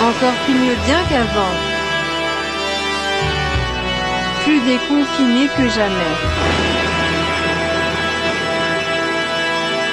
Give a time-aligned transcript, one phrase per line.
[0.00, 1.54] Encore plus mieux bien qu'avant.
[4.44, 6.14] Plus déconfinés que jamais.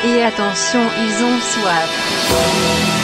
[0.04, 3.01] Et attention, ils ont soif.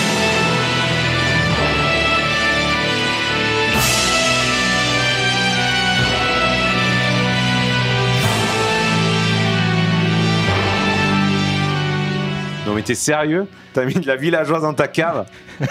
[12.77, 15.25] Mais t'es sérieux T'as mis de la villageoise dans ta cave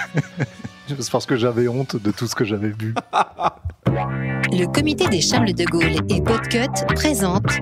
[0.88, 2.95] C'est parce que j'avais honte de tout ce que j'avais vu.
[4.52, 7.59] Le comité des Charles de Gaulle et Podcut présente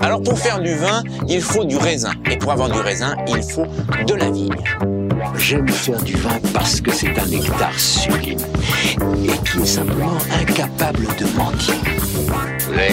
[0.00, 2.12] Alors pour faire du vin, il faut du raisin.
[2.30, 3.66] Et pour avoir du raisin, il faut
[4.06, 4.54] de la vigne.
[5.36, 8.38] J'aime faire du vin parce que c'est un nectar sublime
[9.24, 11.74] et qui est simplement incapable de mentir.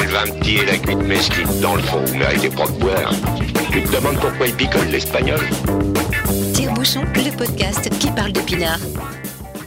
[0.10, 3.14] Va me piller la cuite mesquine dans le fond, mais avec des de boire.
[3.72, 5.40] Tu te demandes pourquoi il picole l'espagnol
[6.54, 8.80] Tire-bouchon, le podcast qui parle de pinard.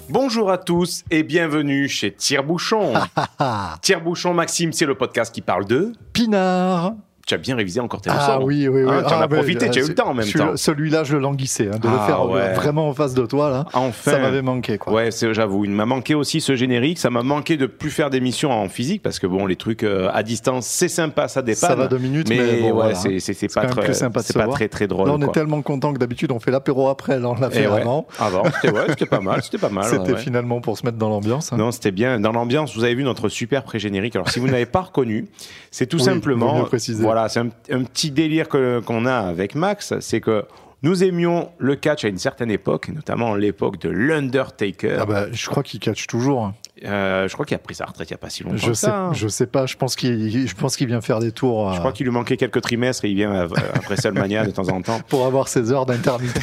[0.08, 2.94] Bonjour à tous et bienvenue chez Tire-Bouchon.
[3.82, 5.92] Tire-Bouchon, Maxime, c'est le podcast qui parle de...
[6.12, 6.94] Pinard
[7.30, 8.44] Tu as bien révisé encore tes Ah leçons.
[8.44, 8.90] oui, oui, oui.
[8.92, 10.56] Hein, tu en Ah, as profité, tu as eu euh, le temps en même temps.
[10.56, 11.68] Celui-là, je le languissais.
[11.72, 12.54] hein, de le Ah, faire euh, ouais.
[12.54, 13.66] vraiment en face de toi, là.
[13.72, 14.10] Enfin.
[14.10, 14.92] Ça m'avait manqué, quoi.
[14.92, 16.98] Ouais, j'avoue, il m'a manqué aussi ce générique.
[16.98, 20.10] Ça m'a manqué de plus faire d'émissions en physique parce que bon, les trucs euh,
[20.12, 21.70] à distance, c'est sympa, ça dépanne.
[21.70, 22.94] Ça va deux minutes, mais mais, bon, ouais, voilà.
[22.96, 25.06] c'est- pas très, c'est pas très très drôle.
[25.06, 27.20] Là, on est tellement content que d'habitude, on fait l'apéro après.
[27.20, 27.80] Là, on l'a fait ouais.
[27.82, 28.08] avant.
[28.18, 28.42] Avant,
[28.88, 29.84] c'était pas mal, c'était pas mal.
[29.84, 31.52] C'était finalement pour se mettre dans l'ambiance.
[31.52, 31.56] hein.
[31.58, 32.18] Non, c'était bien.
[32.18, 34.16] Dans l'ambiance, vous avez vu notre super pré-générique.
[34.16, 35.28] Alors, si vous n'avez pas reconnu,
[35.70, 36.64] c'est tout simplement.
[36.64, 37.04] préciser.
[37.20, 39.94] Voilà, c'est un, un petit délire qu'on a avec Max.
[40.00, 40.44] C'est que
[40.82, 44.96] nous aimions le catch à une certaine époque, notamment l'époque de l'Undertaker.
[45.00, 46.44] Ah bah, je crois qu'il catch toujours.
[46.46, 46.54] hein.
[46.86, 48.56] Euh, je crois qu'il a pris sa retraite il n'y a pas si longtemps.
[48.56, 49.12] Je que sais, ça, hein.
[49.12, 49.66] je sais pas.
[49.66, 52.12] Je pense qu'il, je pense qu'il vient faire des tours euh, Je crois qu'il lui
[52.12, 54.98] manquait quelques trimestres et il vient euh, après Solmania de temps en temps.
[55.06, 56.40] pour avoir ses heures d'intermittent.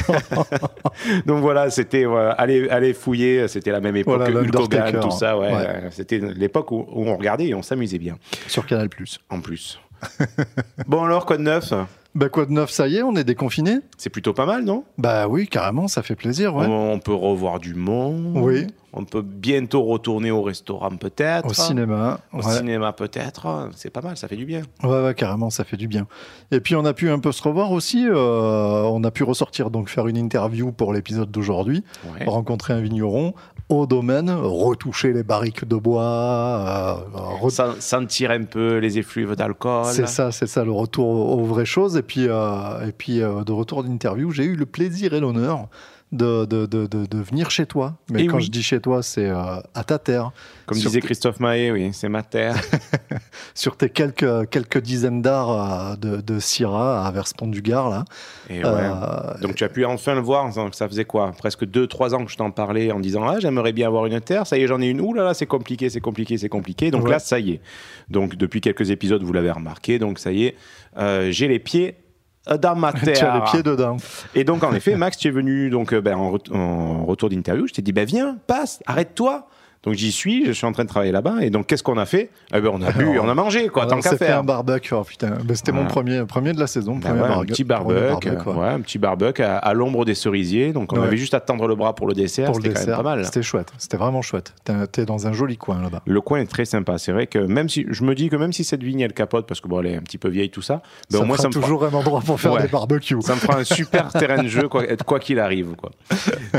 [1.26, 5.00] Donc voilà, c'était euh, aller, aller fouiller, c'était la même époque Voilà, que Hulk Hogan,
[5.00, 5.36] tout ça.
[5.36, 5.66] Ouais, ouais.
[5.66, 8.16] Euh, C'était l'époque où, où on regardait et on s'amusait bien,
[8.46, 8.88] sur Canal+.
[9.30, 9.80] en plus.
[10.86, 11.72] bon alors, quoi de neuf
[12.14, 14.84] Bah quoi de neuf, ça y est, on est déconfiné C'est plutôt pas mal, non?
[14.96, 16.66] Bah oui, carrément, ça fait plaisir, ouais.
[16.66, 18.32] on, on peut revoir du monde.
[18.36, 18.66] Oui.
[18.94, 21.50] On peut bientôt retourner au restaurant peut-être.
[21.50, 22.20] Au cinéma.
[22.32, 22.56] Au ouais.
[22.56, 23.68] cinéma peut-être.
[23.76, 24.62] C'est pas mal, ça fait du bien.
[24.82, 26.06] Ouais, ouais, carrément, ça fait du bien.
[26.52, 28.06] Et puis on a pu un peu se revoir aussi.
[28.08, 31.84] euh, on a pu ressortir donc faire une interview pour l'épisode d'aujourd'hui,
[32.26, 33.34] rencontrer un vigneron
[33.68, 37.04] au domaine, retoucher les barriques de bois.
[37.14, 39.86] euh, Sentir un peu les effluves d'alcool.
[39.92, 41.96] C'est ça, c'est ça, le retour aux, aux vraies choses.
[41.96, 45.68] Et puis, euh, et puis euh, de retour d'interview, j'ai eu le plaisir et l'honneur
[46.10, 47.98] de, de, de, venir chez toi.
[48.10, 48.44] Mais Et quand oui.
[48.44, 49.36] je dis chez toi, c'est euh,
[49.74, 50.30] à ta terre.
[50.64, 52.56] Comme Sur- disait Christophe Maé, oui, c'est ma terre.
[53.54, 58.04] Sur tes quelques, quelques dizaines d'arts euh, de, Syrah à Verspont-du-Gard, là.
[58.48, 58.64] Et ouais.
[58.64, 62.30] Euh, Donc tu as pu enfin le voir, ça faisait quoi Presque 2-3 ans que
[62.30, 64.80] je t'en parlais en disant Ah, j'aimerais bien avoir une terre, ça y est, j'en
[64.80, 65.00] ai une.
[65.00, 66.90] Ouh là là, c'est compliqué, c'est compliqué, c'est compliqué.
[66.90, 67.10] Donc Ouais.
[67.10, 67.60] là, ça y est.
[68.08, 70.56] Donc depuis quelques épisodes, vous l'avez remarqué, donc ça y est,
[70.96, 71.96] euh, j'ai les pieds
[72.50, 73.14] euh, dans ma terre.
[73.18, 73.96] tu as les pieds dedans.
[74.34, 77.66] Et donc, en effet, Max, tu es venu donc, euh, ben, en, en retour d'interview.
[77.66, 79.48] Je t'ai dit, ben, viens, passe, arrête-toi.
[79.88, 81.36] Donc, j'y suis, je suis en train de travailler là-bas.
[81.40, 82.28] Et donc, qu'est-ce qu'on a fait?
[82.54, 84.40] Eh ben, On a bu, on a mangé, quoi, tant on qu'à s'est fait faire.
[84.40, 84.92] un barbecue.
[84.92, 86.96] Oh, putain, Ben, c'était mon premier, premier de la saison.
[86.96, 87.94] Ben premier ouais, un petit barbecue,
[88.28, 88.66] barbecue, ouais.
[88.68, 90.72] un petit barbecue à, à l'ombre des cerisiers.
[90.74, 91.06] Donc, on Ouais.
[91.06, 92.54] avait juste à tendre le bras pour le dessert.
[92.54, 93.24] C'était quand même pas mal.
[93.24, 93.72] c'était chouette.
[93.78, 94.52] C'était vraiment chouette.
[94.92, 96.02] T'es dans un joli coin là-bas.
[96.04, 96.98] Le coin est très sympa.
[96.98, 99.46] C'est vrai que même si je me dis que même si cette vigne elle capote
[99.46, 101.36] parce que bon elle est un petit peu vieille tout ça, ben ça au moins
[101.38, 103.16] ça me fera- toujours un endroit pour faire des barbecues.
[103.22, 105.74] Ça me fera un super terrain de jeu, quoi quoi qu'il arrive.
[105.76, 105.90] Quoi.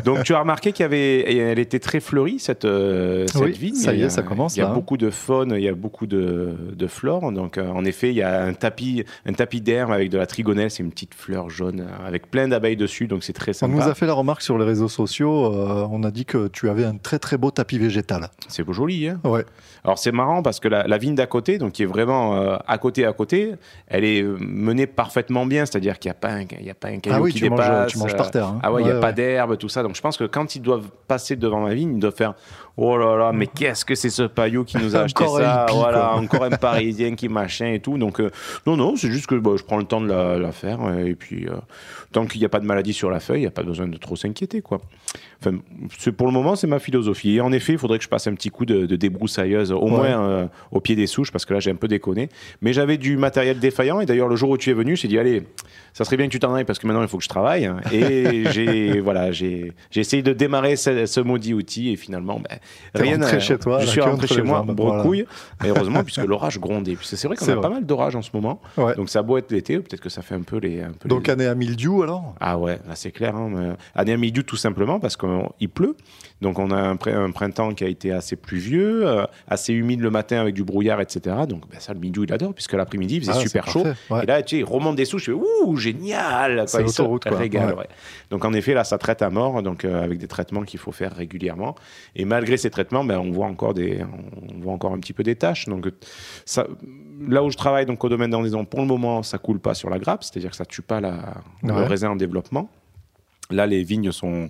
[0.05, 3.41] Donc, tu as remarqué qu'il y avait, et elle était très fleurie cette, euh, cette
[3.41, 3.75] Oui, vigne.
[3.75, 4.73] ça y est, Il a- ça commence, Il y a là.
[4.73, 7.31] beaucoup de faune, il y a beaucoup de, de flore.
[7.31, 10.25] Donc, euh, en effet, il y a un tapis, un tapis d'herbe avec de la
[10.27, 13.53] trigonelle, c'est une petite fleur jaune euh, avec plein d'abeilles dessus, donc c'est très On
[13.53, 13.73] sympa.
[13.75, 15.45] nous a fait la remarque sur les réseaux sociaux.
[15.53, 18.29] euh, on a dit que tu avais un très très beau tapis végétal.
[18.47, 19.45] C'est beau joli, hein Ouais.
[19.83, 22.57] Alors c'est marrant parce que la, la vigne d'à côté, donc qui est vraiment euh,
[22.67, 23.53] à côté à côté,
[23.87, 26.73] elle est euh, menée parfaitement bien, c'est-à-dire qu'il n'y a pas un, il y a
[26.73, 27.91] pas un caillou Ah oui, qui tu manges, dépasse.
[27.91, 28.47] tu manges euh, par terre.
[28.47, 28.59] hein.
[28.61, 29.13] Ah ouais, il n'y a Ouais, pas ouais.
[29.13, 29.81] d'herbe, tout ça.
[29.83, 32.33] Donc je pense que quand ils doivent passer devant ma vigne, ils doivent faire
[32.81, 35.75] Oh là là, mais qu'est-ce que c'est ce paillot qui nous a acheté ça hippie,
[35.77, 36.15] Voilà, quoi.
[36.21, 37.97] encore un parisien qui machin et tout.
[37.97, 38.29] Donc euh,
[38.65, 40.79] non, non, c'est juste que bon, je prends le temps de la, la faire.
[40.85, 41.55] euh, Et puis euh,
[42.13, 43.87] tant qu'il n'y a pas de maladie sur la feuille, il n'y a pas besoin
[43.87, 44.61] de trop s'inquiéter.
[44.61, 44.79] quoi.
[45.41, 45.57] Enfin,
[46.17, 47.35] pour le moment, c'est ma philosophie.
[47.35, 49.79] Et en effet, il faudrait que je passe un petit coup de, de débroussailleuse, au
[49.83, 49.89] Ouais.
[49.89, 52.29] moins euh, au pied des souches, parce que là, j'ai un peu déconné.
[52.61, 54.01] Mais j'avais du matériel défaillant.
[54.01, 55.43] Et d'ailleurs, le jour où tu es venu, j'ai dit, allez,
[55.93, 57.69] ça serait bien que tu t'en ailles, parce que maintenant, il faut que je travaille.
[57.93, 61.89] Et j'ai voilà, j'ai essayé de démarrer ce, ce maudit outil.
[61.91, 62.57] Et finalement, ben,
[62.95, 65.25] Rien rentré à- chez toi, Je suis rentré chez moi, jambes, brocouille.
[65.65, 66.95] Heureusement, puisque l'orage grondait.
[66.95, 67.61] Puisque c'est vrai qu'on a vrai.
[67.61, 68.61] pas mal d'orage en ce moment.
[68.77, 68.95] Ouais.
[68.95, 70.81] Donc ça a beau être l'été, peut-être que ça fait un peu les.
[70.81, 72.35] un peu Donc les- année à mildiou alors?
[72.39, 73.35] Ah ouais, là c'est clair.
[73.35, 73.71] Hein, mais...
[73.95, 75.95] Année à milieu tout simplement parce qu'il pleut.
[76.41, 79.99] Donc on a un, pr- un printemps qui a été assez pluvieux, euh, assez humide
[79.99, 81.35] le matin avec du brouillard, etc.
[81.47, 83.83] Donc ben, ça, le milieu il adore puisque l'après-midi il faisait Ah, super chaud.
[84.09, 84.23] ouais.
[84.23, 85.31] Et là, tu sais, il remonte des sous, je fais
[85.65, 87.37] ouh, génial C'est l'autoroute, quoi.
[87.37, 87.79] régale, Ouais.
[87.79, 87.87] ouais.
[88.29, 90.91] Donc en effet, là, ça traite à mort, donc euh, avec des traitements qu'il faut
[90.93, 91.75] faire régulièrement.
[92.15, 94.01] Et malgré ces traitements, ben, on voit encore des,
[94.55, 95.65] on voit encore un petit peu des taches.
[95.67, 95.89] Donc
[96.45, 96.67] ça,
[97.27, 99.89] là où je travaille, donc au domaine d'endaison, pour le moment, ça coule pas sur
[99.89, 101.33] la grappe, c'est-à-dire que ça tue pas la,
[101.63, 102.69] le raisin en développement.
[103.51, 104.49] Là, les vignes sont,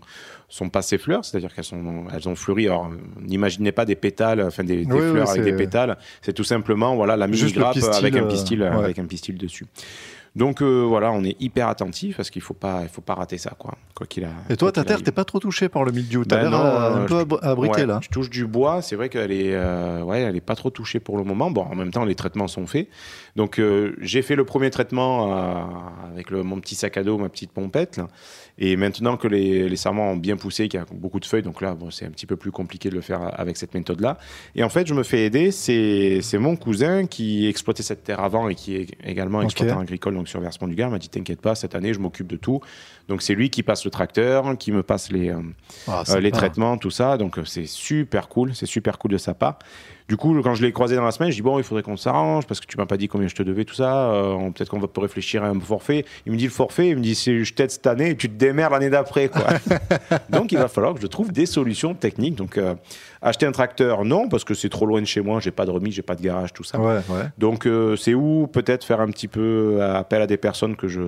[0.50, 2.66] sont passées fleurs, c'est-à-dire qu'elles sont, elles ont fleuri.
[2.68, 2.90] Alors,
[3.22, 5.98] n'imaginez pas des pétales, enfin des, des Oui, oui, fleurs avec des pétales.
[6.22, 8.68] C'est tout simplement voilà la mini grappe pistil, avec un euh, pistil, ouais.
[8.68, 9.66] avec un pistil dessus.
[10.36, 13.38] Donc euh, voilà, on est hyper attentif parce qu'il faut pas, il faut pas rater
[13.40, 13.74] ça, quoi.
[13.96, 14.30] Quoi qu'il a.
[14.50, 16.24] Et toi, ta terre, t'es pas trop touché par le mildiou.
[16.24, 18.00] T'as Ben l'air euh, un euh, peu abri- abrité Ouais, là.
[18.01, 18.81] Je touche du bois.
[18.84, 19.56] C'est vrai qu'elle est,
[20.04, 21.50] ouais, elle est pas trop touchée pour le moment.
[21.50, 22.88] Bon, en même temps, les traitements sont faits.
[23.35, 25.63] Donc, euh, j'ai fait le premier traitement euh,
[26.11, 27.97] avec le, mon petit sac à dos, ma petite pompette.
[27.97, 28.07] là.
[28.61, 31.43] Et maintenant que les, les sarments ont bien poussé, qu'il y a beaucoup de feuilles,
[31.43, 34.17] donc là, bon, c'est un petit peu plus compliqué de le faire avec cette méthode-là.
[34.55, 35.51] Et en fait, je me fais aider.
[35.51, 40.27] C'est mon cousin qui exploitait cette terre avant et qui est également exploitant agricole donc
[40.27, 40.89] sur Versement du Gard.
[40.89, 42.59] Il m'a dit T'inquiète pas, cette année, je m'occupe de tout.
[43.07, 45.29] Donc, c'est lui qui passe le tracteur, qui me passe les.
[45.29, 45.41] euh,
[45.87, 47.17] Ah, euh, les traitements, tout ça.
[47.17, 49.57] Donc euh, c'est super cool, c'est super cool de sa part.
[50.09, 51.95] Du coup, quand je l'ai croisé dans la semaine, je dis bon, il faudrait qu'on
[51.95, 54.09] s'arrange parce que tu m'as pas dit combien je te devais, tout ça.
[54.09, 56.03] Euh, Peut-être qu'on va peut réfléchir à un forfait.
[56.25, 58.33] Il me dit le forfait, il me dit si je t'aide cette année, tu te
[58.33, 59.44] démerdes l'année d'après, quoi.
[60.31, 62.33] donc il va falloir que je trouve des solutions techniques.
[62.33, 62.73] Donc euh,
[63.21, 65.71] acheter un tracteur, non, parce que c'est trop loin de chez moi, j'ai pas de
[65.71, 66.80] remise, j'ai pas de garage, tout ça.
[66.80, 67.25] Ouais, ouais.
[67.38, 70.88] Donc euh, c'est où peut-être faire un petit peu euh, appel à des personnes que
[70.88, 71.01] je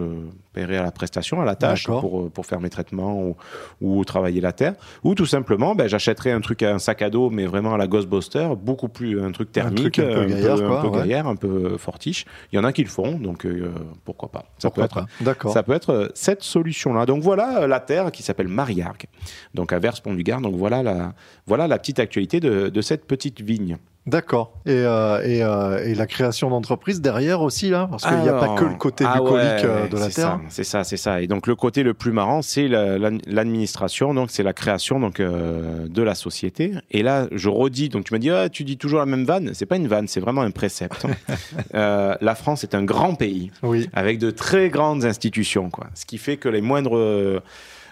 [0.54, 3.36] paierai à la prestation, à la tâche pour, euh, pour faire mes traitements ou,
[3.80, 4.74] ou travailler la terre.
[5.04, 7.88] Ou tout simplement, ben, j'achèterai un truc, un sac à dos, mais vraiment à la
[7.88, 10.98] Ghostbuster, beaucoup plus un truc thermique, truc un peu gaillard, un quoi, peu ouais.
[11.00, 12.26] gaillard, un peu fortiche.
[12.52, 13.72] Il y en a qui le font, donc euh,
[14.04, 14.44] pourquoi pas.
[14.58, 17.06] Ça Pourquoi peut être, ça peut être cette solution-là.
[17.06, 19.06] Donc voilà la terre qui s'appelle Mariargue,
[19.54, 20.42] donc à Vers-Pont-du-Gard.
[20.42, 21.14] Donc voilà la,
[21.48, 23.78] voilà la petite actualité de, de cette petite vigne.
[24.08, 24.54] D'accord.
[24.66, 27.88] Et, euh, et, euh, et la création d'entreprise derrière aussi, là?
[27.88, 30.10] Parce qu'il n'y a pas Alors, que le côté ah bucolique ouais, euh, de la
[30.10, 30.40] terre.
[30.50, 31.22] C'est ça, c'est ça.
[31.22, 35.00] Et donc le côté le plus marrant, c'est la- l'ad- l'administration, donc c'est la création
[35.00, 36.72] donc euh, de la société.
[36.90, 39.52] Et là, je redis, donc tu m'as dit, ah, tu dis toujours la même vanne.
[39.54, 41.06] C'est pas une vanne, c'est vraiment un précepte.
[41.74, 43.88] La France est un grand pays Oui.
[43.94, 45.88] avec de très grandes institutions, quoi.
[45.94, 47.42] Ce qui fait que les moindres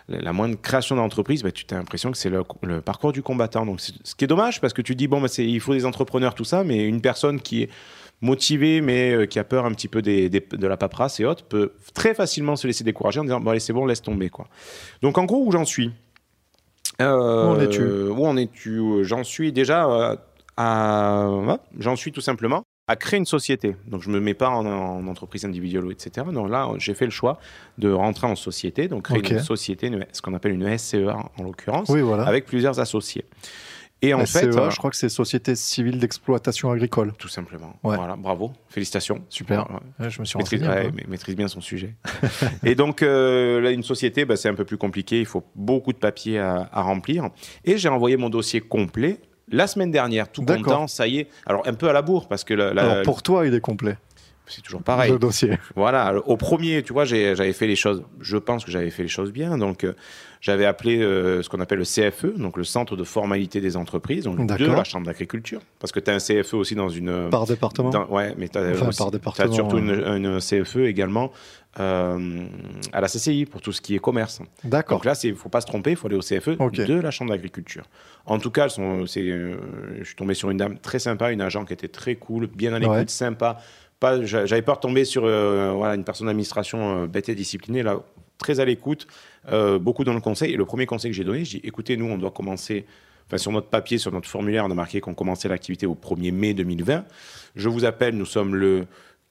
[0.09, 3.65] la moindre création d'entreprise, bah, tu as l'impression que c'est le, le parcours du combattant.
[3.65, 6.33] Donc, ce qui est dommage parce que tu dis bon, bah, il faut des entrepreneurs,
[6.35, 7.69] tout ça, mais une personne qui est
[8.21, 11.25] motivée mais euh, qui a peur un petit peu des, des- de la paperasse et
[11.25, 14.29] autres peut très facilement se laisser décourager en disant bon allez c'est bon laisse tomber
[14.29, 14.47] quoi.
[15.01, 15.91] Donc en gros où j'en suis?
[17.01, 17.81] Euh, Où en es-tu?
[17.81, 19.05] Où en es-tu?
[19.05, 20.17] J'en suis déjà euh,
[20.57, 21.29] à
[21.79, 23.75] j'en suis tout simplement à créer une société.
[23.87, 26.25] Donc je me mets pas en, en entreprise individuelle, etc.
[26.33, 27.39] Donc là, j'ai fait le choix
[27.77, 31.43] de rentrer en société, donc créer une société, une- ce qu'on appelle une SCEA en
[31.43, 32.23] l'occurrence, Oui, voilà.
[32.23, 33.25] avec plusieurs associés.
[34.01, 37.11] Et en SCEA, fait, euh, je crois que c'est Société Civile d'Exploitation Agricole.
[37.17, 37.75] tout simplement.
[37.83, 37.97] Ouais.
[37.97, 39.21] Voilà, bravo, félicitations.
[39.27, 39.69] Super.
[39.69, 40.05] Ouais, ouais.
[40.05, 41.03] Ouais, je me suis Maîtrise, renseigné.
[41.09, 41.95] maîtrise bien son sujet.
[42.63, 45.19] et donc, euh, là, une société, bah, c'est un peu plus compliqué.
[45.19, 47.29] Il faut beaucoup de papiers à, à remplir.
[47.65, 49.19] Et j'ai envoyé mon dossier complet
[49.51, 51.27] la semaine dernière, tout content, ça y est.
[51.45, 53.59] Alors, un peu à la bourre, parce que la- la- Alors pour toi, il est
[53.61, 53.97] complet.
[54.51, 55.11] c'est toujours pareil.
[55.11, 55.59] Le dossier.
[55.75, 59.07] Voilà, au premier, tu vois, j'avais fait les choses, je pense que j'avais fait les
[59.09, 59.59] choses bien.
[59.59, 59.93] Donc, euh,
[60.41, 64.23] j'avais appelé euh, ce qu'on appelle le CFE, donc le Centre de formalité des entreprises,
[64.23, 65.59] donc de la Chambre d'agriculture.
[65.79, 67.29] Parce que tu as un CFE aussi dans une.
[67.29, 71.31] Par département dans- ouais, mais tu as, Enfin, surtout une, une CFE également
[71.79, 72.45] euh,
[72.93, 74.41] à la CCI pour tout ce qui est commerce.
[74.63, 74.97] D'accord.
[74.97, 77.11] Donc là, il ne faut pas se tromper, il faut aller au CFE de la
[77.11, 77.83] Chambre d'agriculture.
[78.25, 79.57] En tout cas, elles sont- c'est, euh,
[79.99, 82.73] je suis tombé sur une dame très sympa, une agent qui était très cool, bien
[82.73, 83.07] à l'écoute, Ouais.
[83.07, 83.59] sympa.
[84.23, 87.99] J'avais peur de tomber sur euh, voilà, une personne d'administration bête et disciplinée, là,
[88.37, 89.07] très à l'écoute,
[89.81, 90.53] beaucoup dans le conseil.
[90.53, 92.85] Et le premier conseil que j'ai donné, j'ai dit écoutez, nous, on doit commencer.
[93.27, 96.31] Enfin, sur notre papier, sur notre formulaire, on a marqué qu'on commençait l'activité au 1er
[96.31, 97.05] mai 2020.
[97.55, 98.87] Je vous appelle, nous sommes le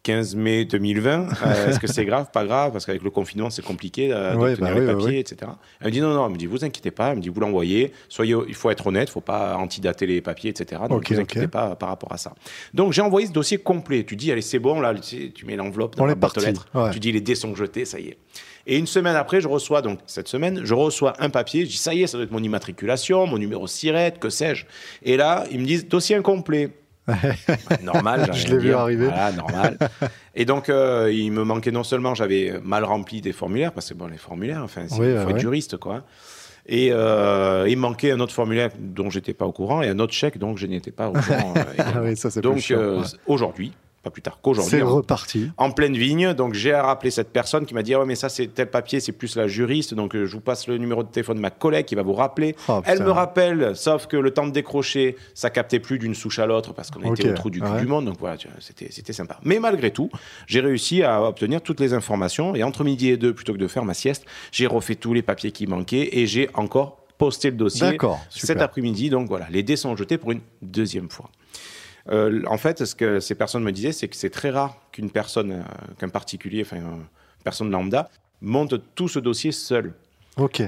[0.09, 1.29] 15 mai 2020.
[1.49, 4.51] Euh, Est-ce que c'est grave Pas grave, parce qu'avec le confinement, c'est compliqué euh, Ouais,
[4.51, 5.51] d'obtenir bah les oui, papiers, ouais, etc.
[5.81, 7.41] Elle me dit non, non, elle me dit vous inquiétez pas, elle me dit vous
[7.41, 10.83] l'envoyez, soyez, il faut être honnête, il faut pas antidater les papiers, etc.
[10.89, 12.35] Donc Ok, vous inquiétez pas par rapport à ça.
[12.75, 14.05] Donc j'ai envoyé ce dossier complet.
[14.05, 16.67] Tu dis allez c'est bon là, tu, mets l'enveloppe dans On la boîte aux lettres.
[16.75, 16.91] ouais.
[16.91, 18.19] Tu dis les dés sont jetés, ça y est.
[18.67, 21.65] Et une semaine après, je reçois donc cette semaine, je reçois un papier.
[21.65, 24.67] Je dis ça y est, ça doit être mon immatriculation, mon numéro SIRET, que sais-je.
[25.03, 26.71] Et là, ils me disent dossier incomplet.
[27.83, 28.31] Normal.
[28.35, 29.07] Je l'ai vu arriver.
[29.07, 29.79] Voilà, normal.
[30.35, 33.95] Et donc, euh, il me manquait non seulement, j'avais mal rempli des formulaires, parce que
[33.95, 36.05] bon, les formulaires, enfin, c'est- Oui, il ouais, faut être juriste, quoi.
[36.71, 40.13] Et euh, il manquait un autre formulaire dont j'étais pas au courant et un autre
[40.13, 41.55] chèque dont je n'étais pas au courant.
[41.57, 43.07] euh, Ah oui, ça plus donc, euh, ouais.
[43.27, 43.73] aujourd'hui,
[44.09, 45.51] pas plus tard qu'aujourd'hui, C'est en- reparti.
[45.57, 46.33] en pleine vigne.
[46.35, 49.01] Donc j'ai rappelé cette personne qui m'a dit Ah ouais mais ça c'est tel papier,
[49.01, 49.95] c'est plus la juriste.
[49.95, 52.15] Donc euh, je vous passe le numéro de téléphone de ma collègue qui va vous
[52.15, 52.57] rappeler.
[52.69, 56.39] Oh, Elle me rappelle, sauf que le temps de décrocher, ça captait plus d'une souche
[56.39, 57.81] à l'autre parce qu'on était au trou du cul ouais.
[57.81, 58.07] du monde.
[58.07, 59.39] Donc voilà, c'était sympa.
[59.45, 60.11] Mais malgré tout,
[60.47, 63.69] j'ai réussi à obtenir toutes les informations et entre midi et deux, plutôt que de
[63.69, 67.57] faire ma sieste, j'ai refait tous les papiers qui manquaient et j'ai encore posté le
[67.57, 67.99] dossier
[68.31, 69.11] cet après-midi.
[69.11, 71.31] Donc voilà, les dés sont jetés pour une deuxième fois.
[72.11, 75.11] Euh, en fait, ce que ces personnes me disaient, c'est que c'est très rare qu'une
[75.11, 77.05] personne, euh, qu'un particulier, enfin, une
[77.45, 78.09] personne lambda,
[78.41, 79.95] monte tout ce dossier seul.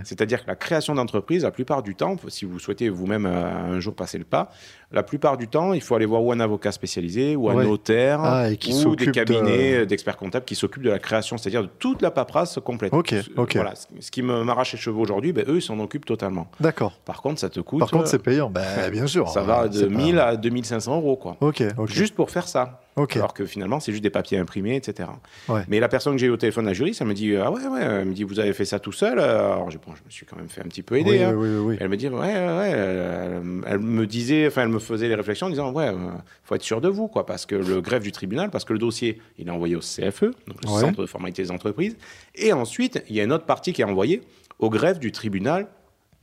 [0.04, 3.80] C'est-à-dire que la création d'entreprise, la plupart du temps, si vous souhaitez vous-même euh, un
[3.80, 4.50] jour passer le pas,
[4.92, 7.64] la plupart du temps, il faut aller voir ou un avocat spécialisé, ou un Ouais.
[7.64, 11.38] notaire, Ah, et qui ou des cabinets euh, d'experts comptables qui s'occupent de la création,
[11.38, 12.92] c'est-à-dire de toute la paperasse complète.
[12.92, 13.54] Ok, Euh, ok.
[13.56, 16.48] Voilà, ce qui m'arrache les cheveux aujourd'hui, ben, eux, ils s'en occupent totalement.
[16.58, 16.92] D'accord.
[17.04, 17.78] Par contre, ça te coûte.
[17.80, 18.50] Par contre, euh, c'est payant.
[18.50, 19.28] Ben, bien sûr.
[19.28, 21.36] ça va de C'est pas- 1000 à 2500 euros, quoi.
[21.40, 21.88] Ok, ok.
[21.88, 22.80] Juste pour faire ça.
[23.18, 25.09] Alors que finalement, c'est juste des papiers imprimés, etc.
[25.49, 25.62] Ouais.
[25.68, 27.64] Mais la personne que j'ai eu au téléphone, la juriste, elle me dit Ah ouais,
[27.66, 30.11] ouais, elle me dit Vous avez fait ça tout seul Alors, j'ai- bon, je me
[30.11, 31.11] suis quand même fait un petit peu aider.
[31.11, 31.32] Oui, hein.
[31.37, 31.76] oui, oui, oui.
[31.80, 32.70] Elle me dit Ouais, ouais.
[32.70, 35.97] Elle, elle me disait, enfin, elle me faisait les réflexions en disant Ouais, euh,
[36.44, 38.78] faut être sûr de vous, quoi, parce que le greffe du tribunal, parce que le
[38.78, 40.68] dossier, il est envoyé au CFE, donc le.
[40.80, 41.97] Centre de formalité des entreprises.
[42.35, 44.23] Et ensuite, il y a une autre partie qui est envoyée
[44.59, 45.68] au greffe du tribunal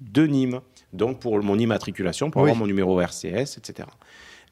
[0.01, 0.59] de Nîmes.
[0.93, 3.87] Donc, pour mon immatriculation, pour avoir mon numéro RCS, etc.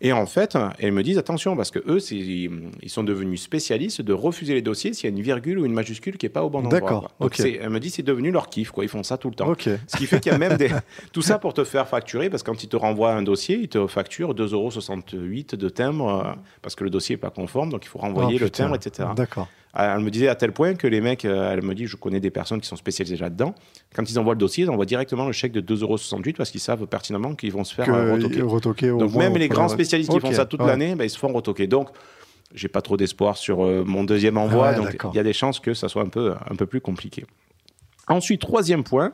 [0.02, 4.12] Et en fait, elles me disent attention, parce que eux, ils sont devenus spécialistes de
[4.14, 6.50] refuser les dossiers s'il y a une virgule ou une majuscule qui n'est pas au
[6.50, 6.80] bon endroit.
[6.80, 7.12] D'accord, quoi.
[7.22, 7.36] Donc ok.
[7.38, 8.84] c'est- elle me dit c'est devenu leur kiff, quoi.
[8.84, 9.48] Ils font ça tout le temps.
[9.50, 9.70] Ok.
[9.88, 10.70] Ce qui fait qu'il y a même des...
[11.14, 13.70] tout ça pour te faire facturer, parce que quand ils te renvoient un dossier, ils
[13.70, 14.70] te facturent 2,68 euros
[15.58, 18.44] de timbre, euh, parce que le dossier n'est pas conforme, donc il faut renvoyer Oh,
[18.44, 19.10] le timbre, etc.
[19.16, 19.48] D'accord.
[19.78, 21.98] Ah, Elle me disait à tel point que les mecs, euh, elle me dit, je
[21.98, 23.54] connais des personnes qui sont spécialisées là-dedans,
[23.94, 25.98] quand ils envoient le dossier, ils envoient directement le chèque de 2,68 euros
[26.38, 28.88] parce qu'ils savent pertinemment qu'ils vont se faire euh, retoquer.
[28.88, 30.68] Donc même les grands spécialistes qui font ça toute ouais.
[30.68, 31.68] l'année, ben, ils se font retoquer.
[31.68, 31.90] Donc
[32.54, 35.34] j'ai pas trop d'espoir sur euh, mon deuxième envoi, Ouais, donc il y a des
[35.34, 37.26] chances que ça soit un peu, un peu plus compliqué.
[38.08, 39.12] Ensuite, troisième point,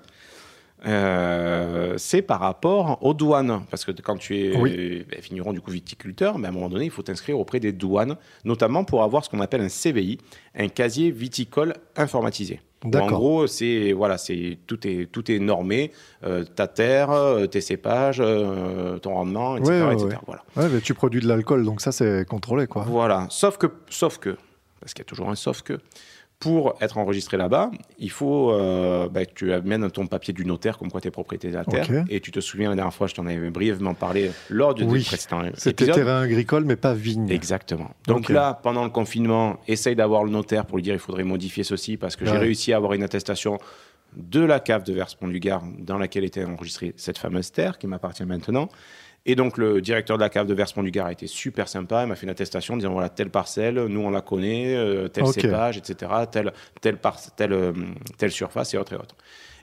[0.86, 3.62] euh, c'est par rapport aux douanes.
[3.70, 5.06] Parce que quand tu es Oui.
[5.10, 7.72] ben, vigneron, du coup viticulteur, ben, à un moment donné, il faut t'inscrire auprès des
[7.72, 10.18] douanes, notamment pour avoir ce qu'on appelle un CVI,
[10.56, 12.60] un casier viticole informatisé.
[12.84, 15.92] En gros, c'est voilà, c'est tout est tout est normé,
[16.24, 19.72] euh, ta terre, euh, tes cépages, euh, ton rendement, etc.
[19.72, 20.08] Ouais, ouais, etc.
[20.08, 20.16] ouais.
[20.26, 20.70] Voilà.
[20.74, 22.84] Mais tu produis de l'alcool, donc ça, c'est contrôlé, quoi.
[22.88, 23.28] Voilà.
[23.30, 24.36] Sauf que, sauf que,
[24.80, 25.78] parce qu'il y a toujours un sauf que,
[26.42, 27.70] pour être enregistré là-bas,
[28.00, 31.12] il faut euh, bah, que tu amènes ton papier du notaire comme quoi tu es
[31.12, 32.04] propriétaire de la terre.
[32.10, 35.04] Et tu te souviens, la dernière fois, je t'en avais brièvement parlé lors du Oui.
[35.04, 37.30] précédent C'était terrain agricole, mais pas vigne.
[37.30, 37.92] Exactement.
[38.08, 41.64] Donc là, pendant le confinement, essaye d'avoir le notaire pour lui dire il faudrait modifier
[41.64, 43.60] ceci parce que j'ai réussi à avoir une attestation
[44.18, 47.88] de la cave de Verspont du Gard dans laquelle était enregistrée cette fameuse terre qui
[47.88, 48.68] m'appartient maintenant.
[49.26, 52.04] Et donc le directeur de la cave de Verspont du Gard a été super sympa,
[52.04, 55.28] il m'a fait une attestation disant voilà telle parcelle, nous on la connaît, euh, tel
[55.28, 56.98] cépage, etc., telle, telle,
[57.36, 57.72] telle, euh,
[58.18, 59.16] telle surface et autres et autres.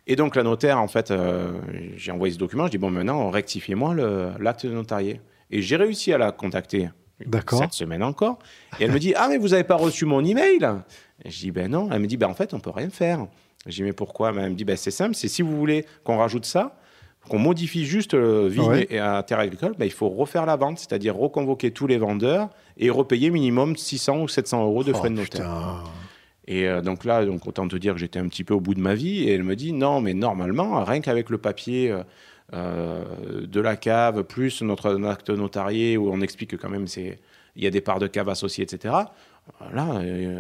[0.07, 1.53] Et donc la notaire, en fait, euh,
[1.97, 3.95] j'ai envoyé ce document, je dis bon maintenant rectifiez-moi
[4.39, 5.21] l'acte de notarié.
[5.51, 6.91] Et j'ai réussi à la contacter
[7.51, 8.39] cette semaine encore.
[8.79, 10.59] Et elle me dit Ah, mais vous n'avez pas reçu mon email?
[11.25, 11.89] Et je dis Ben non.
[11.91, 13.27] Elle me dit Ben en fait, on peut rien faire.
[13.67, 14.33] Je dis Mais pourquoi?
[14.33, 16.79] Ben, Elle me dit Ben c'est simple, c'est si vous voulez qu'on rajoute ça,
[17.29, 18.87] qu'on modifie juste euh, vigne Ouais.
[18.91, 22.49] et à terre agricole, ben, il faut refaire la vente, c'est-à-dire reconvoquer tous les vendeurs
[22.79, 25.45] et repayer minimum 600 ou 700 euros de Oh, frais de notaire.
[25.45, 25.85] putain.
[26.51, 28.75] Et euh, donc là, donc, autant te dire que j'étais un petit peu au bout
[28.75, 29.25] de ma vie.
[29.29, 32.03] Et elle me dit non, mais normalement, rien qu'avec le papier euh,
[32.55, 33.05] euh,
[33.47, 37.19] de la cave, plus notre acte notarié où on explique que quand même c'est
[37.57, 38.95] il y a des parts de cave associées, etc.
[39.75, 39.87] Là,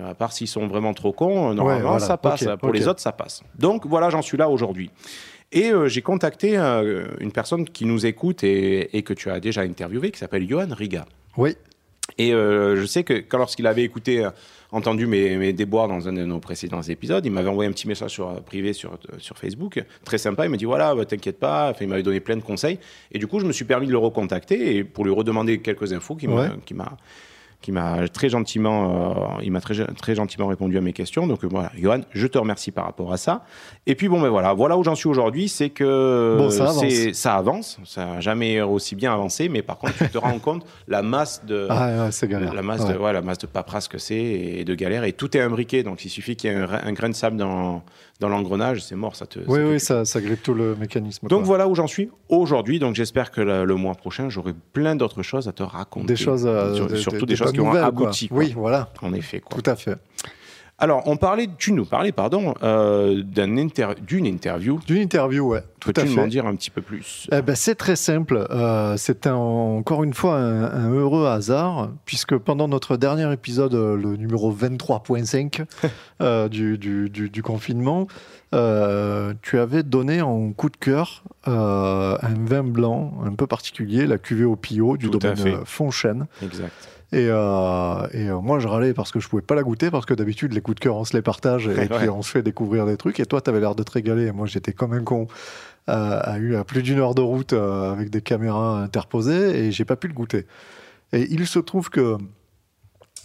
[0.09, 1.99] à part s'ils sont vraiment trop cons, normalement voilà.
[2.07, 2.47] ça passe.
[2.61, 3.43] Pour les autres, ça passe.
[3.59, 4.91] Donc voilà, j'en suis là aujourd'hui.
[5.53, 9.41] Et euh, j'ai contacté euh, une personne qui nous écoute et, et que tu as
[9.41, 11.07] déjà interviewé, qui s'appelle Johan Riga.
[11.39, 11.57] Oui,
[12.19, 14.31] Et euh, je sais que quand lorsqu'il avait écouté, euh,
[14.73, 17.89] entendu mes, mes déboires dans un de nos précédents épisodes, il m'avait envoyé un petit
[17.89, 20.45] message sur, euh, privé sur, sur Facebook, très sympa.
[20.45, 21.71] Il m'a dit voilà, bah, t'inquiète pas.
[21.71, 22.79] Enfin, il m'avait donné plein de conseils.
[23.13, 25.93] Et du coup, je me suis permis de le recontacter et pour lui redemander quelques
[25.95, 26.49] infos m'a- Ouais.
[26.67, 26.97] qu'il m'a
[27.61, 31.27] qui m'a très gentiment, euh, il m'a très, très gentiment répondu à mes questions.
[31.27, 33.45] Donc euh, voilà, Johan, je te remercie par rapport à ça.
[33.87, 36.85] Et puis bon, ben voilà, voilà où j'en suis aujourd'hui, c'est que Bon, ça avance.
[37.15, 40.65] ça avance, ça n'a jamais aussi bien avancé, mais par contre, tu te rends compte
[40.87, 42.55] la masse de Ah, ouais, c'est galère.
[42.55, 42.93] la masse, Ouais.
[42.93, 45.03] de, ouais, la masse de paperasse que c'est et de galère.
[45.03, 45.83] Et tout est imbriqué.
[45.83, 47.83] Donc, il suffit qu'il y ait un, un grain de sable dans,
[48.21, 49.15] dans l'engrenage, c'est mort.
[49.17, 51.29] Ça te, Oui, ça oui, ça, ça grippe tout le mécanisme.
[51.29, 51.47] Donc, quoi.
[51.47, 52.79] voilà où j'en suis aujourd'hui.
[52.79, 56.07] Donc, j'espère que le, le mois prochain, j'aurai plein d'autres choses à te raconter.
[56.09, 56.43] des choses,
[56.75, 58.29] Sur- des- surtout des- des, choses qui auront abouti.
[58.29, 58.39] quoi.
[58.39, 59.41] Oui, voilà, En effet.
[59.41, 59.61] Quoi.
[59.61, 59.97] tout à fait.
[60.81, 64.79] Alors, on parlait, tu nous parlais, pardon, euh, inter- d'une interview.
[64.87, 67.27] D'une interview, ouais, tout à Peux-tu m'en dire un petit peu plus?
[67.33, 68.47] Eh ben, c'est très simple.
[68.51, 73.75] Euh, c'est un- encore une fois un, un heureux hasard, puisque pendant notre dernier épisode,
[73.75, 75.65] euh, le numéro 23.5
[76.23, 78.07] euh, du, du- du- du confinement,
[78.53, 84.45] tu avais donné en coup de cœur un vin blanc un peu particulier, la cuvée
[84.45, 86.27] au Pio du Tout domaine Fonchène.
[86.43, 86.73] Exact.
[87.11, 90.05] Et, euh, et euh, moi, je râlais parce que je pouvais pas la goûter, parce
[90.05, 92.43] que d'habitude, les coups de cœur, on se les partage et, puis on se fait
[92.43, 93.19] découvrir des trucs.
[93.21, 94.27] Et toi, tu avais l'air de te régaler.
[94.27, 95.27] Et moi, j'étais comme un con.
[95.89, 99.73] Euh, à eu à plus d'une heure de route euh, avec des caméras interposées et
[99.73, 100.47] j'ai pas pu le goûter.
[101.15, 102.19] Et il se trouve que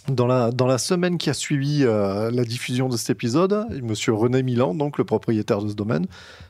[0.08, 4.12] dans la, dans la semaine qui a suivi euh, la diffusion de cet épisode, Monsieur
[4.12, 6.06] René Milan, donc le propriétaire de ce domaine,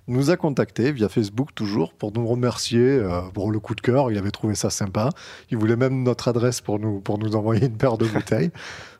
[0.08, 4.10] nous a contacté via Facebook toujours pour nous remercier euh, pour le coup de cœur.
[4.10, 5.10] Il avait trouvé ça sympa.
[5.50, 8.50] Il voulait même notre adresse pour nous, pour nous envoyer une paire de bouteilles.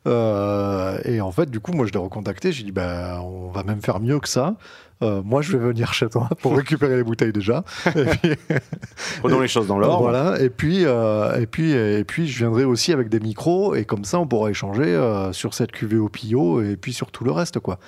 [0.07, 2.53] Euh, et en fait, du coup, moi, je l'ai recontacté.
[2.53, 4.57] J'ai dit, ben, on va même faire mieux que ça.
[5.03, 7.65] Euh, moi, je vais venir chez toi pour récupérer les bouteilles déjà.
[9.21, 10.03] Prenons les choses dans l'ordre.
[10.03, 13.85] voilà, et puis, euh, et, puis, et puis je viendrai aussi avec des micros, et
[13.85, 14.99] comme ça on pourra échanger
[15.33, 17.59] sur cette cuvée au pio, et puis sur tout le reste.
[17.59, 17.79] quoi.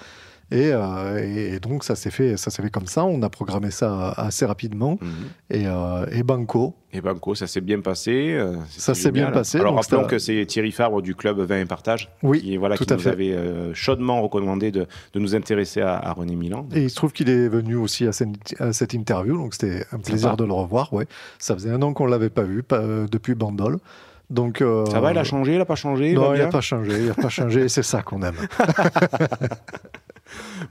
[0.52, 3.28] Et, euh, et- et donc ça s'est fait, ça s'est fait comme ça, on a
[3.28, 5.08] programmé ça assez rapidement, Mhm.
[5.50, 8.32] et, euh, et Banco, Et Banco, ça s'est bien passé.
[8.32, 11.40] euh, c'était Ça s'est bien passé, Alors rappelons ça- que c'est Thierry Fabre du club
[11.40, 13.10] Vin et Partage oui, qui, voilà, tout qui à nous fait.
[13.10, 13.36] avait
[13.74, 16.66] chaudement recommandé de, de nous intéresser à, à René Milan.
[16.74, 19.84] Et il se trouve qu'il est venu aussi à cette, à cette interview, donc c'était
[19.92, 20.42] un plaisir Sympa.
[20.42, 20.92] de le revoir.
[20.92, 21.06] Ouais.
[21.40, 23.78] Ça faisait un an qu'on l'avait pas vu, pas, depuis Bandol.
[24.28, 26.60] Donc, euh, Ça va, il a changé, il a pas changé Non, il n'a pas
[26.60, 28.34] changé, il n'a pas changé, et c'est ça qu'on aime.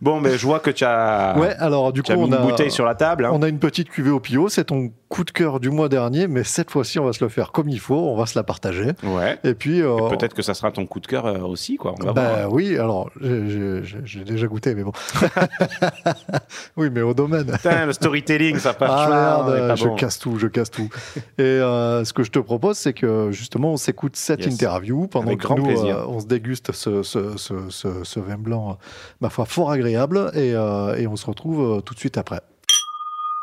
[0.02, 2.94] Bon, mais je vois que tu as, Ouais, alors du coup, une bouteille sur la
[2.94, 3.24] table.
[3.26, 3.32] hein.
[3.34, 6.28] On a une petite cuvée au pio, c'est ton coup de cœur du mois dernier,
[6.28, 8.44] mais cette fois-ci, on va se le faire comme il faut, on va se la
[8.44, 8.92] partager.
[9.04, 9.40] Ouais.
[9.46, 11.96] Et puis, euh, Peut-être que ça sera ton coup de cœur euh, aussi, quoi.
[12.02, 12.52] On va bah voir.
[12.54, 14.92] oui, alors j'ai- déjà goûté, mais bon.
[16.78, 17.46] oui, mais au domaine.
[17.46, 19.96] Putain, le storytelling, ça passe Ah pas, merde, c'est pas je bon.
[19.96, 20.90] casse tout, je casse tout.
[21.38, 24.54] Et ce que je te propose, c'est que justement, on s'écoute cette Yes.
[24.56, 26.00] interview pendant Avec que grand nous, plaisir.
[26.00, 28.74] euh, on se déguste ce, ce- ce- ce- ce vin blanc, euh,
[29.22, 32.42] ma foi, fort agréable, et, euh, et on se retrouve tout de suite après.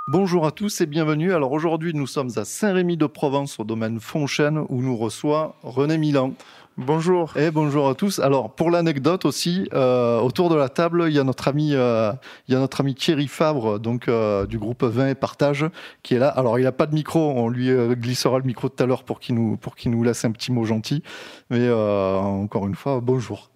[0.09, 1.33] Bonjour à tous et bienvenue.
[1.33, 6.33] Alors aujourd'hui, nous sommes à Saint-Rémy-de-Provence, au domaine Fonchène, où nous reçoit René Milan.
[6.79, 7.37] Bonjour.
[7.37, 8.19] Et bonjour à tous.
[8.19, 12.13] Alors pour l'anecdote aussi, euh, autour de la table, il y a notre ami, euh,
[12.49, 15.67] il y a notre ami Thierry Fabre, donc euh, du groupe Vin et Partage,
[16.03, 16.29] qui est là.
[16.29, 19.21] Alors il n'a pas de micro, on lui glissera le micro tout à l'heure pour
[19.21, 21.03] qu'il nous nous laisse un petit mot gentil.
[21.51, 23.51] Mais encore une fois, bonjour.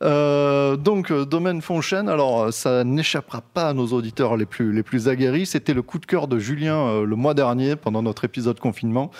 [0.00, 2.08] Donc domaine Fonchène.
[2.08, 5.46] Alors ça n'échappera pas à nos auditeurs les plus les plus aguerris.
[5.46, 9.10] C'était le coup de cœur de Julien le mois dernier pendant notre épisode confinement.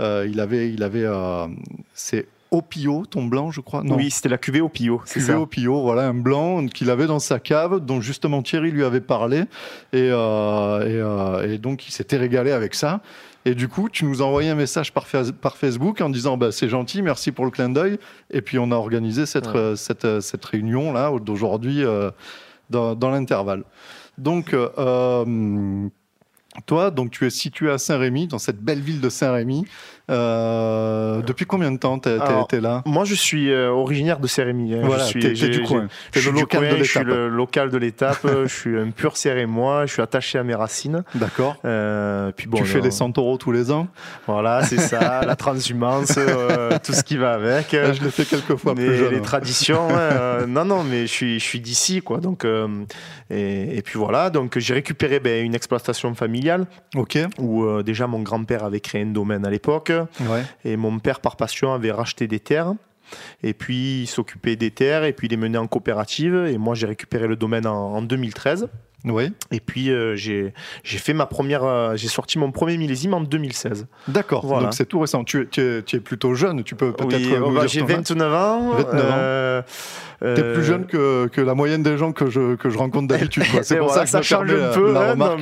[0.00, 1.46] Euh, il avait, il avait, euh,
[1.92, 3.82] c'est Opio, ton blanc, je crois.
[3.82, 3.96] Non.
[3.96, 5.34] Oui, c'était la cuvée au pio, c'est Cuvée.
[5.34, 9.40] Opio, voilà un blanc qu'il avait dans sa cave, dont justement Thierry lui avait parlé,
[9.92, 13.00] et, euh, et, euh, et donc il s'était régalé avec ça.
[13.44, 16.68] Et du coup, tu nous as envoyé un message par, Facebook en disant bah, c'est
[16.68, 17.98] gentil, merci pour le clin d'œil.
[18.30, 19.56] Et puis on a organisé cette, Ouais.
[19.56, 21.82] euh, cette, cette réunion là d'aujourd'hui
[22.70, 23.64] dans, dans l'intervalle.
[24.18, 24.54] Donc
[26.60, 29.64] toi, donc tu es situé à Saint-Rémy, dans cette belle ville de Saint-Rémy.
[30.10, 34.74] Euh, depuis combien de temps t'es là Moi, je suis euh, originaire de Cérémy.
[34.74, 34.80] hein.
[34.84, 35.88] Voilà, je suis, t'es- du coin.
[36.12, 37.14] Je suis le local coin, de Je suis l'étape.
[37.14, 38.18] le local de l'étape.
[38.44, 39.86] je suis un pur Cérémois.
[39.86, 41.02] Je suis attaché à mes racines.
[41.14, 41.56] D'accord.
[41.64, 43.88] Euh, puis bon, tu fais les 100 euros tous les ans
[44.26, 45.20] Voilà, c'est ça.
[45.26, 47.74] la transhumance, euh, tout ce qui va avec.
[47.74, 49.12] Ah, Je l'ai fait quelques fois les, plus jeune.
[49.14, 49.88] les traditions.
[49.88, 52.18] ouais, euh, non, non, mais je suis, je suis d'ici, quoi.
[52.18, 52.44] Donc,
[53.30, 54.30] et, et puis voilà.
[54.30, 56.66] Donc, j'ai récupéré ben, une exploitation familiale
[56.96, 57.18] Ok.
[57.38, 59.92] où déjà mon grand-père avait créé un domaine à l'époque.
[60.20, 60.44] Ouais.
[60.64, 62.74] Et mon père, par passion, avait racheté des terres.
[63.42, 66.46] Et puis, il s'occupait des terres et puis il les menait en coopérative.
[66.46, 68.68] Et moi, j'ai récupéré le domaine en, en 2013.
[69.04, 69.32] Oui.
[69.52, 73.20] Et puis euh, j'ai j'ai fait ma première, euh, j'ai sorti mon premier millésime en
[73.20, 73.86] 2016.
[74.08, 74.44] D'accord.
[74.44, 74.64] Voilà.
[74.64, 75.22] Donc c'est tout récent.
[75.24, 76.64] Tu es, tu, es, tu es plutôt jeune.
[76.64, 77.14] Tu peux peut-être.
[77.16, 78.70] Oui, oh, bah, j'ai ton âge 29 ans.
[78.74, 79.14] 29 ans.
[79.16, 79.62] euh,
[80.20, 83.06] T'es euh, plus jeune que, que la moyenne des gens que je, que je rencontre
[83.06, 83.44] d'habitude.
[83.62, 84.92] C'est pour voilà, ça que me change un euh, peu.
[84.92, 85.36] la hein,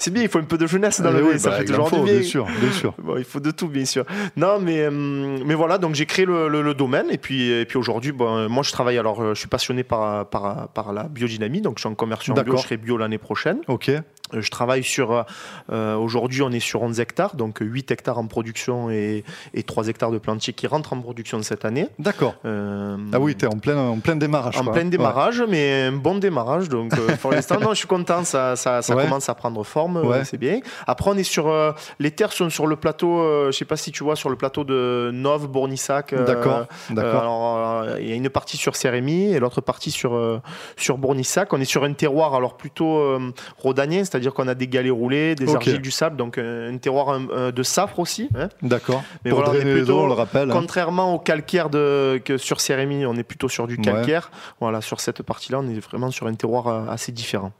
[0.00, 1.56] C'est bien, il faut un peu de jeunesse dans Eh la oui, vie, ça bah,
[1.58, 2.14] fait toujours faut, du bien.
[2.14, 2.92] Bien sûr, bien sûr.
[3.04, 4.04] Bon, il faut de tout, bien sûr.
[4.36, 7.06] Non, mais, mais voilà, donc j'ai créé le, le- le domaine.
[7.12, 8.98] Et puis, et puis aujourd'hui, bon, moi, je travaille.
[8.98, 11.60] Alors, je suis passionné par, par, par la biodynamie.
[11.60, 12.34] Donc, je suis en bio.
[12.34, 12.66] D'accord.
[12.68, 13.60] Je bio l'année prochaine.
[13.68, 13.90] Ok.
[14.34, 15.24] Euh, Je travaille sur.
[15.72, 17.36] euh, aujourd'hui, on est sur 11 hectares.
[17.36, 21.42] Donc, 8 hectares en production et, et 3 hectares de plantiers qui rentrent en production
[21.42, 21.88] cette année.
[21.98, 22.34] D'accord.
[22.44, 24.56] Euh, Ah oui, t'es en plein, en plein démarrage.
[24.58, 24.72] en quoi.
[24.72, 24.90] plein Ouais.
[24.90, 26.68] démarrage, mais un bon démarrage.
[26.68, 28.24] Donc, euh, pour l'instant, non, je suis content.
[28.24, 29.04] Ça, ça, ça Ouais.
[29.04, 29.98] commence à prendre forme.
[29.98, 30.24] Ouais.
[30.24, 30.60] C'est bien.
[30.86, 31.52] Après, on est sur.
[31.98, 33.18] les terres sont sur le plateau.
[33.46, 36.14] je sais pas si tu vois, sur le plateau de Nov, Bournissac.
[36.14, 36.66] D'accord.
[36.90, 37.84] D'accord.
[38.00, 40.40] il y a une partie sur Sérémy et l'autre partie sur,
[40.76, 41.52] sur Bournissac.
[41.52, 45.34] On est sur un terroir alors plutôt euh, rhodanien, c'est-à-dire qu'on a des galets roulés,
[45.34, 45.56] des Ok.
[45.56, 48.28] argiles du sable, donc euh, un terroir de safre aussi.
[48.34, 48.48] hein.
[48.62, 49.02] D'accord.
[49.24, 50.50] Mais Pour voilà, on est drainer les plutôt eaux, on le rappelle.
[50.50, 50.54] hein.
[50.54, 53.82] Contrairement au calcaire de, que sur Sérémy, on est plutôt sur du Ouais.
[53.82, 54.30] calcaire.
[54.60, 57.52] Voilà, sur cette partie-là, on est vraiment sur un terroir euh, assez différent.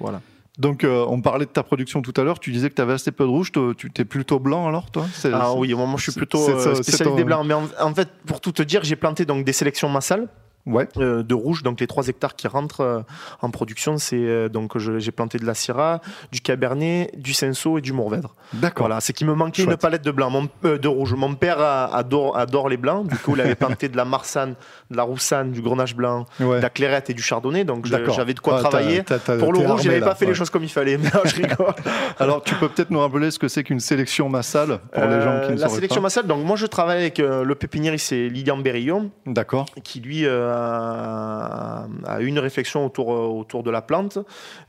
[0.00, 0.20] Voilà.
[0.56, 2.38] Donc, euh, on parlait de ta production tout à l'heure.
[2.38, 3.50] Tu disais que tu avais assez peu de rouge.
[3.76, 5.06] Tu t'es plutôt blanc alors, toi?
[5.32, 7.44] Ah oui, moi je suis plutôt euh, spécialiste ton- des blancs.
[7.44, 10.28] Mais en, en fait, pour tout te dire, j'ai planté donc des sélections massales.
[10.66, 10.88] Ouais.
[10.96, 13.00] euh, de rouge, donc les 3 hectares qui rentrent euh,
[13.42, 16.00] en production, c'est euh, donc j'ai planté de la Syrah,
[16.32, 18.34] du Cabernet, du Cinsault et du Mourvèdre.
[18.54, 18.86] D'accord.
[18.86, 19.80] Voilà, c'est qu'il me manquait une Chouette.
[19.80, 21.12] palette palette de blanc, mon, de rouge.
[21.14, 24.54] Mon père adore, adore les blancs, du coup il avait planté de la Marsanne,
[24.90, 26.56] de la Roussanne, du Grenache blanc, Ouais.
[26.58, 29.02] de la Clairette et du Chardonnay, donc j'avais de quoi Ah, travailler.
[29.38, 30.00] Pour le rouge, là.
[30.00, 30.30] pas fait Ouais.
[30.32, 31.74] les choses comme il fallait, non, je rigole.
[32.18, 35.40] Alors, tu peux peut-être nous rappeler ce que c'est qu'une sélection massale pour les gens
[35.46, 36.06] qui ne La sélection pas.
[36.06, 39.66] massale, donc moi je travaille avec le pépiniériste, c'est Lilian Berillon, D'accord.
[39.82, 40.24] qui lui
[40.54, 44.18] a une réflexion autour, euh, autour de la plante.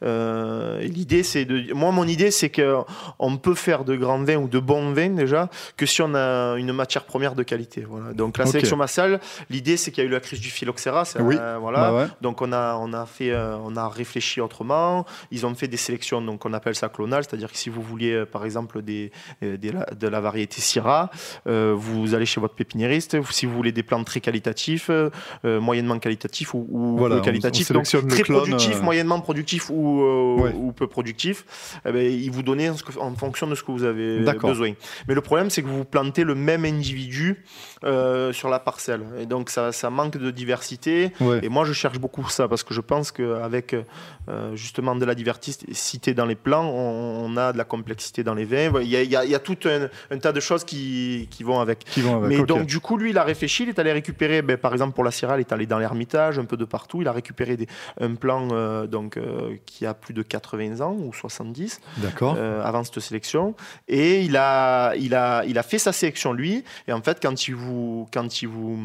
[0.04, 1.74] Euh, l'idée, c'est de.
[1.74, 5.50] Moi, mon idée, c'est qu'on peut faire de grands vins ou de bons vins déjà
[5.78, 7.86] que si on a une matière première de qualité.
[7.88, 8.14] Voilà.
[8.14, 9.20] Donc la sélection massale,
[9.50, 11.04] l'idée, c'est qu'il y a eu la crise du phylloxéra.
[11.20, 11.36] Oui.
[11.40, 11.80] euh, voilà.
[11.80, 12.08] Bah ouais.
[12.22, 15.06] Donc on a, on a fait, euh, on a réfléchi autrement.
[15.32, 18.26] Ils ont fait des sélections, donc on appelle ça clonal, c'est-à-dire que si vous vouliez,
[18.26, 21.10] par exemple, des, de la variété Syrah,
[21.46, 23.18] vous allez chez votre pépiniériste.
[23.32, 25.10] Si vous voulez des plantes très qualitatifs, euh,
[25.46, 28.78] euh, moyennement qualitatifs ou, ou Voilà, peu on- qualitatifs, on donc le très clone, productifs,
[28.78, 30.54] euh, moyennement productifs ou, euh, Ouais.
[30.56, 31.46] ou peu productifs,
[31.86, 34.72] eh ben, ils vous donnent en fonction de ce que vous avez besoin.
[35.08, 37.44] Mais le problème, c'est que vous plantez le même individu
[37.86, 41.12] euh, sur la parcelle, et donc ça, ça manque de diversité.
[41.22, 41.40] Ouais.
[41.44, 45.16] Et moi, je cherche beaucoup ça parce que je pense qu'avec euh, justement de la
[45.16, 48.72] diversité dans les plants, on, on a de la complexité dans les vins.
[48.82, 50.64] Il y a, il y a- il y a tout un, un tas de choses
[50.64, 51.80] qui, qui vont avec.
[51.86, 52.30] Qui vont avec.
[52.40, 54.94] Mais donc, du coup, lui, il a réfléchi, il est allé récupérer, ben, par exemple,
[54.94, 57.02] pour la Syrah, il est allé dans l'Ermitage, un peu de partout.
[57.02, 57.68] Il a récupéré des,
[58.00, 62.36] un plan euh, donc, euh, qui a plus de 80 ans ou 70 D'accord.
[62.38, 63.56] euh, avant cette sélection.
[63.88, 66.64] Et il a, il, a, il a fait sa sélection, lui.
[66.88, 67.75] Et en fait, quand il vous,
[68.14, 68.78] quand il vous,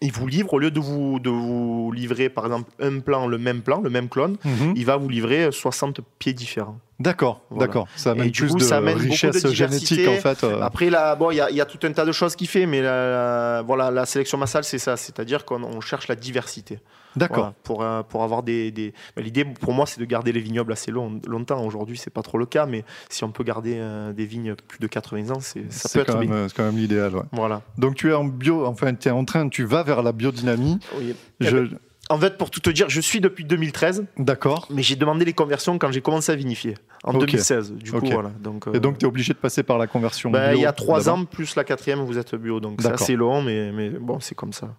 [0.00, 3.38] il vous livre, au lieu de vous, de vous livrer, par exemple, un plan, le
[3.38, 4.72] même plan, le même clone, Mhm.
[4.76, 6.78] il va vous livrer 60 pieds différents.
[7.00, 7.66] D'accord, Voilà.
[7.66, 7.88] d'accord.
[7.96, 10.44] Ça amène Et du plus coup, de ça amène beaucoup de richesse génétique en fait.
[10.44, 10.60] euh.
[10.62, 12.46] Après, là, bon, il y, a- il y a tout un tas de choses qu'il
[12.48, 14.96] fait, mais la, la- voilà, la sélection massale, c'est ça.
[14.96, 16.78] C'est-à-dire qu'on on cherche la diversité.
[17.16, 17.36] D'accord.
[17.36, 18.70] Voilà, pour, euh, pour avoir des.
[18.70, 21.64] des- bah, L'idée pour moi, c'est de garder les vignobles assez long- longtemps.
[21.64, 24.78] Aujourd'hui, c'est pas trop le cas, mais si on peut garder euh, des vignes plus
[24.78, 27.14] de 80 ans, c'est- ça C'est peut être quand, même, euh, c'est quand même l'idéal.
[27.14, 27.22] ouais.
[27.32, 27.62] Voilà.
[27.78, 30.78] Donc tu es en bio, enfin tu es en train, tu vas vers la biodynamie.
[30.98, 31.14] Oui.
[31.40, 31.56] Eh Je...
[31.58, 31.78] ben,
[32.10, 34.66] En fait, pour tout te dire, je suis depuis 2013, D'accord.
[34.70, 37.20] mais j'ai demandé les conversions quand j'ai commencé à vinifier, en Ok.
[37.20, 37.72] 2016.
[37.72, 38.28] Du coup, voilà.
[38.40, 40.72] Donc, Et donc tu es obligé de passer par la conversion bio il y a
[40.72, 42.60] trois ans, plus la quatrième, vous êtes bio.
[42.60, 44.74] Donc, c'est assez long, mais, mais bon, c'est comme ça.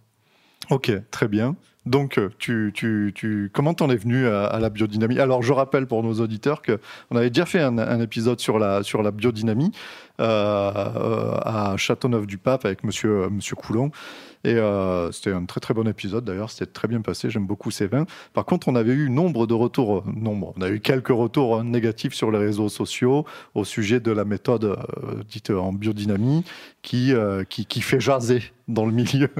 [0.70, 1.56] Ok, très bien.
[1.86, 5.20] Donc, euh, tu, tu, tu, comment t'en es venu à, la biodynamie?
[5.20, 6.80] Alors, je rappelle pour nos auditeurs que
[7.12, 9.72] on avait déjà fait un, un épisode sur la, sur la biodynamie
[10.20, 13.92] à Châteauneuf-du-Pape avec Monsieur, Monsieur Coulon.
[14.46, 17.72] Et euh, c'était un très très bon épisode d'ailleurs, c'était très bien passé, j'aime beaucoup
[17.72, 18.06] ces vins.
[18.34, 21.58] Par contre, on avait eu nombre de retours, euh, nombre, on a eu quelques retours
[21.58, 23.26] euh, négatifs sur les réseaux sociaux
[23.56, 26.44] au sujet de la méthode euh, dite en biodynamie
[26.84, 29.30] qui, euh, qui, qui fait jaser dans le milieu.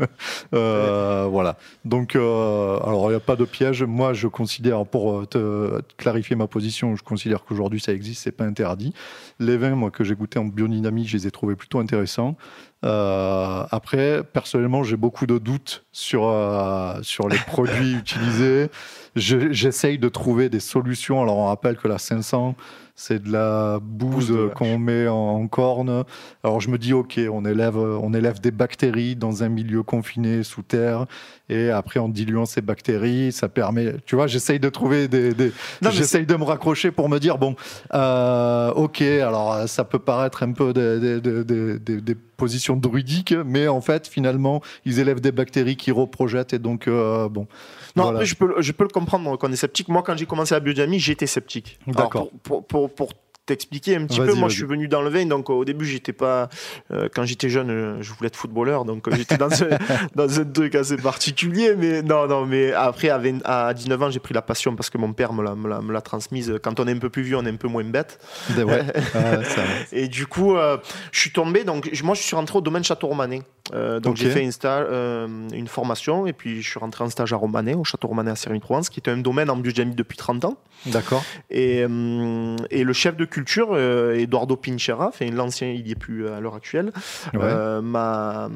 [0.54, 1.58] Euh, Voilà.
[1.84, 3.84] Donc, euh, alors il n'y a pas de piège.
[3.84, 8.24] Moi, je considère, pour euh, te, te clarifier ma position, je considère qu'aujourd'hui ça existe,
[8.24, 8.94] c'est pas interdit.
[9.40, 10.65] Les vins, moi, que j'ai goûtés en biodynamie,
[11.08, 12.36] je les ai trouvés plutôt intéressants.
[12.84, 18.70] Euh, après, personnellement, j'ai beaucoup de doutes sur, euh, sur les produits utilisés.
[19.16, 21.22] je- j'essaye de trouver des solutions.
[21.22, 22.56] Alors, on rappelle que la 500,
[22.96, 26.04] c'est de la bouse qu'on met en, en corne.
[26.44, 30.44] Alors, je me dis, OK, on élève, on élève des bactéries dans un milieu confiné
[30.44, 31.06] sous terre.
[31.50, 33.96] Et après, en diluant ces bactéries, ça permet.
[34.06, 35.34] Tu vois, j'essaye de trouver des.
[35.34, 35.52] des-
[35.92, 37.56] j'essaye de me raccrocher pour me dire, bon,
[37.94, 44.62] euh, OK, alors ça peut paraître un peu des positions druidiques, mais en fait, finalement,
[44.86, 46.54] ils élèvent des bactéries qui reprojettent.
[46.54, 47.48] Et donc, euh, bon.
[47.96, 48.24] Non, voilà.
[48.24, 49.88] je peux, le- je peux le comprendre qu'on est sceptique.
[49.88, 51.80] Moi, quand j'ai commencé la biodynamie, j'étais sceptique.
[51.88, 52.30] D'accord.
[52.44, 53.10] Pour, pour, pour, pour
[53.46, 55.26] t'expliquer un petit peu, moi, je suis venu dans le vin.
[55.26, 56.50] Donc, au début, j'étais pas.
[56.92, 58.86] euh, quand j'étais jeune, euh, je voulais être footballeur.
[58.86, 59.68] Donc, euh, j'étais dans, un,
[60.16, 61.76] dans un truc assez particulier.
[61.78, 64.90] Mais non, non, mais après, à, 20 à 19 ans, j'ai pris la passion parce
[64.90, 66.54] que mon père me l'a- transmise.
[66.64, 68.20] Quand on est un peu plus vieux, on est un peu moins bête.
[68.58, 68.64] Ouais.
[69.16, 70.78] Ouais, ça- Et du coup, euh,
[71.12, 71.64] je suis tombé.
[71.64, 73.42] Donc, moi, je suis rentré au domaine Château Romanais.
[73.74, 75.28] Euh, donc, j'ai fait une, euh,
[75.68, 78.90] formation et puis je suis rentré en stage à Romanais, au Château Romanais à Sérigny-Provence,
[78.90, 80.58] qui est un domaine en biodynamie depuis 30 ans.
[80.88, 81.24] D'accord.
[81.50, 85.96] Et, euh, et le chef de culture, euh, Eduardo Pinchera, enfin, l'ancien, il n'y est
[85.96, 86.92] plus à l'heure actuelle,
[87.34, 87.40] Ouais.
[87.44, 88.50] euh, m'a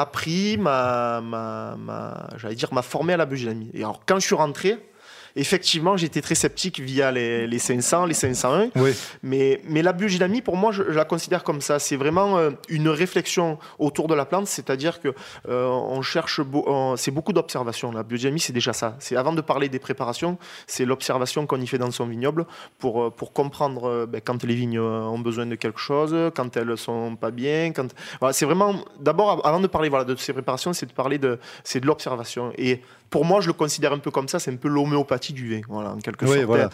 [0.00, 1.76] appris, m'a-
[2.38, 3.70] j'allais dire, m'a formé à la biodynamie.
[3.74, 4.76] Et alors, quand je suis rentré,
[5.36, 8.70] effectivement, j'étais très sceptique via les, les 500, les 501.
[8.76, 8.92] Oui.
[9.22, 11.78] Mais, mais la biodynamie, pour moi, je, je la considère comme ça.
[11.78, 15.14] C'est vraiment euh, une réflexion autour de la plante, c'est-à-dire que
[15.48, 17.92] euh, on cherche, beau- c'est beaucoup d'observation.
[17.92, 18.96] La biodynamie, c'est déjà ça.
[18.98, 22.46] C'est avant de parler des préparations, c'est l'observation qu'on y fait dans son vignoble
[22.78, 26.76] pour, euh, pour comprendre ben, quand les vignes ont besoin de quelque chose, quand elles
[26.78, 27.72] sont pas bien.
[27.74, 27.88] Quand
[28.20, 31.18] voilà, c'est vraiment d'abord av- avant de parler voilà, de ces préparations, c'est de parler
[31.18, 32.52] de c'est de l'observation.
[32.56, 34.38] Et pour moi, je le considère un peu comme ça.
[34.38, 36.44] C'est un peu l'homéopathie du vin, voilà, en quelque Oui, sorte.
[36.44, 36.70] voilà.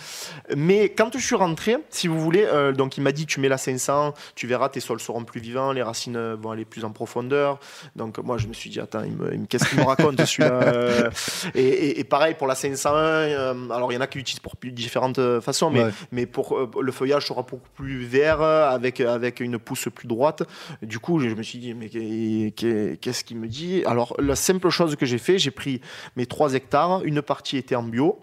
[0.56, 3.48] Mais quand je suis rentré, si vous voulez, euh, donc il m'a dit tu mets
[3.48, 6.90] la 500, tu verras tes sols seront plus vivants, les racines vont aller plus en
[6.90, 7.58] profondeur.
[7.96, 10.16] Donc moi je me suis dit attends, il me- il me- qu'est-ce qu'il me raconte
[10.24, 11.10] celui-là euh
[11.54, 14.40] et, et- et pareil pour la 501, euh, alors il y en a qui l'utilisent
[14.40, 15.90] pour différentes façons, mais, Ouais.
[16.12, 20.42] mais pour euh, le feuillage sera beaucoup plus vert avec avec une pousse plus droite.
[20.82, 23.82] Du coup je me suis dit mais qu'est- qu'est- qu'est-ce qu'il me dit?
[23.86, 25.80] Alors la simple chose que j'ai fait, j'ai pris
[26.16, 28.18] mes 3 hectares, une partie était en bio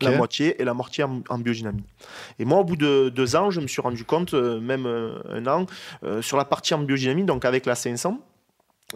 [0.00, 1.84] la moitié et la moitié en, en biodynamie.
[2.38, 5.18] Et moi, au bout de deux ans, je me suis rendu compte, euh, même euh,
[5.30, 5.66] un an,
[6.02, 8.18] euh, sur la partie en biodynamie, donc avec la 500,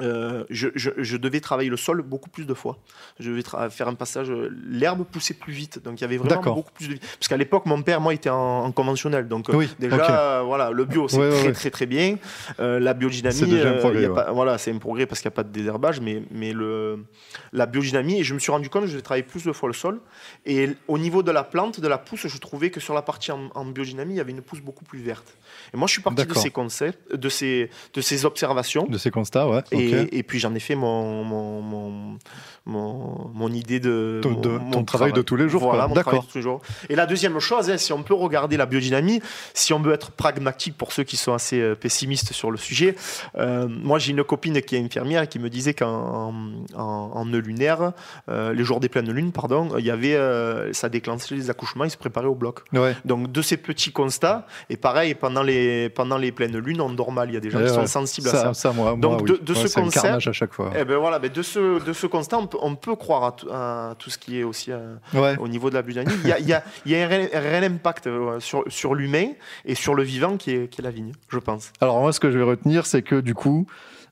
[0.02, 2.78] euh, je, je- je devais travailler le sol beaucoup plus de fois.
[3.18, 6.42] Je devais faire un passage, euh, l'herbe poussait plus vite, donc il y avait vraiment
[6.42, 7.00] beaucoup plus de vie.
[7.00, 10.42] Parce qu'à l'époque, mon père, moi, était en, en conventionnel, donc euh, Oui, déjà, euh,
[10.42, 11.52] voilà, le bio, c'est Ouais, très, ouais.
[11.52, 12.16] très très bien.
[12.60, 14.14] Euh, la biodynamie, C'est déjà un progrès, il y a ouais.
[14.14, 17.04] pas- voilà, c'est un progrès parce qu'il n'y a pas de désherbage, mais, mais le,
[17.52, 19.68] la biodynamie, et je me suis rendu compte que je devais travailler plus de fois
[19.68, 20.00] le sol.
[20.46, 23.32] Et au niveau de la plante, de la pousse, je trouvais que sur la partie
[23.32, 25.36] en, en biodynamie, il y avait une pousse beaucoup plus verte.
[25.74, 28.84] Et moi, je suis parti de ces concepts, de ces, de ces observations.
[28.86, 29.62] De ces constats, ouais.
[29.72, 32.18] Et, et puis j'en ai fait mon, mon, mon,
[32.66, 34.20] mon, mon idée de.
[34.22, 35.88] Ton- mon- de- mon ton travail de tous les jours, Voilà, quoi.
[35.88, 36.12] mon D'accord.
[36.12, 36.60] travail de tous les jours.
[36.88, 39.20] Et la deuxième chose, hein, si on peut regarder la biodynamie,
[39.54, 42.94] si on veut être pragmatique pour ceux qui sont assez euh, pessimistes sur le sujet,
[43.36, 46.32] euh, moi j'ai une copine qui est infirmière qui me disait qu'en
[46.76, 46.82] en,
[47.14, 47.92] en nœud lunaire,
[48.28, 51.84] euh, les jours des pleines lunes, pardon, il y avait, euh, ça déclenchait les accouchements,
[51.84, 52.60] ils se préparaient au bloc.
[52.72, 52.94] Ouais.
[53.04, 57.12] Donc de ces petits constats, et pareil, pendant les, pendant les pleines lunes, on dort
[57.12, 58.72] mal, il y a des gens Ouais, qui sont sensibles à Ça, ça.
[58.72, 60.70] moi, Donc, moi, de- ce c'est un concept- carnage à chaque fois.
[60.78, 63.32] Eh ben voilà, ben de ce de ce constat, on peut, on peut croire à,
[63.32, 65.36] tout- à tout ce qui est aussi euh, Ouais.
[65.38, 66.12] au niveau de la biodynamie.
[66.24, 68.38] Il y a, il y a- il y a un, réel, un réel impact euh,
[68.40, 69.28] sur, sur l'humain
[69.64, 71.72] et sur le vivant qui est, qui est la vigne, je pense.
[71.80, 73.66] Alors moi, ce que je vais retenir, c'est que du coup,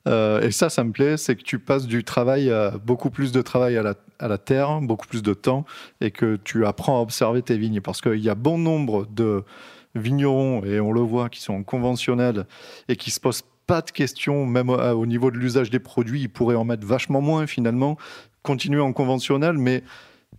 [0.07, 3.33] euh, et ça, ça me plaît, c'est que tu passes du travail, à, beaucoup plus
[3.33, 5.64] de travail à la, à la terre, beaucoup plus de temps,
[6.01, 7.81] et que tu apprends à observer tes vignes.
[7.81, 9.44] Parce qu'il y a bon nombre de
[9.94, 12.47] vignerons, et on le voit, qui sont conventionnels
[12.88, 16.22] et qui se posent pas de questions, même au, au niveau de l'usage des produits,
[16.22, 17.96] ils pourraient en mettre vachement moins finalement,
[18.42, 19.85] continuer en conventionnel, mais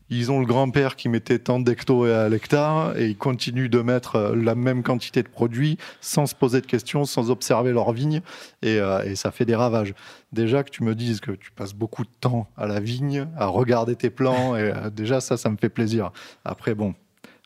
[0.09, 4.15] ils ont le grand-père qui mettait tant d'hecto à l'hectare et ils continuent de mettre
[4.15, 8.21] euh, la même quantité de produits sans se poser de questions, sans observer leurs vignes
[8.63, 9.93] et, euh, et ça fait des ravages.
[10.31, 13.45] Déjà que tu me dises que tu passes beaucoup de temps à la vigne, à
[13.45, 16.11] regarder tes plants, et euh, déjà ça, ça me fait plaisir.
[16.43, 16.95] Après, bon,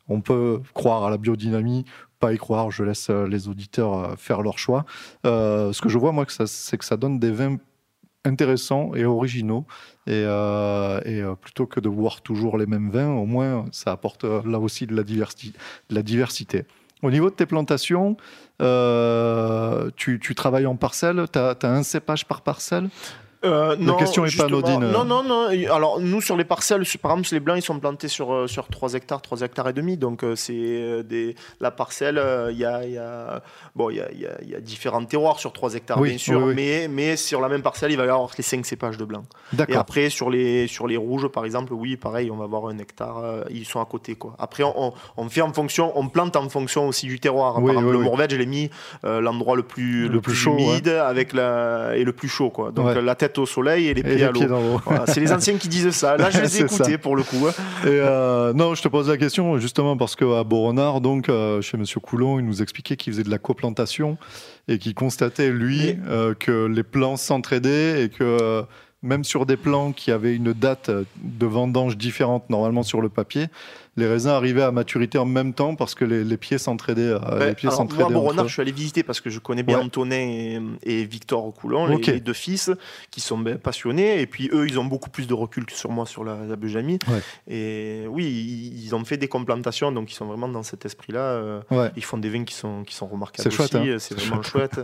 [0.08, 1.86] on peut croire à la biodynamie,
[2.24, 4.86] pas y croire, je laisse euh, les auditeurs euh, faire leur choix.
[5.26, 7.58] Euh, ce que je vois, moi, c'est que ça donne des vins
[8.24, 9.66] intéressants et originaux.
[10.08, 14.60] Et, et, plutôt que de boire toujours les mêmes vins, au moins, ça apporte là
[14.60, 15.54] aussi de la, diversi-
[15.90, 16.64] la diversité.
[17.02, 18.16] Au niveau de tes plantations,
[19.98, 22.90] tu, tu travailles en parcelle Tu as, un cépage par parcelle?
[23.46, 24.80] Euh, non, question est pas anodine.
[24.80, 25.48] Non, non, non.
[25.74, 28.68] Alors, nous, sur les parcelles, par exemple, les blancs, ils sont plantés sur, euh, sur
[28.68, 29.98] 3 hectares, 3 hectares et demi.
[29.98, 33.42] Donc, euh, c'est euh, des, la parcelle, il y, a, y, a,
[33.76, 36.40] bon, y, a, y a- y a différents terroirs sur 3 hectares, Oui, bien sûr.
[36.40, 36.54] oui, oui.
[36.56, 39.24] Mais, mais sur la même parcelle, il va y avoir les 5 cépages de blanc.
[39.68, 42.78] Et après, sur les, sur les rouges, par exemple, oui, pareil, on va avoir un
[42.78, 44.16] hectare, ils sont à côté.
[44.16, 44.36] Quoi.
[44.40, 47.56] Après, on, on- on fait en fonction, on plante en fonction aussi du terroir.
[47.56, 48.00] Par exemple, le.
[48.00, 48.70] Mourvèdre, je l'ai mis
[49.06, 52.28] euh, l'endroit le plus, Le le plus plus, chaud, humide avec la, et le plus
[52.28, 52.50] chaud.
[52.50, 52.72] Quoi.
[52.72, 53.02] Donc, Ouais.
[53.02, 54.80] la tête au soleil et les Et pieds les à l'eau.
[54.86, 56.17] Voilà, c'est les anciens qui disent ça.
[56.17, 56.76] Là, je les ai ça.
[56.76, 57.48] écoutés pour le coup.
[57.48, 57.52] hein.
[57.84, 61.78] Et euh, non, je te pose la question justement parce qu'à Boronard, donc euh, chez
[61.78, 64.17] Monsieur Coulon, il nous expliquait qu'il faisait de la coplantation
[64.67, 68.63] et qu'il constatait lui euh, que les plants s'entraidaient et que
[69.02, 70.89] même sur des plants qui avaient une date
[71.22, 73.48] de vendange différente normalement sur le papier,
[73.96, 77.14] les raisins arrivaient à maturité en même temps parce que les, les pieds s'entraidaient.
[77.14, 78.48] Ouais, les pieds alors, moi, Boronard, eux.
[78.48, 79.84] je suis allé visiter parce que je connais bien Ouais.
[79.84, 82.72] Antonin et, et Victor Coulon, les, les deux fils,
[83.12, 84.20] qui sont ben, passionnés.
[84.22, 86.56] Et puis, eux, ils ont beaucoup plus de recul que sur moi sur la, la.
[86.56, 87.22] Ouais.
[87.48, 91.20] Et oui, ils, ils ont fait des complantations, donc ils sont vraiment dans cet esprit-là.
[91.20, 91.92] euh, Ouais.
[91.96, 93.98] Ils font des vins qui sont, qui sont remarquables C'est chouette, hein.
[94.00, 94.80] c'est vraiment chouette.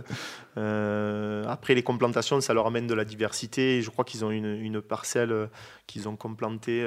[0.56, 3.82] Euh, après, les complantations, ça leur amène de la diversité.
[3.82, 5.48] Je crois qu'ils ont une, une parcelle
[5.86, 6.80] qu'ils ont complantée.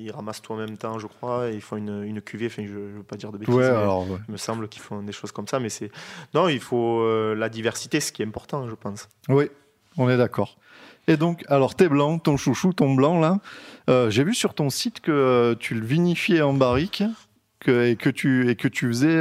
[0.00, 1.48] ils ramassent tout en même temps, je crois.
[1.50, 2.46] Et font une, une cuvée.
[2.46, 3.54] Enfin, je ne veux pas dire de bêtises.
[3.54, 4.18] Ouais, mais alors, ouais.
[4.28, 5.58] Il me semble qu'ils font des choses comme ça.
[5.60, 5.90] Mais c'est.
[6.34, 9.08] Non, il faut euh, la diversité, ce qui est important, je pense.
[9.28, 9.46] Oui,
[9.96, 10.58] on est d'accord.
[11.08, 13.38] Et donc, alors, t'es blanc, ton chouchou, ton blanc, là.
[13.88, 17.02] euh, J'ai vu sur ton site que euh, tu le vinifiais en barrique
[17.60, 19.20] que, et, que tu, et que tu faisais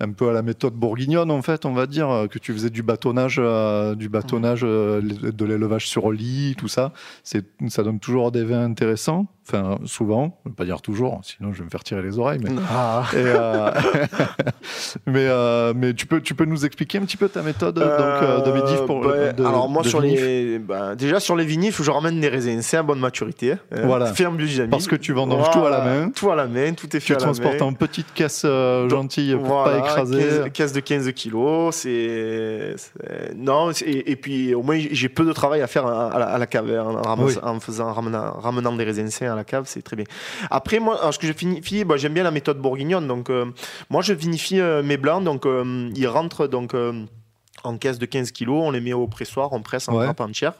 [0.00, 2.82] un peu à la méthode bourguignonne, en fait, on va dire, que tu faisais du
[2.82, 6.92] bâtonnage, euh, du bâtonnage euh, de l'élevage sur lit, tout ça.
[7.22, 9.26] C'est, ça donne toujours des vins intéressants.
[9.46, 12.18] Enfin, souvent, je ne veux pas dire toujours, sinon je vais me faire tirer les
[12.18, 12.40] oreilles.
[12.42, 13.04] Mais, Ah.
[13.12, 13.70] et, euh,
[15.06, 17.84] mais, euh, mais tu, peux, tu peux nous expliquer un petit peu ta méthode donc,
[17.84, 21.44] euh, de vinif pour bah, de- alors moi sur vinif les bah, déjà sur les
[21.44, 23.58] vinifs je ramène des raisins c'est à bonne maturité hein.
[23.84, 24.12] Voilà.
[24.26, 24.70] en biojamie.
[24.70, 26.10] Parce que tu vendanges tout à la main.
[26.10, 28.42] tout à la main tout est fait Tu à la transportes main en petite caisse
[28.46, 30.22] euh, gentille pour Voilà, pas écraser.
[30.22, 32.76] 15 caisse de 15 kilos c'est
[33.36, 36.38] non et, et puis au moins j'ai peu de travail à faire à la, à
[36.38, 37.38] la cave en, ramass- Oui.
[37.42, 40.06] en faisant en ramenant, ramenant des raisins sains à la cave c'est très bien.
[40.50, 43.06] Après moi ce que je vinifie bah, j'aime bien la méthode bourguignonne.
[43.06, 43.44] Donc euh,
[43.90, 45.22] moi je vinifie euh, mes blancs.
[45.22, 46.74] Donc euh, ils rentrent donc
[47.62, 50.04] en caisse de 15 kilos, on les met au pressoir, on presse en Ouais.
[50.04, 50.54] grappe entière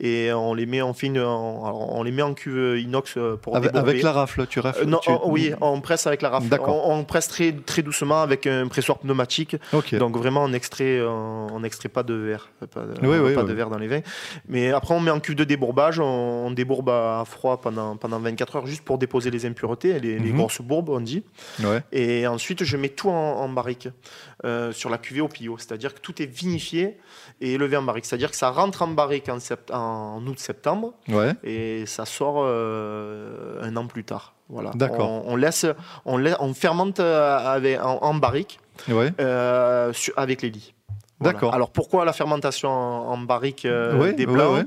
[0.00, 3.36] et on les met en fine, en- alors, on les met en cuve inox euh,
[3.36, 6.30] pour Avec, la rafle, tu rafles Euh, non, tu- oh, oui, on presse avec la
[6.30, 6.46] rafle.
[6.66, 9.56] On, on presse très, très doucement avec un pressoir pneumatique.
[9.92, 13.42] Donc vraiment, on extrait, euh, on n'extrait pas de verre, pas, de, Oui, oui, pas
[13.42, 13.48] oui.
[13.48, 14.00] de verre dans les vins.
[14.48, 18.56] Mais après, on met en cuve de débourbage, on, débourbe à froid pendant, pendant 24
[18.56, 20.36] heures juste pour déposer les impuretés, les, les Mhm.
[20.38, 21.24] grosses bourbes, on dit.
[21.62, 21.80] Ouais.
[21.92, 23.88] Et ensuite, je mets tout en, en barrique
[24.44, 25.56] euh, sur la cuvée au pillot.
[25.58, 26.96] C'est-à-dire que tout est vinifié
[27.42, 28.04] et élevé en barrique.
[28.06, 31.32] C'est-à-dire que ça rentre en barrique en, sept- en août-septembre Ouais.
[31.44, 34.34] et ça sort euh, un an plus tard.
[34.48, 34.70] Voilà.
[34.74, 35.08] D'accord.
[35.26, 35.66] On, on laisse,
[36.04, 39.12] on, laisse- on fermente euh, avec, en, en barrique Ouais.
[39.20, 40.74] euh, avec les lits.
[41.20, 41.34] Voilà.
[41.34, 41.54] D'accord.
[41.54, 44.64] Alors pourquoi la fermentation en, en barrique euh, Ouais, des ouais, blancs ouais.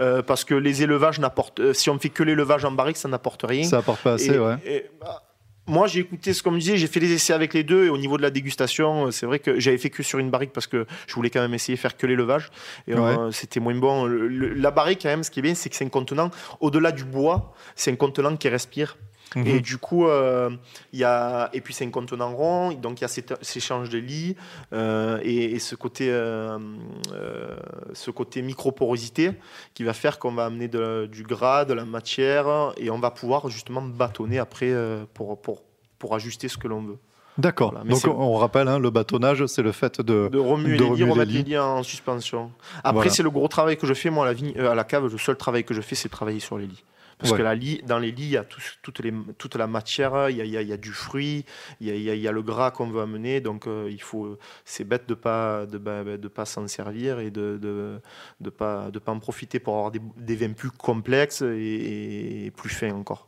[0.00, 1.60] Euh, Parce que les élevages n'apportent.
[1.60, 3.64] euh, si on fait que l'élevage en barrique, ça n'apporte rien.
[3.64, 4.56] Ça apporte pas assez, Et- ouais.
[4.66, 5.22] et, bah,
[5.66, 7.88] moi, j'ai écouté ce qu'on me disait, j'ai fait les essais avec les deux, et
[7.88, 10.52] au niveau de la dégustation, euh, c'est vrai que j'avais fait que sur une barrique
[10.52, 12.50] parce que je voulais quand même essayer de faire que l'élevage,
[12.86, 14.04] et euh, c'était moins bon.
[14.04, 16.92] Le- la barrique, quand même, ce qui est bien, c'est que c'est un contenant, au-delà
[16.92, 18.96] du bois, c'est un contenant qui respire.
[19.36, 19.46] Mhm.
[19.46, 20.50] Et du coup, euh,
[20.92, 23.56] il y a et puis c'est un contenant rond, donc il y a cet, cet
[23.56, 24.36] échange de lits
[24.72, 26.58] euh, et, et ce côté euh,
[27.92, 29.32] ce côté microporosité
[29.74, 33.10] qui va faire qu'on va amener de- du gras, de la matière et on va
[33.10, 34.72] pouvoir justement bâtonner après
[35.14, 35.62] pour, pour,
[35.98, 36.98] pour ajuster ce que l'on veut.
[37.36, 37.72] D'accord.
[37.72, 40.28] Voilà, Donc on rappelle, hein, le bâtonnage, c'est le fait de.
[40.28, 41.44] De remuer de les lits, remuer remettre les lits.
[41.50, 42.52] lits en suspension.
[42.84, 43.10] Après, Voilà.
[43.10, 45.10] c'est le gros travail que je fais, moi, à la, vigne- euh, à la cave.
[45.10, 46.84] Le seul travail que je fais, c'est travailler sur les lits.
[47.24, 47.38] Parce Ouais.
[47.38, 47.54] que la
[47.86, 50.44] dans les lits, il y a tout- toutes les, toute la matière, il y a,
[50.44, 51.46] il y a- il y a du fruit,
[51.80, 53.40] il y a, il y le gras qu'on veut amener.
[53.40, 57.18] Donc, euh, il faut, c'est bête de ne pas, de, bah, de pas s'en servir
[57.20, 58.00] et de ne de,
[58.42, 62.50] de pas, de pas en profiter pour avoir des, des vins plus complexes et, et
[62.50, 63.26] plus fins encore.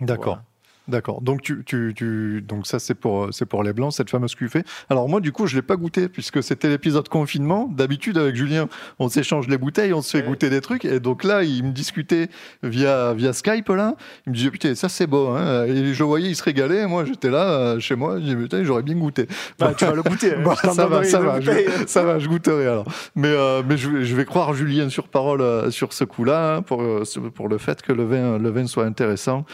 [0.00, 0.36] D'accord.
[0.36, 0.49] Voilà.
[0.90, 1.22] D'accord.
[1.22, 4.62] Donc, tu, tu, tu- donc ça, c'est pour, c'est pour les blancs, cette fameuse cuvée.
[4.90, 7.68] Alors, moi, du coup, je ne l'ai pas goûté puisque c'était l'épisode confinement.
[7.72, 10.28] D'habitude, avec Julien, on s'échange les bouteilles, on se fait Ouais.
[10.28, 10.84] goûter des trucs.
[10.84, 12.28] Et donc là, il me discutait
[12.62, 13.94] via, via Skype, là.
[14.26, 15.28] Il me disait, putain, ça, c'est beau.
[15.28, 15.64] Hein.
[15.66, 16.86] Et je voyais, il se régalait.
[16.86, 18.16] Moi, j'étais là, euh, chez moi.
[18.18, 19.26] Je disais, putain, j'aurais bien goûté.
[19.58, 20.34] Bah, tu vas le goûter.
[20.34, 20.42] hein.
[20.44, 21.50] Bah, ça va, ça va, je,
[21.86, 22.86] ça va, je goûterai alors.
[23.14, 26.56] Mais, euh, mais je, vais- je vais croire Julien sur parole euh, sur ce coup-là
[26.56, 29.44] hein, pour, euh, pour le fait que le vin, le vin soit intéressant.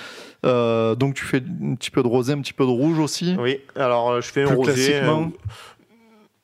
[0.44, 3.35] Euh, donc tu fais un petit peu de rosé, un petit peu de rouge aussi.
[3.38, 4.94] Oui, alors euh, je fais un rosé.
[4.96, 5.03] euh,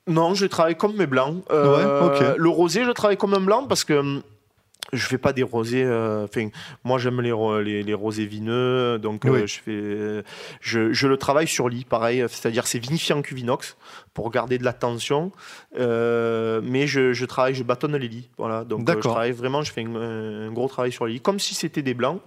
[0.09, 1.43] Non, je travaille comme mes blancs.
[1.51, 2.35] Euh, Ouais.
[2.37, 4.23] Le rosé, je travaille comme un blanc parce que hum,
[4.93, 5.85] je fais pas des rosés.
[5.85, 6.49] euh, Enfin,
[6.83, 10.25] moi j'aime les, ro- les, les rosés vineux, donc euh, je fais,
[10.61, 12.25] je, je le travaille sur lit, pareil.
[12.29, 13.77] C'est-à-dire c'est vinifié en cuvinox
[14.13, 15.31] pour garder de la tension,
[15.79, 18.29] euh, mais je, je travaille, je bâtonne les lits.
[18.39, 19.95] Voilà, donc je travaille vraiment, je fais un,
[20.49, 22.21] un gros travail sur les lits, comme si c'était des blancs.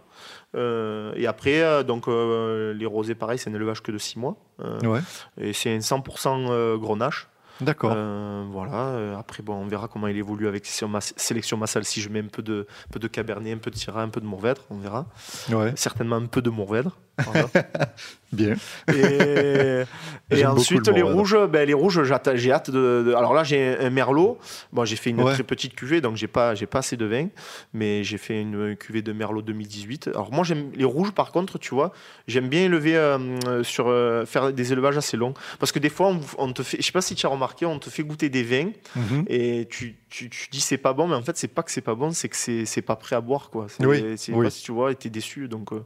[0.55, 4.19] Euh, et après, euh, donc euh, les rosés, pareil, c'est un élevage que de 6
[4.19, 4.36] mois.
[4.84, 5.01] Ouais,
[5.39, 7.27] et c'est un 100% euh, grenache.
[7.62, 7.93] d'accord.
[7.95, 9.17] Euh, voilà.
[9.17, 11.84] Après, bon, on verra comment il évolue avec sélection, mas- sélection massale.
[11.86, 14.10] Si je mets un peu de, un peu de cabernet, un peu de syrah, un
[14.10, 15.05] peu de mourvèdre, on verra.
[15.51, 16.97] Ouais, Certainement un peu de mourvèdre.
[17.23, 17.47] Voilà.
[18.34, 18.56] bien.
[18.89, 22.01] et ensuite, le les rouges, ben, les rouges,
[22.36, 24.38] j'ai hâte de, de- Alors là, j'ai un merlot.
[24.73, 25.34] Bon, j'ai fait une Ouais.
[25.34, 27.28] très petite cuvée, donc j'ai pas, pas assez de vin,
[27.74, 30.09] mais j'ai fait une cuvée de merlot 2018.
[30.09, 31.11] Alors moi, j'aime les rouges.
[31.11, 31.93] Par contre, tu vois,
[32.28, 36.07] j'aime bien élever euh, sur euh, faire des élevages assez longs, parce que des fois,
[36.09, 38.30] on, on te fait, je sais pas si tu as remarqué, on te fait goûter
[38.30, 39.26] des vins Mhm.
[39.28, 41.82] et tu, tu, tu dis c'est pas bon, mais en fait, c'est pas que c'est
[41.82, 43.68] pas bon, c'est que c'est pas prêt à boire, quoi.
[43.80, 44.43] Oui, oui.
[44.43, 45.72] pas si tu vois, et t'es déçu, donc.
[45.74, 45.86] euh,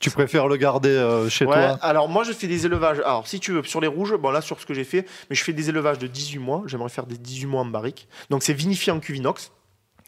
[0.00, 3.00] Tu préfères le garder euh, chez Ouais, toi alors moi je fais des élevages.
[3.00, 5.36] Alors si tu veux, sur les rouges, bon là sur ce que j'ai fait, mais
[5.36, 6.62] je fais des élevages de 18 mois.
[6.66, 8.08] J'aimerais faire des 18 mois en barrique.
[8.30, 9.52] Donc c'est vinifié en cuvinox.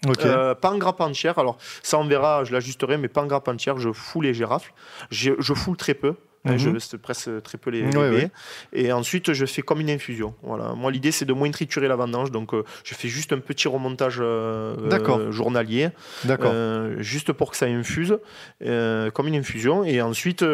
[0.07, 0.25] Ok.
[0.25, 1.39] Euh, pas en grappe entière.
[1.39, 3.79] Alors ça on verra, je l'ajusterai, mais pas en grappe entière.
[3.79, 4.73] Je fous les girafles.
[5.11, 6.17] Je, je foule très peu.
[6.45, 6.59] Hein, Mhm.
[6.59, 8.17] Je laisse presse très peu les, les Ouais, baies.
[8.17, 8.31] ouais.
[8.73, 10.35] Et ensuite, je fais comme une infusion.
[10.43, 10.75] Voilà.
[10.75, 12.31] Moi, l'idée, c'est de moins triturer la vendange.
[12.31, 15.91] Donc, euh, je fais juste un petit remontage euh, euh, journalier.
[16.29, 18.19] Euh, juste pour que ça infuse,
[18.61, 19.85] comme une infusion.
[19.85, 20.45] Et ensuite,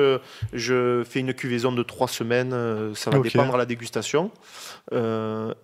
[0.52, 2.50] je fais une cuvaison de trois semaines.
[2.94, 4.30] ça va dépendre à la dégustation.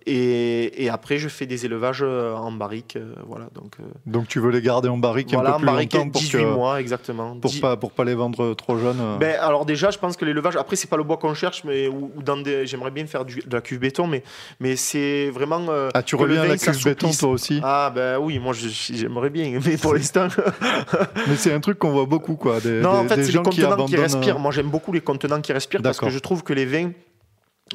[0.05, 2.97] Et, et après, je fais des élevages en barrique.
[3.27, 5.93] voilà, donc, Donc tu veux les garder en barrique voilà, un en peu plus barrique,
[5.93, 7.35] longtemps pour 18 que- mois, exactement.
[7.37, 9.01] pour Dix- pas pour pas les vendre trop jeunes.
[9.19, 11.87] ben, alors déjà, je pense que l'élevage, après c'est pas le bois qu'on cherche, mais
[11.87, 14.23] ou, ou dans des, j'aimerais bien faire du- de la cuve béton, mais
[14.59, 15.65] mais c'est vraiment.
[15.69, 17.59] euh, ah, tu reviens à la cuve béton toi aussi?
[17.63, 20.27] Ah ben oui, moi j'aimerais bien, mais pour l'instant.
[21.27, 22.59] Mais c'est un truc qu'on voit beaucoup quoi.
[22.59, 23.99] Des, Non, des- en fait, c'est les gens qui contenants qui, abandonnent.
[24.01, 24.35] respirent.
[24.35, 26.91] euh, Moi, j'aime beaucoup les contenants qui respirent parce que je trouve que les vins,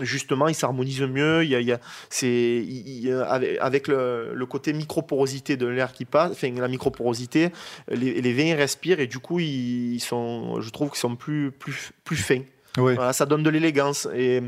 [0.00, 1.44] justement, ils s'harmonisent mieux.
[1.44, 1.80] Il y a, il y a-
[2.10, 6.50] c'est, il y a- avec, avec le, le côté microporosité de l'air qui passe, enfin,
[6.56, 7.50] la microporosité,
[7.88, 11.50] les, les vins respirent et du coup, ils, ils sont, je trouve qu'ils sont plus,
[11.50, 12.42] plus, plus fins.
[12.94, 14.06] Voilà, ça donne de l'élégance.
[14.14, 14.42] Et,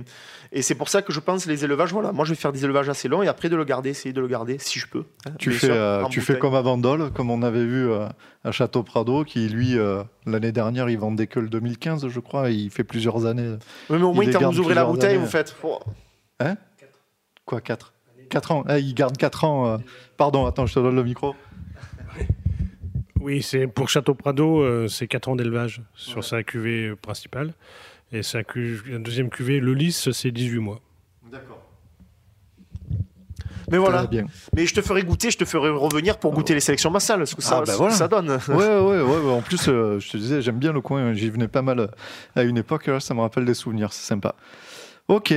[0.53, 2.65] et c'est pour ça que je pense les élevages, voilà, moi je vais faire des
[2.65, 5.05] élevages assez longs et après de le garder, essayer de le garder si je peux.
[5.27, 7.89] hein, Tu bien fais, sûr, euh, tu fais comme à Vendôle, comme on avait vu
[7.91, 8.07] euh,
[8.45, 12.51] à Château Prado, qui lui, euh, l'année dernière, il vendait que le 2015, je crois,
[12.51, 13.57] et il fait plusieurs années.
[13.91, 15.19] Oui, mais au moins, quand garde vous ouvrez la bouteille, années.
[15.19, 15.55] vous faites.
[15.63, 15.79] oh,
[17.45, 17.93] Quoi, 4
[18.31, 19.67] 4 ans Ah, Il garde 4 ans.
[19.67, 19.79] euh.
[20.19, 21.35] Pardon, attends, je te donne le micro.
[23.21, 27.53] Oui, c'est pour Château Prado, euh, c'est 4 ans d'élevage sur sa cuvée principale.
[28.13, 30.81] Et sa cu- la deuxième cuvée, le lys, c'est 18 mois.
[31.31, 31.63] D'accord.
[33.71, 34.07] Mais voilà.
[34.07, 34.25] bien.
[34.57, 37.35] Mais je te ferai goûter, je te ferai revenir pour goûter les sélections massales, ce
[37.35, 37.95] que ça, Ah, bah ce que voilà.
[37.95, 38.31] ça donne.
[38.31, 39.33] Ouais, ouais, ouais, ouais.
[39.33, 41.13] En plus, euh, je te disais, j'aime bien le coin.
[41.13, 41.87] J'y venais pas mal euh,
[42.35, 42.87] à une époque.
[42.87, 43.93] Là, ça me rappelle des souvenirs.
[43.93, 44.35] C'est sympa.
[45.09, 45.35] Ok.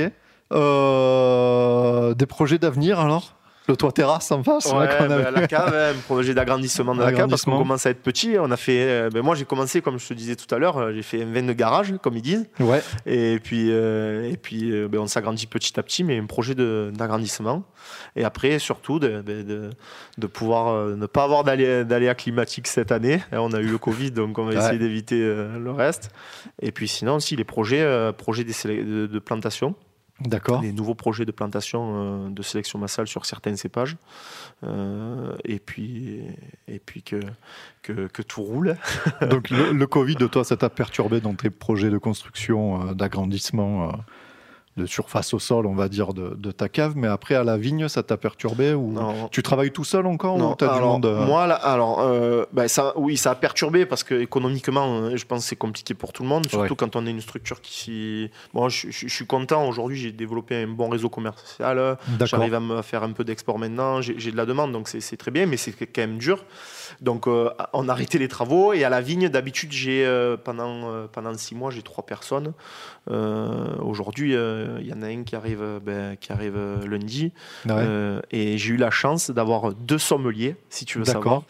[0.52, 3.36] Euh, des projets d'avenir alors?
[3.68, 5.30] Le toit terrasse en face Ouais, avait.
[5.30, 8.34] la cave, hein, projet d'agrandissement de la cave parce qu'on commence à être petit.
[8.38, 10.78] On a fait, euh, ben, moi j'ai commencé comme je te disais tout à l'heure,
[10.78, 12.48] euh, j'ai fait un vin de garage comme ils disent.
[12.58, 12.82] Ouais.
[13.06, 17.62] Et puis, euh, et puis ben, on s'agrandit petit à petit, mais un projet d'agrandissement.
[18.16, 19.70] Et après, surtout, de, ben, de,
[20.18, 23.22] de pouvoir euh, ne pas avoir d'aléas climatiques cette année.
[23.30, 24.58] Hein, on a eu le Covid, donc on va Ouais.
[24.58, 26.10] essayer d'éviter euh, le reste.
[26.60, 27.86] Et puis sinon aussi, les projets,
[28.18, 29.74] projets de plantation.
[30.20, 30.60] D'accord.
[30.60, 33.96] Des nouveaux projets de plantation euh, de sélection massale sur certains cépages.
[34.62, 36.20] Euh, et puis,
[36.68, 37.20] et puis que,
[37.82, 38.76] que, que tout roule.
[39.30, 43.92] Donc le, le Covid, toi, ça t'a perturbé dans tes projets de construction, euh, d'agrandissement
[44.78, 46.94] de surface au sol, on va dire, de, de ta cave.
[46.96, 49.28] Mais après, à la vigne, ça t'a perturbé ou Non.
[49.30, 52.44] tu travailles tout seul encore Non, ou t'as du monde euh, Moi, là, alors, euh,
[52.54, 55.92] ben, ça, oui, ça a perturbé parce que économiquement, euh, je pense que c'est compliqué
[55.92, 56.76] pour tout le monde, surtout Ouais.
[56.76, 58.30] quand on est une structure qui.
[58.54, 59.68] Bon, je, je- je suis content.
[59.68, 61.98] Aujourd'hui, j'ai développé un bon réseau commercial.
[62.08, 62.26] D'accord.
[62.26, 64.00] J'arrive à me faire un peu d'export maintenant.
[64.00, 66.44] J'ai j'ai de la demande, donc c'est c'est très bien, mais c'est quand même dur.
[67.00, 70.90] Donc, euh, on a arrêté les travaux et à la vigne, d'habitude, j'ai euh, pendant
[70.90, 72.52] euh, pendant six mois, j'ai trois personnes.
[73.08, 77.32] Aujourd'hui, il y en a un qui arrive, ben, qui arrive lundi.
[77.66, 77.72] Ouais.
[77.76, 81.42] Euh, et j'ai eu la chance d'avoir deux sommeliers, si tu veux savoir.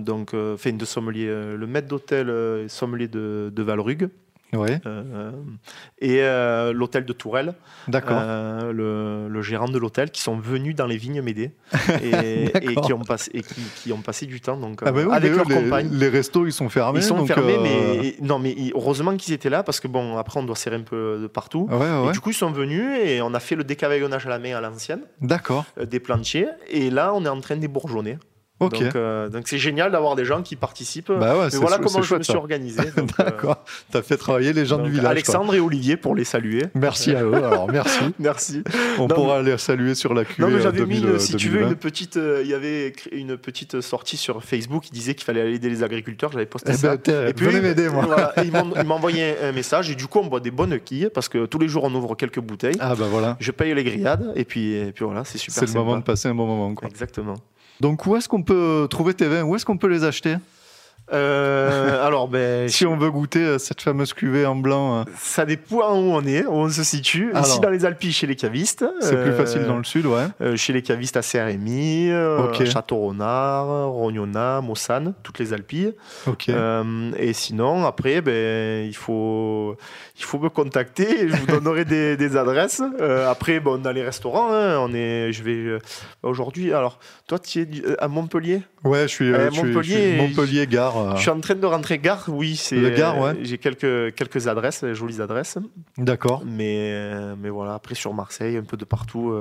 [0.00, 1.26] Donc, enfin, deux sommeliers.
[1.26, 4.08] le maître d'hôtel euh, sommelier de, de Valrugue
[4.54, 5.32] Ouais, euh,
[5.98, 7.54] et euh, l'hôtel de Tourelle,
[7.88, 8.18] d'accord.
[8.20, 11.52] euh, le, le gérant de l'hôtel, qui sont venus dans les vignes m'aider
[12.02, 12.50] et,
[12.82, 15.14] qui, ont passé, et qui, qui ont passé du temps donc, Ah bah euh, oui,
[15.14, 15.88] avec eux, leur les, compagne.
[15.92, 17.00] les restos, ils sont fermés.
[17.00, 20.38] Ils sont donc, fermés, mais non, mais heureusement qu'ils étaient là parce que bon, après
[20.40, 21.66] on doit serrer un peu de partout.
[21.70, 24.30] Ouais, ouais, Et du coup, ils sont venus et on a fait le décavaillonnage à
[24.30, 25.64] la main à l'ancienne D'accord.
[25.82, 26.48] des plantiers.
[26.70, 28.18] Et là, on est en train de bourgeonner.
[28.60, 28.80] Ok.
[28.80, 31.10] Donc, euh, donc c'est génial d'avoir des gens qui participent.
[31.10, 32.38] Bah ouais, Mais voilà comment je chouette, me suis ça.
[32.38, 32.80] organisé.
[32.98, 33.64] euh, D'accord.
[33.90, 35.02] T'as fait travailler les gens donc, du village.
[35.04, 35.10] quoi.
[35.10, 36.62] Alexandre et Olivier pour les saluer.
[36.74, 37.34] Merci à eux.
[37.34, 37.98] Alors merci.
[38.20, 38.62] Merci.
[38.98, 41.48] On Non, pourra les saluer sur la mais euh, j'avais mis, 2000, une- si tu
[41.48, 41.70] veux, 2020.
[41.72, 42.16] une petite.
[42.16, 45.68] euh, Il y avait une petite sortie sur Facebook qui disait qu'il fallait aller aider
[45.68, 46.30] les agriculteurs.
[46.30, 46.96] J'avais posté Eh ça.
[46.96, 48.04] ben, Et puis, venez m'aider, moi.
[48.06, 51.28] voilà, ils m'ont envoyé un message et du coup on boit des bonnes quilles parce
[51.28, 52.76] que tous les jours on ouvre quelques bouteilles.
[52.78, 53.36] Ah bah voilà.
[53.40, 56.04] Je paye les grillades et puis, et puis voilà, c'est super C'est le moment de
[56.04, 56.72] passer un bon moment.
[56.74, 56.88] Quoi.
[56.88, 57.34] Exactement.
[57.80, 59.42] Donc où est-ce qu'on peut trouver tes vins?
[59.42, 60.36] Où est-ce qu'on peut les acheter?
[61.14, 65.44] Euh, alors, ben, Si on veut goûter euh, cette fameuse cuvée en blanc, euh, ça
[65.46, 67.30] dépend où on est, où on se situe.
[67.34, 67.60] Ici Alors.
[67.60, 68.84] dans les Alpes, chez les cavistes.
[69.00, 70.24] c'est plus facile dans le sud, ouais.
[70.40, 72.64] euh, chez les cavistes à Saint-Rémy, euh, Ok.
[72.64, 75.94] Château-Renard, Rognona, Mossane, toutes les Alpilles.
[76.26, 76.48] Ok.
[76.48, 79.76] Euh, et sinon, après, ben, il, faut,
[80.18, 82.82] il faut me contacter je vous donnerai des, des adresses.
[83.28, 85.78] Après, bon, dans les restaurants, hein, on est, je vais
[86.22, 86.72] aujourd'hui.
[86.72, 88.62] Alors, toi, tu es à Montpellier?
[88.84, 90.34] Ouais, je suis, je suis- je
[91.04, 91.12] Gare.
[91.12, 92.56] euh, Je suis en train de rentrer gare, oui.
[92.56, 93.30] c'est Le Gard, ouais.
[93.30, 95.58] euh, J'ai quelques, quelques adresses, euh, jolies adresses.
[95.98, 96.42] D'accord.
[96.44, 96.92] Mais,
[97.36, 99.32] mais voilà, après sur Marseille, un peu de partout.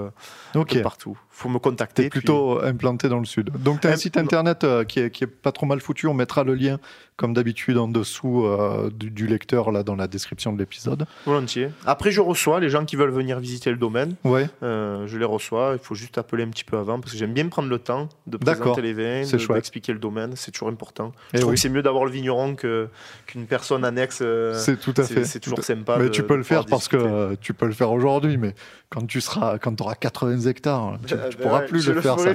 [0.55, 1.17] un peu de partout.
[1.35, 2.03] Faut me contacter.
[2.03, 3.49] T'es plutôt implanté dans le sud.
[3.63, 6.05] Donc tu as un site internet euh, qui, est, qui est pas trop mal foutu.
[6.05, 6.77] On mettra le lien,
[7.17, 11.07] comme d'habitude, en dessous euh, du, du lecteur là dans la description de l'épisode.
[11.25, 11.69] volontiers.
[11.87, 14.13] Après, je reçois les gens qui veulent venir visiter le domaine.
[14.23, 14.47] Ouais.
[14.61, 15.71] Euh, je les reçois.
[15.73, 18.09] Il faut juste appeler un petit peu avant parce que j'aime bien prendre le temps
[18.27, 20.33] de présenter les vins, de- d'expliquer le domaine.
[20.35, 21.13] C'est toujours important.
[21.33, 21.55] Eh je trouve oui.
[21.55, 22.87] que c'est mieux d'avoir le vigneron que-
[23.25, 24.21] qu'une personne annexe.
[24.53, 25.25] C'est tout à fait.
[25.25, 25.97] C'est toujours sympa.
[25.97, 27.37] Mais de- tu peux le faire parce que discuter.
[27.41, 28.53] tu peux le faire aujourd'hui, mais
[28.89, 32.01] quand tu seras, quand auras 80 hectares, tu, Euh, tu ben pourras ouais, plus le
[32.01, 32.33] faire ça.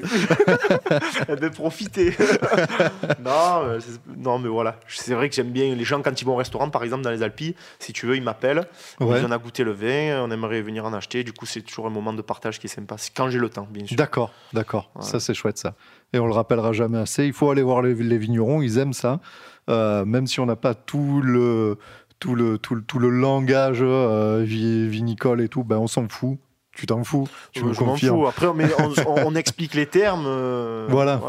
[1.36, 2.10] ben, profitez.
[3.24, 3.80] non, euh,
[4.16, 4.78] non, mais voilà.
[4.88, 7.10] C'est vrai que j'aime bien les gens quand ils vont au restaurant, par exemple dans
[7.10, 8.66] les Alpes, si tu veux, ils m'appellent.
[9.00, 9.20] Ouais.
[9.20, 11.24] Ils en a goûté le vin, on aimerait venir en acheter.
[11.24, 12.96] Du coup, c'est toujours un moment de partage qui est sympa.
[12.98, 13.96] C'est quand j'ai le temps, bien sûr.
[13.96, 14.90] D'accord, d'accord.
[15.00, 15.74] Ça, c'est chouette, ça.
[16.12, 17.26] Et on le rappellera jamais assez.
[17.26, 19.20] Il faut aller voir les, les vignerons, ils aiment ça.
[19.68, 21.76] Euh, même si on n'a pas tout le,
[22.18, 26.08] tout le, tout le, tout le langage euh, vi- vinicole et tout, ben, on s'en
[26.08, 26.38] fout.
[26.78, 28.18] Tu t'en fous, tu Euh, me je m'en confirmes.
[28.20, 28.26] fous.
[28.28, 30.24] Après, on, explique les termes.
[30.26, 31.20] euh, Voilà.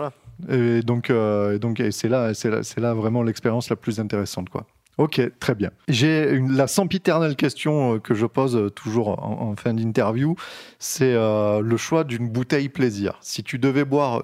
[0.47, 4.65] Et donc, euh, donc c'est là, c'est là, là vraiment l'expérience la plus intéressante, quoi.
[4.99, 5.71] Ok, très bien.
[5.87, 10.35] J'ai la sempiternelle question euh, que je pose euh, toujours en, en fin d'interview,
[10.77, 13.17] c'est euh, le choix d'une bouteille plaisir.
[13.21, 14.21] Si tu devais boire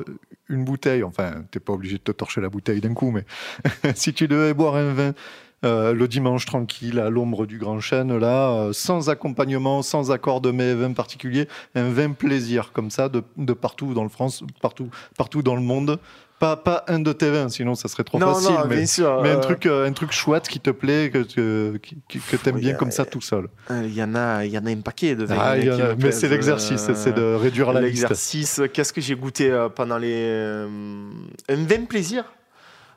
[0.49, 3.23] une bouteille, enfin, t'es pas obligé de te torcher la bouteille d'un coup, mais
[3.95, 5.13] si tu devais boire un vin
[5.63, 10.41] euh, le dimanche tranquille à l'ombre du grand chêne, là, euh, sans accompagnement, sans accord
[10.41, 14.09] de mets et vin particulier, un vin plaisir comme ça, de, de partout dans le
[14.09, 15.99] France, partout, partout dans le monde.
[16.37, 18.55] Pas, pas un de tes vins, sinon ça serait trop Non, facile.
[18.55, 21.23] non, mais bien sûr, mais un, euh, truc, un truc chouette qui te plaît, que,
[21.23, 23.47] que, t'aimes Oui, bien comme ça tout seul.
[23.69, 25.37] Il y en a, il y en a un paquet de vins.
[25.39, 28.01] Ah, y en a- mais c'est l'exercice, c'est de réduire la liste.
[28.01, 30.65] L'exercice, qu'est-ce que j'ai goûté pendant les.
[31.47, 32.25] un vin plaisir?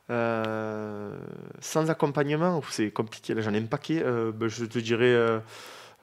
[0.08, 4.02] Sans accompagnement, c'est compliqué, là j'en ai un paquet.
[4.02, 5.14] Euh, ben, je te dirais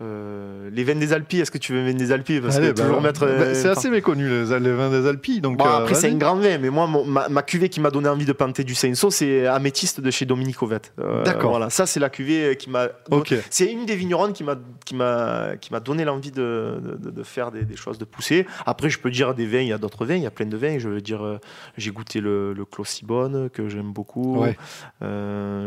[0.02, 1.34] euh, les vins des Alpes.
[1.36, 3.22] Est-ce que tu veux vins des Alpes Parce Allez, que bah, toujours mettre.
[3.22, 5.40] bah, euh, c'est assez méconnu, les, les vins des.
[5.40, 6.16] Donc, Bon, euh, après, c'est vas-y.
[6.16, 8.64] un grand vin, mais moi, mon- ma, ma cuvée qui m'a donné envie de planter
[8.64, 10.94] du Cinsault, c'est Améthyste de chez Dominique Ovette.
[11.00, 11.52] Euh, D'accord.
[11.52, 12.88] Voilà, ça, c'est la cuvée qui m'a.
[13.12, 13.34] Ok.
[13.50, 17.24] C'est une des vigneronnes qui m'a qui m'a qui m'a donné l'envie de, de, de
[17.24, 18.46] faire des, des choses, de pousser.
[18.66, 20.46] Après, je peux dire des vins, il y a d'autres vins, il y a plein
[20.46, 20.78] de vins.
[20.78, 21.40] Je veux dire,
[21.78, 24.42] j'ai goûté le, le Clos Sibonne que j'aime beaucoup.
[24.42, 24.58] Ouais.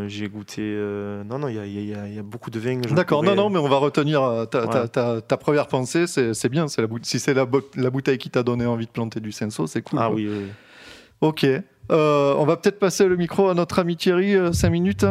[0.07, 0.61] J'ai goûté.
[1.27, 2.79] non, non, il y a, y a- il y a beaucoup de vins.
[2.91, 4.87] D'accord, non, non, mais on va retenir euh, ta, ta- Voilà.
[4.87, 6.67] ta- ta première pensée, c'est c'est bien.
[6.67, 9.31] c'est La si c'est la, bo- la bouteille qui t'a donné envie de planter du
[9.31, 9.99] senso, c'est cool.
[10.01, 10.45] Ah oui, oui.
[11.21, 11.45] Ok.
[11.91, 15.05] Euh, on va peut-être passer le micro à notre ami Thierry, 5 minutes.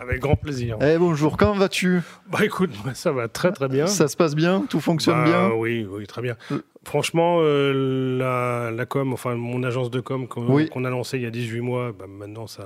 [0.00, 0.76] Avec grand plaisir.
[0.80, 2.02] Eh bonjour, comment vas-tu?
[2.30, 3.86] Bah écoute, moi, ça va très très bien.
[3.88, 4.64] Ça se passe bien?
[4.68, 5.50] Tout fonctionne Bah, bien?
[5.56, 6.36] Oui, oui, très bien.
[6.52, 6.60] Euh.
[6.84, 10.68] Franchement, euh, la, la com, enfin mon agence de com qu'on Oui.
[10.68, 12.64] qu'on a lancée il y a 18 mois, bah, maintenant ça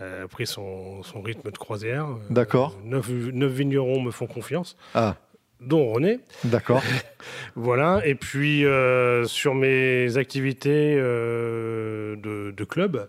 [0.00, 2.06] a pris son, son rythme de croisière.
[2.06, 2.76] Euh, D'accord.
[2.84, 5.16] Neuf, neuf vignerons me font confiance, Ah,
[5.60, 6.20] dont René.
[6.44, 6.82] d'accord.
[7.56, 13.08] Voilà, et puis euh, sur mes activités euh, de, de club,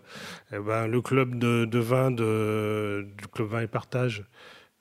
[0.52, 4.24] eh ben, le club de, de vin de, du club vin et partage,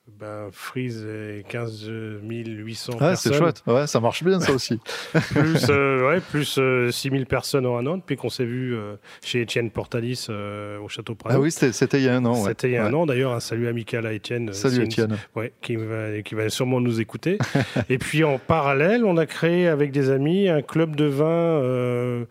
[0.08, 1.90] ben, Freeze et 15
[2.24, 3.32] 800 Ouais, personnes.
[3.34, 3.64] c'est chouette.
[3.66, 4.80] Ouais, ça marche bien, ça aussi.
[5.32, 6.60] Plus, euh, ouais, plus
[6.92, 10.88] 6000 personnes en un an depuis qu'on s'est vu euh, chez Étienne Portalis euh, au
[10.88, 11.36] Château Prado.
[11.36, 12.34] ah oui, c'était il y a un an.
[12.34, 12.50] ouais.
[12.50, 13.06] C'était il y a un an.
[13.06, 14.54] D'ailleurs, un salut amical à Étienne.
[14.54, 15.18] Salut Étienne.
[15.36, 17.40] Ouais, qui va, qui va sûrement nous écouter.
[17.90, 22.26] et puis en parallèle, on a créé avec des amis un club de vin euh,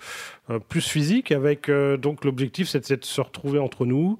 [0.50, 4.18] euh, plus physique, avec euh, donc l'objectif c'est de se retrouver entre nous.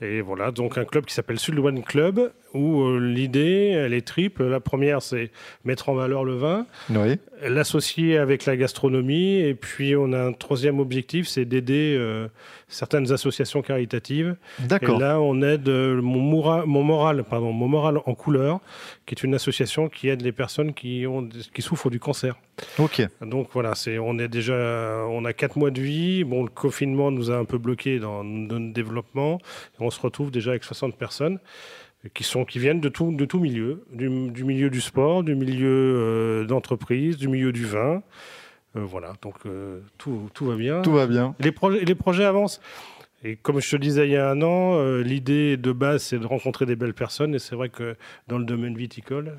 [0.00, 4.06] Et voilà, donc un club qui s'appelle Sud One Club, où euh, l'idée, elle est
[4.06, 4.44] triple.
[4.44, 5.30] La première, c'est
[5.64, 7.18] mettre en valeur le vin, Oui.
[7.46, 12.28] l'associer avec la gastronomie, et puis on a un troisième objectif, c'est d'aider euh,
[12.68, 14.36] certaines associations caritatives.
[14.62, 14.98] Et D'accord.
[14.98, 18.60] là, on aide euh, mon, Moura- mon moral, pardon, mon moral en couleur,
[19.06, 22.36] qui est une association qui aide les personnes qui ont, qui souffrent du cancer.
[22.78, 23.06] Ok.
[23.20, 26.24] Donc voilà, c'est, on est déjà, on a quatre mois de vie.
[26.24, 29.38] Bon, le confinement nous a un peu bloqué dans notre développement.
[29.78, 31.38] Et on se retrouve déjà avec 60 personnes
[32.14, 35.34] qui sont, qui viennent de tout, de tout milieu, du, du milieu du sport, du
[35.34, 38.02] milieu euh, d'entreprise, du milieu du vin.
[38.76, 40.82] Euh, voilà, donc euh, tout, tout va bien.
[40.82, 41.34] Tout va bien.
[41.40, 42.60] Les, projets, les projets avancent.
[43.24, 46.18] Et comme je te disais il y a un an, euh, l'idée de base, c'est
[46.18, 47.34] de rencontrer des belles personnes.
[47.34, 47.96] Et c'est vrai que
[48.28, 49.38] dans le domaine viticole,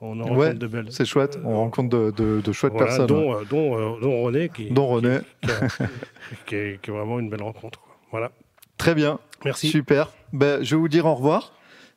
[0.00, 0.86] on en rencontre de belles.
[0.90, 1.38] c'est chouette.
[1.44, 3.06] On rencontre de, de- de chouettes Voilà, personnes.
[3.06, 5.18] dont, dont, dont René, qui, Dont René.
[5.40, 5.68] qui, qui a-
[6.46, 7.80] qui est, qui est vraiment une belle rencontre.
[8.10, 8.30] Voilà.
[8.76, 9.18] Très bien.
[9.44, 9.68] Merci.
[9.68, 10.12] Super.
[10.32, 11.52] Ben, je vais vous dire au revoir.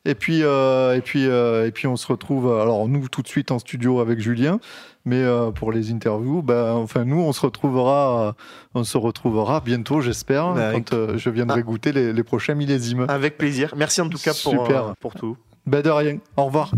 [0.07, 3.21] Et puis, euh, et, puis, euh, et puis, on se retrouve, euh, alors nous, tout
[3.23, 4.59] de suite en studio avec Julien.
[5.07, 8.35] Mais euh, pour les interviews, ben, enfin, nous, on se retrouvera,
[8.73, 11.63] on se retrouvera bientôt, j'espère, Ben, quand euh, je viendrai Ah.
[11.63, 13.05] goûter les, les prochains millésimes.
[13.07, 13.73] Avec plaisir.
[13.77, 14.87] Merci en tout cas pour, Super.
[14.87, 15.37] euh, pour tout.
[15.67, 16.17] Ben, de rien.
[16.37, 16.71] Au revoir.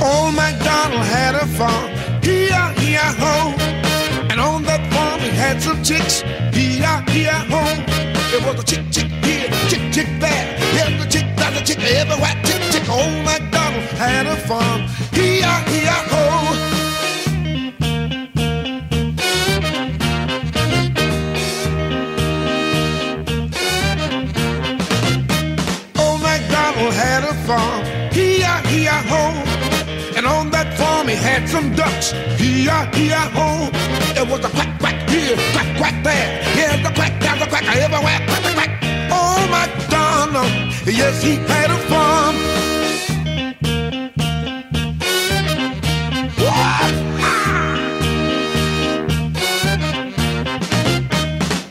[0.00, 1.90] Old MacDonald had a farm,
[5.54, 6.22] had some chicks,
[6.56, 7.62] E-I-E-I-O.
[8.30, 10.58] There was a chick, chick here, chick, chick there.
[10.98, 12.82] The chick, that's a chick everywhere, chick, chick.
[12.88, 14.82] Oh Old MacDonald had a farm,
[15.14, 16.14] E-I-E-I-O.
[26.02, 27.84] Old MacDonald had a farm,
[28.16, 29.24] E-I-E-I-O.
[30.16, 33.70] And on that farm he had some ducks, E-I-E-I-O.
[34.14, 36.42] There was a quack, quack here, quack, quack there.
[36.58, 38.72] Here's the quack, there's a quack everywhere, quack, quack, quack.
[39.14, 40.52] Old oh, MacDonald,
[40.86, 42.34] yes, he had a farm.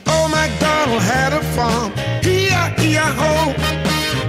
[0.08, 1.91] Old oh, MacDonald had a farm,
[2.24, 3.32] E-I-E-I-O.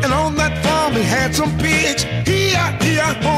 [0.03, 3.37] And on that farm he had some pigs, E-I-E-I-O.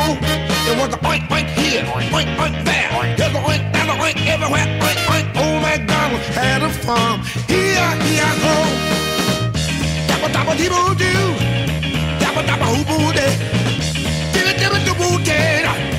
[0.67, 3.17] There was a oink, oink here, oink, oink there.
[3.17, 5.06] There's a oink, there's a oink everywhere, oink,
[6.37, 8.57] had a farm, E-I-E-I-O.
[10.09, 10.95] Dabba dabba dee boo
[12.21, 13.33] dabba dabba hoo boo dee,
[14.33, 15.96] dibba dibba doo boo dee,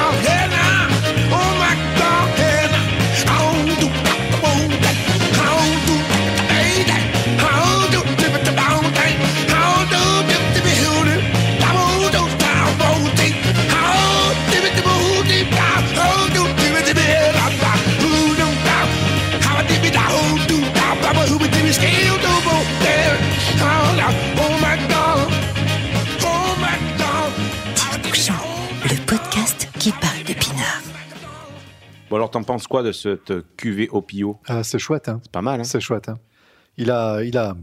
[0.00, 0.59] MacDonald had a,
[32.30, 35.20] alors, t'en penses quoi de cette cuvée au pio Ah, c'est chouette, hein.
[35.22, 36.08] C'est pas mal, hein C'est chouette.
[36.08, 36.18] hein.
[36.76, 37.56] Il, a, il, a,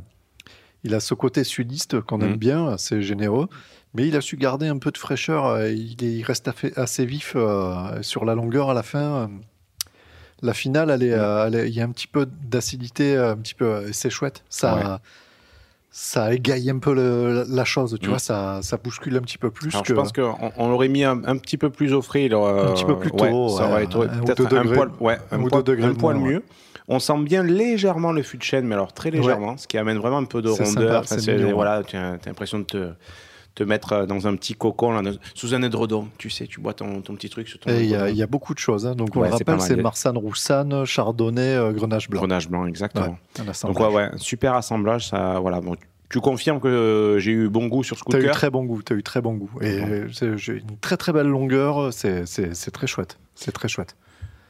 [0.84, 2.36] il a ce côté sudiste qu'on aime Mhm.
[2.38, 3.48] bien, assez généreux,
[3.94, 5.46] mais il a su garder un peu de fraîcheur.
[5.46, 9.30] euh, Il, est- il reste assez vif euh, sur la longueur à la fin.
[10.42, 13.38] La finale, elle est, euh, elle est- il y a un petit peu d'acidité, un
[13.38, 14.44] petit peu, c'est chouette.
[14.50, 14.84] Ça, Ouais.
[16.00, 18.10] Ça égaye un peu le- la chose, tu Mhm.
[18.12, 19.88] vois, ça, ça bouscule un petit peu plus Alors, que.
[19.90, 22.30] je pense qu'on on l'aurait mis un, un petit peu plus au frais.
[22.32, 25.40] euh, Un petit peu plus ouais, tôt, ça aurait été peut-être un, poil, ouais, un
[25.40, 26.44] un ou poil, deux degrés un de poil moins, mieux.
[26.88, 29.98] On sent bien légèrement le fût de chêne, mais alors très légèrement, ce qui amène
[29.98, 31.08] vraiment un peu de rondeur.
[31.08, 32.90] sympa, Enfin, voilà, tu as, t'as l'impression de te,
[33.58, 35.02] te mettre euh, dans un petit cocon, là,
[35.34, 36.08] sous un édredon.
[36.18, 38.24] Tu sais, tu bois ton, ton petit truc sur ton Et il y, a- y
[38.28, 38.86] beaucoup de choses.
[38.86, 38.94] hein.
[38.96, 42.22] Donc, on Ouais, rappelle, c'est Marsanne Roussanne, Chardonnay, euh, Grenache Blanc.
[42.22, 43.18] Grenache blanc, exactement.
[43.40, 45.08] Ouais, Donc, ouais, ouais, super assemblage.
[45.08, 45.76] Ça, voilà, bon,
[46.10, 48.36] tu confirmes que euh, j'ai eu bon goût sur ce coup T'as de eu cœur
[48.36, 49.50] très bon goût, t'as eu très bon goût.
[49.62, 52.24] Et euh, j'ai une très très belle longueur, c'est
[52.72, 53.18] très chouette.
[53.36, 53.96] C'est très chouette.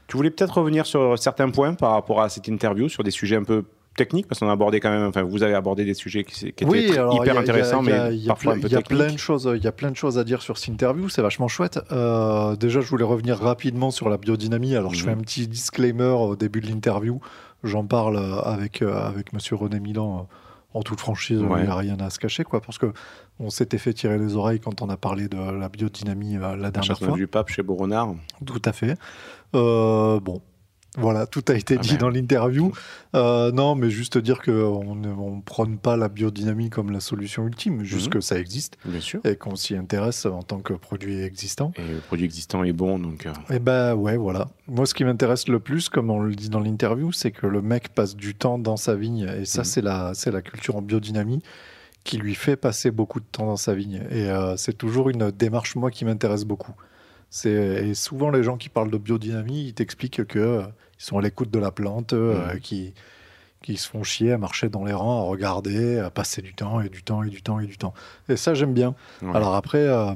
[0.08, 3.36] Tu voulais peut-être revenir sur certains points par rapport à cette interview, sur des sujets
[3.36, 3.64] un peu
[3.98, 5.04] technique parce qu'on a abordé quand même.
[5.08, 7.84] Enfin, vous avez abordé des sujets qui, qui étaient Oui, alors, hyper y a- intéressants,
[7.84, 9.12] il y a- mais il y a parfois plein- un peu Il y a plein
[9.12, 11.10] de choses, il y a plein de choses à dire sur cette interview.
[11.10, 11.80] C'est vachement chouette.
[11.92, 14.76] Euh, déjà, je voulais revenir rapidement sur la biodynamie.
[14.78, 15.06] Alors, je Mhm.
[15.06, 17.20] fais un petit disclaimer au début de l'interview.
[17.66, 20.20] J'en parle euh, avec euh, avec Monsieur René Milan.
[20.32, 20.34] euh,
[20.74, 22.92] En toute franchise, il n'y a rien à se cacher, quoi, parce que
[23.40, 26.70] on s'était fait tirer les oreilles quand on a parlé de la biodynamie euh, la
[26.70, 27.14] dernière fois.
[27.16, 28.14] du pape chez Boronard.
[28.46, 28.96] Tout à fait.
[29.56, 30.42] Euh, bon,
[30.98, 31.98] voilà, tout a été Ah dit ben.
[32.00, 32.72] dans l'interview.
[33.16, 37.46] Euh, non, mais juste dire qu'on ne on prône pas la biodynamie comme la solution
[37.48, 38.14] ultime, juste Mhm.
[38.14, 39.22] que ça existe Bien sûr.
[39.24, 41.72] et qu'on s'y intéresse en tant que produit existant.
[41.78, 43.26] Et le produit existant est bon, donc.
[43.26, 44.48] euh, Et ben ouais, voilà.
[44.68, 47.62] Moi, ce qui m'intéresse le plus, comme on le dit dans l'interview, c'est que le
[47.62, 49.28] mec passe du temps dans sa vigne.
[49.40, 49.66] Et ça, Mhm.
[49.66, 51.42] c'est la, c'est la culture en biodynamie
[52.04, 54.02] qui lui fait passer beaucoup de temps dans sa vigne.
[54.12, 56.74] Et euh, c'est toujours une démarche, moi, qui m'intéresse beaucoup.
[57.46, 60.64] Et souvent, les gens qui parlent de biodynamie, ils t'expliquent que
[61.00, 62.60] ils sont à l'écoute de la plante, euh, Mhm.
[62.60, 62.94] qui,
[63.64, 66.80] qui se font chier à marcher dans les rangs, à regarder, à passer du temps
[66.82, 67.94] et du temps et du temps et du temps.
[68.30, 68.96] Et ça, j'aime bien.
[69.22, 69.36] ouais.
[69.36, 70.12] Alors après, euh,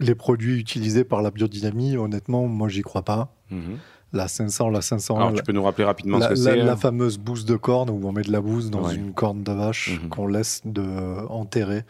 [0.00, 3.34] les produits utilisés par la biodynamie, honnêtement, moi, j'y crois pas.
[3.50, 3.78] Mhm.
[4.12, 6.52] La 500, la 500, Alors, la, tu peux nous rappeler rapidement la- ce que la-
[6.52, 8.94] c'est la euh, fameuse bouse de corne où on met de la bouse dans Ouais.
[8.94, 10.08] une corne de vache Mhm.
[10.10, 11.82] qu'on laisse de, enterrer.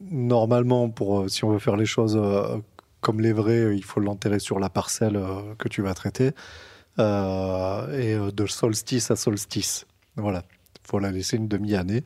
[0.00, 2.58] Normalement, pour, euh, si on veut faire les choses euh,
[3.00, 6.30] comme les vrais, euh, il faut l'enterrer sur la parcelle euh, que tu vas traiter.
[6.98, 9.86] Euh, et de solstice à solstice.
[10.16, 10.42] Voilà.
[10.84, 12.04] Il faut la laisser une demi-année.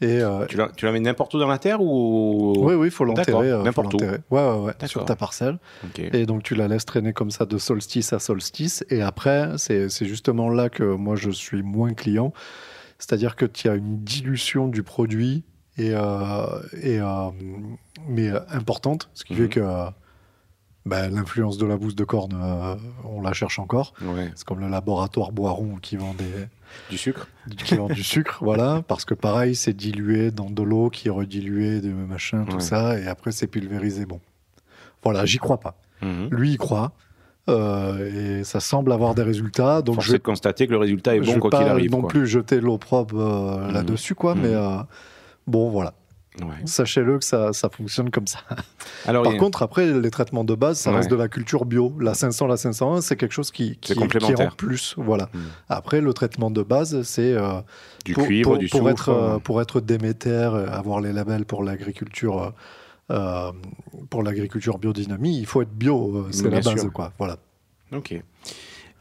[0.00, 2.54] Et, euh, Tu la, tu la mets n'importe où dans la terre ou?
[2.58, 3.50] Oui, oui, il faut l'enterrer.
[3.50, 3.98] euh, n'importe où.
[3.98, 4.18] l'enterrer.
[4.30, 4.88] Ouais, ouais, ouais, D'accord.
[4.88, 5.58] sur ta parcelle.
[5.98, 8.84] Et donc tu la laisses traîner comme ça de solstice à solstice.
[8.90, 12.32] Et après, c'est justement là que moi je suis moins client.
[13.00, 15.42] C'est-à-dire que tu as une dilution du produit,
[15.78, 15.94] et,
[16.82, 17.00] et,
[18.08, 19.38] mais importante, ce qui Mhm.
[19.40, 19.60] fait que
[20.88, 22.74] ben, l'influence de la bouse de corne, euh,
[23.04, 23.92] on la cherche encore.
[24.02, 24.30] Ouais.
[24.34, 26.24] C'est comme le laboratoire Boiron qui vend, des,
[26.90, 27.28] Du sucre.
[27.64, 31.12] qui vend du sucre, voilà, parce que pareil, c'est dilué dans de l'eau qui est
[31.12, 32.60] rediluée, de machin, tout Ouais.
[32.60, 34.06] ça, et après c'est pulvérisé.
[34.06, 34.20] Bon,
[35.04, 35.76] voilà, j'y crois pas.
[36.02, 36.28] Mhm.
[36.30, 36.92] Lui, il croit.
[37.48, 39.80] euh, et ça semble avoir des résultats.
[39.80, 41.90] Donc, je de constater que le résultat est je bon vais quoi pas qu'il arrive.
[41.90, 42.10] non quoi.
[42.10, 43.72] plus jeter l'opprobre euh, Mhm.
[43.72, 44.34] là-dessus, quoi.
[44.34, 44.42] Mhm.
[44.42, 44.76] Mais euh,
[45.46, 45.94] bon, voilà.
[46.40, 46.54] Ouais.
[46.66, 48.38] Sachez-le que ça, ça fonctionne comme ça.
[49.06, 50.96] Alors, Par a- contre, après, les traitements de base, ça Ouais.
[50.98, 51.94] reste de la culture bio.
[52.00, 54.94] La 500, la 501, c'est quelque chose qui, qui, C'est qui est en plus.
[54.98, 55.28] Voilà.
[55.34, 55.40] Mhm.
[55.68, 57.60] Après, le traitement de base, c'est euh,
[58.04, 58.90] du pour, cuivre, pour- du pour soufre.
[58.90, 62.52] être, euh, pour être Déméter, euh, avoir les labels pour l'agriculture.
[63.10, 63.50] euh,
[64.10, 66.92] pour l'agriculture biodynamie, il faut être bio, c'est la base, sûr.
[66.92, 67.12] quoi.
[67.18, 67.36] Voilà.
[67.96, 68.14] Ok.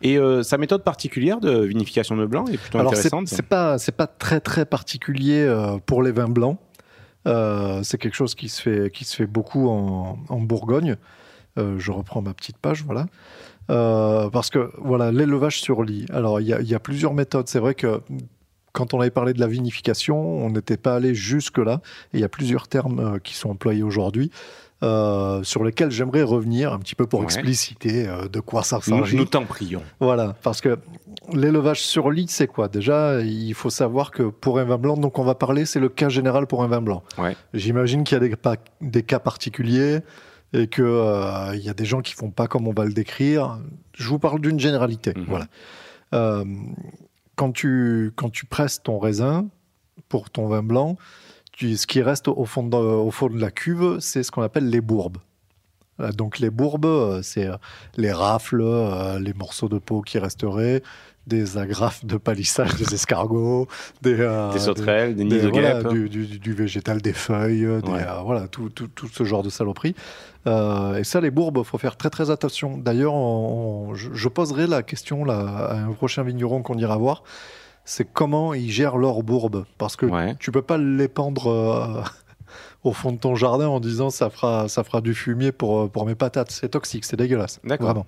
[0.02, 3.28] Et euh, sa méthode particulière de vinification de blanc est plutôt Alors c'est intéressante.
[3.28, 6.58] c'est pas c'est pas très très particulier euh, pour les vins blancs.
[7.28, 10.96] Euh, c'est quelque chose qui se fait qui se fait beaucoup en, Bourgogne.
[11.58, 13.08] Euh, je reprends ma petite page, voilà.
[13.70, 16.06] Euh, parce que voilà l'élevage sur lit.
[16.12, 17.48] Alors il y, y a plusieurs méthodes.
[17.48, 18.02] C'est vrai que
[18.72, 21.82] quand on avait parlé de la vinification, on n'était pas allé jusque là.
[22.14, 24.32] Et il y a plusieurs termes qui sont employés aujourd'hui.
[24.84, 27.26] Euh, sur lesquels j'aimerais revenir un petit peu pour Ouais.
[27.26, 29.16] expliciter euh, de quoi ça Nous, s'agit.
[29.18, 29.82] nous t'en prions.
[30.00, 30.78] Voilà, parce que
[31.34, 32.68] l'élevage sur lit, c'est quoi?
[32.68, 35.90] Déjà, il faut savoir que pour un vin blanc, donc on va parler, c'est le
[35.90, 37.04] cas général pour un vin blanc.
[37.18, 37.36] Ouais.
[37.54, 40.02] J'imagine qu'il y a des, cas particuliers
[40.54, 43.60] et qu'il il y a des gens qui font pas comme on va le décrire.
[43.94, 45.14] Je vous parle d'une généralité.
[45.16, 45.26] Mhm.
[45.28, 45.48] Voilà.
[46.14, 46.46] Euh,
[47.36, 49.48] quand, tu, quand tu presses ton raisin
[50.08, 50.96] pour ton vin blanc,
[51.60, 54.70] ce qui reste au fond de, au fond de la cuve, c'est ce qu'on appelle
[54.70, 55.18] les bourbes.
[56.00, 57.56] Euh, Donc les bourbes, euh, c'est euh,
[57.98, 58.64] les rafles,
[59.20, 60.84] les morceaux de peau qui resteraient,
[61.26, 63.68] des agrafes de palissage des escargots,
[64.02, 65.92] des, euh, Des sauterelles, des, des- nids de voilà, guêpes.
[65.92, 69.50] du, du- du végétal, des feuilles, des, euh, voilà, tout, tout- tout ce genre de
[69.50, 69.96] saloperies.
[70.46, 72.78] Euh, et ça, les bourbes, faut faire très très attention.
[72.78, 73.14] D'ailleurs,
[73.96, 75.40] je, je poserai la question là,
[75.72, 77.24] à un prochain vigneron qu'on ira voir.
[77.90, 79.64] C'est comment ils gèrent leurs bourbes.
[79.78, 80.36] Parce que Ouais.
[80.40, 82.02] tu peux pas l'épandre euh,
[82.84, 85.88] au fond de ton jardin en disant ça fera, ça fera du fumier pour, euh,
[85.88, 86.52] pour mes patates.
[86.52, 87.62] C'est toxique, c'est dégueulasse.
[87.64, 87.86] D'accord.
[87.94, 88.06] Vraiment.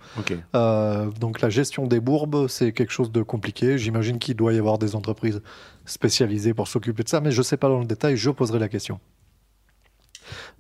[0.54, 3.78] Euh, donc la gestion des bourbes, c'est quelque chose de compliqué.
[3.78, 5.42] J'imagine qu'il doit y avoir des entreprises
[5.86, 8.60] spécialisées pour s'occuper de ça, mais je ne sais pas dans le détail, je poserai
[8.60, 9.00] la question.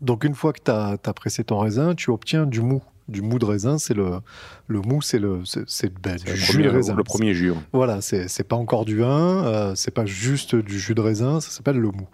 [0.01, 2.81] Donc une fois que tu as, pressé ton raisin, tu obtiens du mou.
[3.07, 4.19] Du mou de raisin, c'est le,
[4.67, 6.95] le mou, c'est le, c'est, ben, du Le jus premier, de raisin.
[6.95, 7.53] le premier jus.
[7.73, 11.41] Voilà, c'est c'est pas encore du vin, euh, c'est pas juste du jus de raisin,
[11.41, 12.07] ça s'appelle le mou.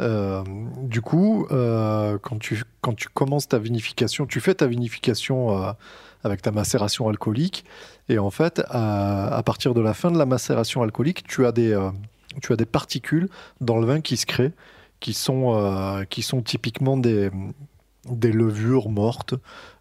[0.00, 0.42] Euh,
[0.82, 5.74] du coup, euh, quand, tu, quand tu commences ta vinification, tu fais ta vinification
[6.24, 7.66] avec ta macération alcoolique,
[8.08, 11.52] et en fait, à, à partir de la fin de la macération alcoolique, tu as
[11.52, 11.78] des,
[12.40, 13.28] tu as des particules
[13.60, 14.52] dans le vin qui se créent,
[15.02, 17.30] qui sont, euh, qui sont typiquement des,
[18.08, 19.34] des levures mortes,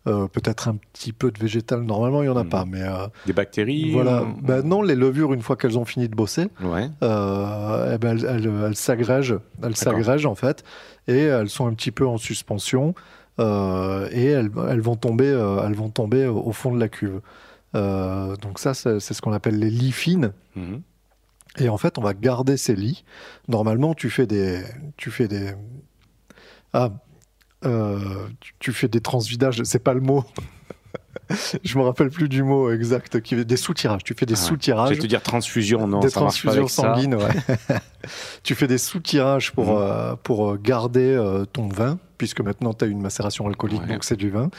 [0.08, 1.82] euh, peut-être un petit peu de végétal.
[1.84, 2.50] Normalement, il n'y en a Mhm.
[2.50, 4.24] pas, mais euh, Des bactéries voilà.
[4.42, 6.90] Ben non, les levures, une fois qu'elles ont fini de bosser, Ouais.
[7.04, 10.64] euh, eh ben, elles, s'agrègent, elles s'agrègent en fait,
[11.08, 12.96] et elles sont un petit peu en suspension,
[13.40, 13.44] et
[14.26, 15.30] elles, elles vont tomber,
[15.66, 17.22] elles vont tomber au, fond de la cuve.
[17.74, 20.32] Donc ça, c'est c'est ce qu'on appelle les lits fines.
[21.60, 23.04] Et en fait, on va garder ces lits.
[23.48, 24.64] Normalement, tu fais des,
[24.98, 25.54] tu fais des,
[26.74, 26.90] ah,
[27.66, 29.62] euh, tu- tu fais des transvidages.
[29.64, 30.24] C'est pas le mot.
[31.64, 33.22] Je me rappelle plus du mot exact.
[33.22, 34.04] Qui des soutirages.
[34.04, 34.48] Tu fais des Ah ouais.
[34.48, 34.90] soutirages.
[34.90, 36.94] Je vais te dire transfusion, non, des ça marche pas transfusions ça.
[36.96, 37.16] sanguines.
[37.16, 37.78] ouais.
[38.44, 39.78] tu fais des soutirages pour, Mhm.
[39.80, 43.88] euh, pour garder euh, ton vin, puisque maintenant tu as une macération alcoolique, Ouais.
[43.88, 44.50] donc c'est du vin,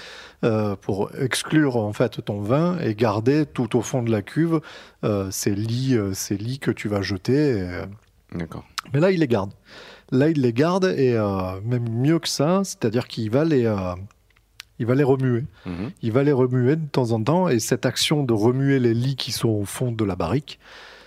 [0.45, 4.61] euh, pour exclure en fait ton vin et garder tout au fond de la cuve
[5.05, 7.33] euh, ces, lits, euh, ces lits que tu vas jeter.
[7.59, 7.87] et, euh,
[8.35, 8.65] D'accord.
[8.93, 9.53] mais là, il les garde.
[10.11, 13.95] Là, il les garde et euh, même mieux que ça, c'est-à-dire qu'il va les, euh,
[14.83, 15.45] il va les remuer.
[15.65, 15.93] Mhm.
[16.03, 19.15] Il va les remuer de temps en temps et cette action de remuer les lits
[19.15, 20.59] qui sont au fond de la barrique,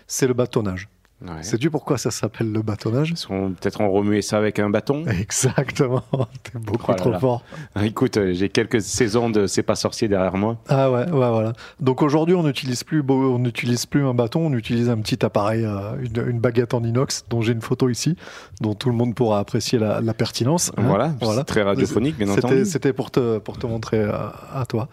[0.07, 0.87] c'est le bâtonnage.
[1.21, 1.41] Ouais.
[1.43, 3.09] Sais-tu pourquoi ça s'appelle le bâtonnage?
[3.11, 5.05] Ils sont- Peut-être on remuait ça avec un bâton.
[5.19, 6.03] Exactement.
[6.43, 7.19] T'es beaucoup Oh là trop là.
[7.19, 7.41] fort.
[7.81, 10.57] Écoute, euh, j'ai quelques saisons de C'est pas sorcier derrière moi.
[10.67, 11.53] Ah ouais, ouais, voilà.
[11.79, 15.63] Donc aujourd'hui, on n'utilise plus, on n'utilise plus un bâton, on utilise un petit appareil,
[15.65, 18.17] euh, une, une baguette en inox, dont j'ai une photo ici,
[18.59, 20.71] dont tout le monde pourra apprécier la, la pertinence.
[20.77, 20.83] hein.
[20.85, 22.65] Voilà, c'est très radiophonique, bien C'était- entendu.
[22.65, 24.11] C'était pour te, pour te montrer euh,
[24.53, 24.89] à toi.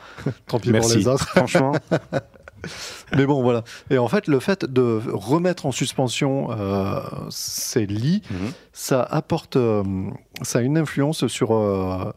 [0.47, 0.89] Tant pis Merci.
[0.91, 1.29] pour les autres.
[1.29, 1.73] Franchement,
[3.17, 3.65] Mais bon, voilà.
[3.91, 7.01] Et en fait, le fait de remettre en suspension euh,
[7.31, 8.53] ces lits, Mhm.
[8.73, 9.83] ça apporte, euh,
[10.43, 12.13] ça a une influence sur, euh,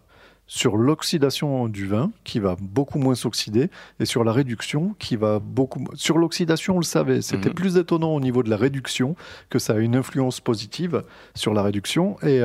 [0.47, 3.69] sur l'oxydation du vin, qui va beaucoup moins s'oxyder,
[3.99, 5.83] et sur la réduction, qui va beaucoup.
[5.95, 7.55] Sur l'oxydation, on le savait, c'était Mhm.
[7.55, 9.15] plus étonnant au niveau de la réduction,
[9.49, 12.17] que ça a une influence positive sur la réduction.
[12.21, 12.41] Et,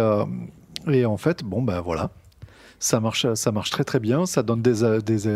[0.91, 2.11] et en fait, bon, ben voilà.
[2.79, 4.25] Ça marche, ça marche très très bien.
[4.25, 5.29] Ça donne des, des,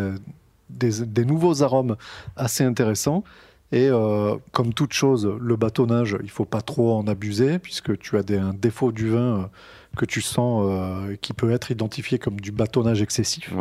[0.71, 1.97] des, nouveaux arômes
[2.37, 3.25] assez intéressants.
[3.73, 8.17] Et euh, comme toute chose, le bâtonnage, il faut pas trop en abuser, puisque tu
[8.17, 9.43] as un défaut du vin euh,
[9.97, 13.53] que tu sens euh, qui peut être identifié comme du bâtonnage excessif.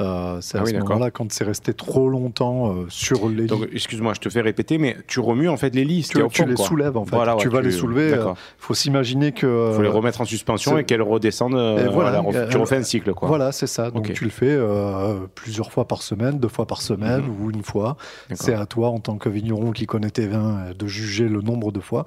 [0.00, 3.46] Euh, c'est Ah à oui, ce moment-là, quand c'est resté trop longtemps euh, sur les
[3.46, 3.70] Donc, lits.
[3.74, 6.06] excuse-moi, je te fais répéter, mais tu remues en fait les lits.
[6.08, 6.64] Tu, les quoi.
[6.64, 7.16] soulèves en fait.
[7.16, 8.10] Voilà, tu vas les soulever.
[8.10, 8.36] Il D'accord.
[8.58, 9.70] faut s'imaginer que.
[9.70, 11.54] Il faut les remettre en suspension et qu'elles redescendent.
[11.56, 13.26] euh, Et voilà, voilà, euh, tu refais un cycle, quoi.
[13.28, 13.90] Voilà, c'est ça.
[13.90, 17.40] Donc tu le fais euh, plusieurs fois par semaine, deux fois par semaine Mhm.
[17.46, 17.96] ou une fois.
[18.34, 21.40] C'est à toi, en tant que vigneron qui connaît tes vins, euh, de juger le
[21.42, 22.04] nombre de fois.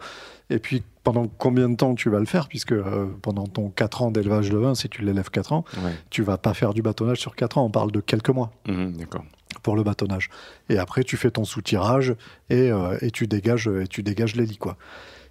[0.52, 4.04] Et puis pendant combien de temps tu vas le faire, puisque euh, pendant ton 4
[4.04, 5.94] ans d'élevage de vin, si tu l'élèves 4 ans, Ouais.
[6.12, 9.24] tu vas pas faire du bâtonnage sur 4 ans, on parle de quelques mois D'accord.
[9.64, 10.30] pour le bâtonnage.
[10.70, 12.16] Et après, tu fais ton soutirage
[12.50, 14.58] et, euh, et, tu, dégages, et tu dégages les lits.
[14.58, 14.78] Quoi.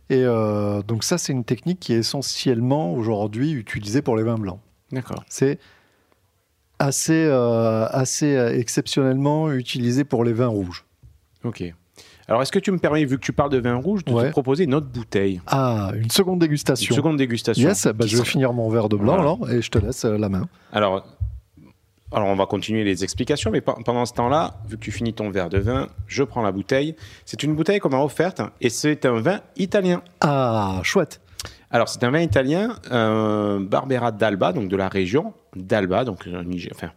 [0.09, 4.39] Et euh, donc ça, c'est une technique qui est essentiellement aujourd'hui utilisée pour les vins
[4.39, 4.59] blancs.
[4.91, 5.23] D'accord.
[5.29, 5.59] C'est
[6.81, 10.85] assez, euh, assez exceptionnellement utilisé pour les vins rouges.
[11.45, 11.63] Ok.
[12.31, 14.27] Alors, est-ce que tu me permets, vu que tu parles de vin rouge, de Ouais.
[14.29, 15.41] te proposer une autre bouteille?
[15.49, 16.95] Ah, une seconde Une dégustation.
[16.95, 17.69] seconde dégustation.
[17.69, 19.21] Yes, bah, je vais finir mon verre de blanc Voilà.
[19.23, 20.49] alors, et je te laisse euh, la main.
[20.73, 21.05] Alors,
[22.13, 25.13] alors, on va continuer les explications, mais pe- pendant ce temps-là, vu que tu finis
[25.13, 26.95] ton verre de vin, je prends la bouteille.
[27.25, 30.01] C'est une bouteille qu'on m'a offerte et c'est un vin italien.
[30.21, 31.21] Ah, chouette.
[31.73, 36.43] Alors, c'est un vin italien, euh, Barbera d'Alba, donc de la région d'Alba, donc euh,
[36.45, 36.73] Niger.
[36.77, 36.91] Enfin,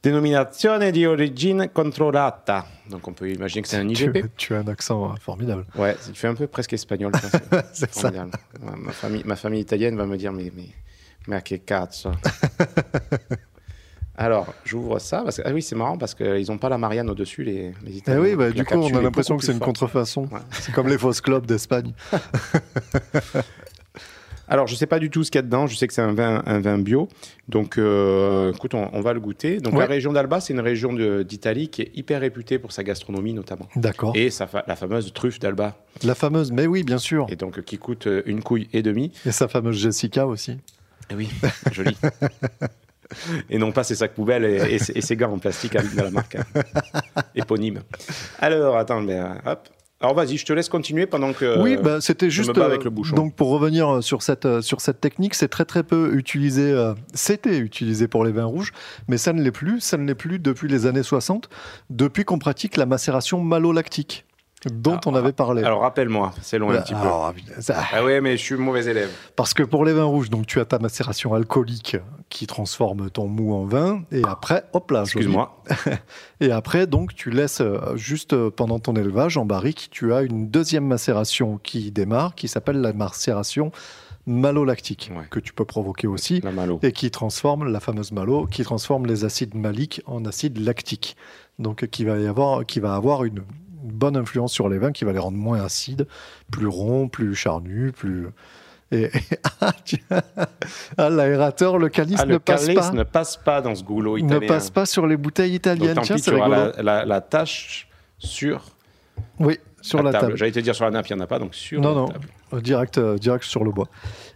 [0.00, 2.64] Denominazione di origine controllata.
[2.88, 4.30] Donc, on peut imaginer que c'est un Tu, IGP.
[4.36, 5.66] tu as un accent euh, formidable.
[5.76, 7.12] Ouais, il fait un peu presque espagnol.
[7.72, 7.90] C'est.
[7.90, 8.30] Formidable.
[8.76, 10.68] Ma, famille, ma famille italienne va me dire mais, mais,
[11.26, 12.10] mais à cazzo?
[14.16, 15.22] Alors, j'ouvre ça.
[15.22, 17.92] Parce que, ah oui, c'est marrant parce qu'ils n'ont pas la Marianne au-dessus, les, les
[17.92, 18.20] Eh Italiens.
[18.20, 20.22] oui, bah, du coup, on a l'impression que c'est une contrefaçon.
[20.22, 20.40] Ouais.
[20.50, 21.92] C'est comme les fausses clubs d'Espagne.
[24.48, 25.66] Alors, je sais pas du tout ce qu'il y a dedans.
[25.66, 27.08] Je sais que c'est un vin, un vin bio.
[27.48, 29.58] Donc, euh, écoute, on, on va le goûter.
[29.58, 29.80] Donc, Ouais.
[29.80, 30.92] la région d'Alba, c'est une région
[31.22, 33.68] d'Italie qui est hyper réputée pour sa gastronomie, notamment.
[33.76, 34.12] D'accord.
[34.16, 35.76] Et sa fa- la fameuse truffe d'Alba.
[36.02, 37.26] La fameuse, mais oui, bien sûr.
[37.30, 39.12] Et donc, qui coûte euh, une couille et demie.
[39.26, 40.56] Et sa fameuse Jessica aussi.
[41.10, 41.28] Eh oui,
[41.72, 41.96] joli.
[43.48, 45.94] et non pas ses sacs poubelles et, et ses- et ses gants en plastique avec
[45.94, 46.44] de la marque hein,
[47.34, 47.80] éponyme.
[48.38, 49.68] Alors, attends, mais, euh, hop.
[50.00, 51.60] Alors, vas-y, je te laisse continuer pendant que.
[51.60, 52.56] oui, bah, c'était juste.
[52.56, 53.16] me avec euh, le bouchon.
[53.16, 56.62] Donc, pour revenir euh, sur cette, euh, sur cette technique, c'est très très peu utilisé.
[56.70, 58.72] euh, C'était utilisé pour les vins rouges,
[59.08, 59.80] mais ça ne l'est plus.
[59.80, 61.50] Ça ne l'est plus depuis les années 60,
[61.90, 64.24] depuis qu'on pratique la macération malolactique,
[64.66, 65.62] dont on avait parlé.
[65.62, 67.60] Alors, rappelle-moi, c'est long un Bah, petit peu.
[67.62, 69.10] ça- Ah ouais, mais je suis mauvais élève.
[69.36, 71.96] Parce que pour les vins rouges, donc tu as ta macération alcoolique
[72.28, 75.02] qui transforme ton mou en vin, et après, hop là.
[75.02, 75.62] Excuse-moi.
[76.40, 80.22] Et après, donc, tu laisses euh, juste euh, pendant ton élevage en barrique, tu as
[80.22, 83.70] une deuxième macération qui démarre, qui s'appelle la macération
[84.26, 85.24] malolactique Ouais.
[85.30, 86.78] que tu peux provoquer aussi La malo.
[86.82, 91.16] et qui transforme la fameuse malo, qui transforme les acides maliques en acides lactiques.
[91.58, 93.42] Donc, qui va y avoir, qui va avoir une
[93.92, 96.06] bonne influence sur les vins, qui va les rendre moins acides,
[96.50, 98.28] plus ronds, plus charnus, plus.
[98.90, 99.10] Et, et-
[99.60, 100.02] ah, tu-
[100.96, 102.92] ah, l'aérateur, le calice Ah, ne le passe calice pas.
[102.92, 104.46] ne passe pas dans ce goulot Ne italien.
[104.48, 105.94] passe pas sur les bouteilles Donc, italiennes.
[105.94, 108.62] tant Tiens, pis, tu auras la, la, la tâche sur
[109.38, 110.36] Oui, sur la, table.
[110.36, 111.94] J'allais te dire sur la nappe, il n'y en a pas, donc sur Non, la
[111.94, 112.06] non.
[112.08, 112.28] table.
[112.54, 113.88] Euh, Direct, euh, direct sur le bois.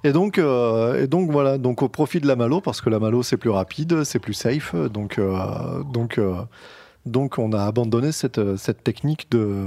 [0.05, 2.99] Et donc, euh, et donc voilà, donc au profit de la malo, parce que la
[2.99, 6.21] malo c'est plus rapide, c'est plus safe, donc euh, donc
[7.07, 9.67] donc on a abandonné cette euh, cette technique de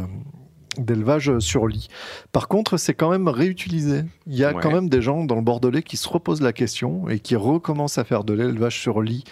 [0.78, 1.88] d'élevage sur lit.
[2.34, 4.04] Par contre, c'est quand même réutilisé.
[4.28, 4.62] Il y a Ouais.
[4.62, 7.98] quand même des gens dans le Bordelais qui se reposent la question et qui recommencent
[7.98, 9.24] à faire de l'élevage sur lit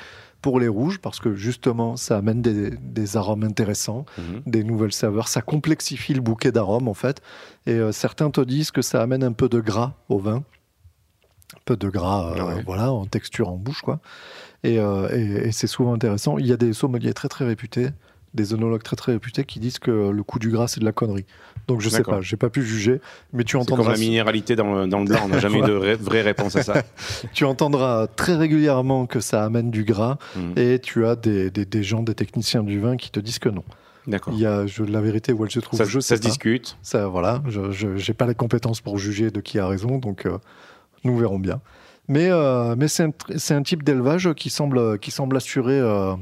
[0.42, 4.42] pour les rouges, parce que justement, ça amène des, des arômes intéressants Mhm.
[4.46, 5.28] des nouvelles saveurs.
[5.28, 7.22] Ça complexifie le bouquet d'arômes en fait.
[7.66, 10.44] Et euh, certains te disent que ça amène un peu de gras au vin.
[11.56, 12.64] Un peu de gras, euh, Ouais.
[12.66, 14.00] voilà, en texture en bouche quoi.
[14.64, 16.38] Et, euh, et- et c'est souvent intéressant.
[16.38, 17.90] Il y a des sommeliers très très réputés,
[18.34, 20.92] des œnologues très très réputés qui disent que le coup du gras c'est de la
[20.92, 21.26] connerie.
[21.68, 22.16] Donc je sais D'accord.
[22.16, 23.00] pas, j'ai pas pu juger,
[23.32, 25.60] mais tu C'est comme entendras, la minéralité dans, le- dans le blanc, on n'a jamais
[25.60, 26.84] eu de ré- vraie réponse à ça.
[27.34, 30.54] tu entendras très régulièrement que ça amène du gras, Mhm.
[30.58, 33.50] et tu as des, des- des gens, des techniciens du vin qui te disent que
[33.50, 33.64] non.
[34.08, 34.34] D'accord.
[34.34, 35.78] Il y a je, la vérité où elle se trouve.
[35.78, 36.28] Ça, je ça sais se pas.
[36.28, 36.78] discute.
[36.82, 40.38] Ça, voilà, je n'ai pas les compétences pour juger de qui a raison, donc euh,
[41.06, 41.62] nous verrons bien.
[42.08, 43.04] Mais, euh, mais c'est
[43.54, 46.14] un, type d'élevage qui semble, qui semble assurer euh,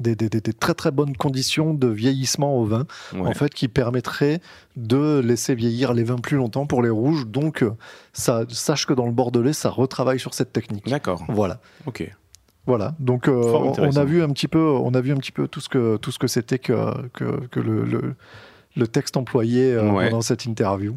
[0.00, 2.84] des, des- des- des très très bonnes conditions de vieillissement au vin,
[3.14, 3.20] Ouais.
[3.28, 4.40] en fait, qui permettrait
[4.76, 7.26] de laisser vieillir les vins plus longtemps pour les rouges.
[7.26, 7.70] Donc, euh,
[8.12, 10.88] ça, sache que dans le Bordelais, ça retravaille sur cette technique.
[10.88, 11.24] D'accord.
[11.28, 11.60] Voilà.
[11.86, 12.10] Ok.
[12.66, 13.32] Voilà, donc euh,
[13.78, 15.96] on- a vu un petit peu, on a vu un petit peu tout ce que
[15.96, 18.14] tout ce que c'était que, que, que le, le,
[18.76, 20.10] le texte employé Ouais.
[20.10, 20.94] pendant cette interview.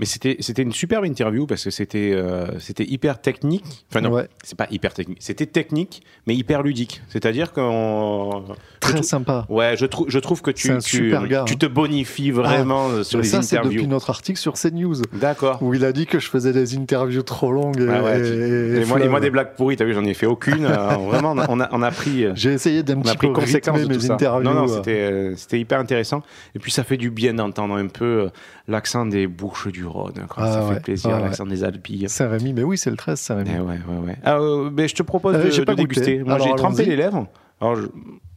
[0.00, 3.84] Mais c'était c'était une superbe interview parce que c'était euh, c'était hyper technique.
[3.90, 4.28] Enfin non, Ouais.
[4.42, 5.18] c'est pas hyper technique.
[5.20, 7.02] C'était technique, mais hyper ludique.
[7.10, 8.44] C'est-à-dire qu'on
[8.80, 9.44] Très sympa.
[9.50, 11.56] Ouais, je trouve je trouve que tu C'est tu, super gars, tu hein.
[11.58, 13.74] te bonifies vraiment sur les ça, c'est interviews.
[13.80, 15.62] depuis notre article sur CNews, D'accord.
[15.62, 17.78] où il a dit que je faisais des interviews trop longues.
[17.80, 20.14] Et, Ouais, ouais, tu- et- et et moi, des blagues pourries, t'as vu, j'en ai
[20.14, 20.64] fait aucune.
[20.64, 20.76] Euh,
[21.10, 22.24] vraiment, on a, on a, pris.
[22.24, 24.14] euh, J'ai essayé d'un petit peu conséquence de tout mes ça.
[24.14, 24.50] interviews.
[24.50, 26.22] Non, non, c'était euh, c'était hyper intéressant.
[26.54, 28.30] Et puis ça fait du bien d'entendre un peu
[28.66, 30.26] l'accent des Bouches du Rhône.
[30.28, 30.44] quoi.
[30.44, 31.24] Ah ça ouais, fait plaisir, ah ouais.
[31.24, 32.08] l'accent des Alpilles.
[32.08, 33.50] Saint-Rémy, mais oui, c'est le 13, Saint-Rémy.
[33.56, 34.16] Eh ouais, ouais, ouais.
[34.24, 35.86] Ah, euh, mais je te propose Euh, de, j'ai de pas goûté.
[36.00, 36.24] déguster.
[36.24, 37.26] Moi, Alors, j'ai trempé les lèvres.
[37.60, 37.86] Alors, je,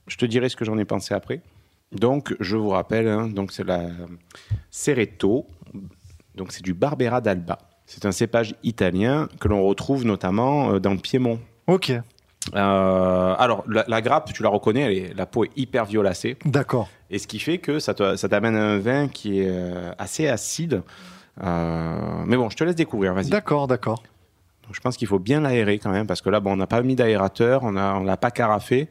[0.08, 1.42] je te dirai ce que j'en ai pensé après.
[1.92, 3.88] Donc, je vous rappelle, hein, donc c'est la
[4.72, 5.46] Ceretto.
[6.36, 7.60] Donc, c'est du Barbera d'Alba.
[7.86, 11.40] C'est un cépage italien que l'on retrouve notamment euh, dans le Piémont.
[11.68, 11.92] Ok,
[12.56, 16.36] Euh, alors, la, la grappe, tu la reconnais, elle est- la peau est hyper violacée.
[16.44, 16.90] d'accord.
[17.10, 19.52] Et ce qui fait que ça te- ça t'amène un vin qui est
[19.98, 20.82] assez acide.
[21.42, 23.30] Euh, mais bon, je te laisse découvrir, vas-y.
[23.30, 24.04] D'accord, d'accord.
[24.64, 26.68] Donc, je pense qu'il faut bien l'aérer quand même, parce que là, bon, on n'a
[26.68, 28.90] pas mis d'aérateur, on ne l'a pas carafé.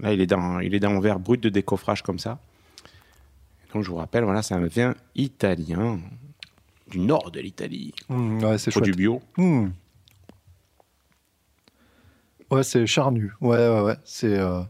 [0.00, 2.38] Là, il est, dans, il est dans un verre brut de décoffrage comme ça.
[3.74, 5.98] Donc, je vous rappelle, voilà, c'est un vin italien,
[6.88, 7.92] du nord de l'Italie.
[8.08, 9.20] Mmh, ouais, c'est du bio.
[9.36, 9.68] Mmh.
[12.50, 13.32] Ouais, c'est charnu.
[13.40, 13.96] Ouais, ouais, ouais.
[14.04, 14.38] C'est.
[14.38, 14.62] euh,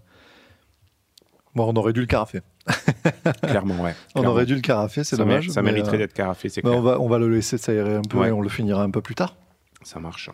[1.54, 2.40] Bon, on aurait dû le carafer.
[3.42, 3.94] Clairement, ouais.
[4.14, 5.48] On aurait dû le carafer, c'est dommage.
[5.50, 8.18] Ça mériterait euh, d'être carafé, c'est on, va, on va le laisser s'aérer un peu
[8.18, 8.28] Ouais.
[8.28, 9.36] et on le finira un peu plus tard.
[9.82, 10.30] Ça marche.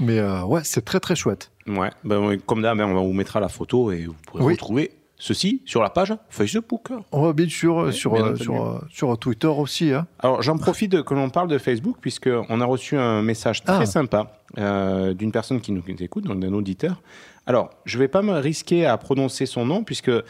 [0.00, 1.50] Mais euh, ouais, c'est très très chouette.
[1.66, 4.52] Ouais, ben, comme d'hab, hein, on vous mettra la photo et vous pourrez Oui.
[4.54, 6.92] retrouver ceci sur la page Facebook.
[7.12, 9.92] On va bien sûr euh, sur, bien sur, sur Twitter aussi.
[9.92, 10.06] Hein.
[10.18, 13.76] Alors j'en profite de- que l'on parle de Facebook puisqu'on a reçu un message très
[13.82, 13.86] Ah.
[13.86, 17.00] sympa euh, d'une personne qui nous écoute, donc d'un auditeur.
[17.48, 20.22] Alors je ne vais pas me risquer à prononcer son nom puisque euh,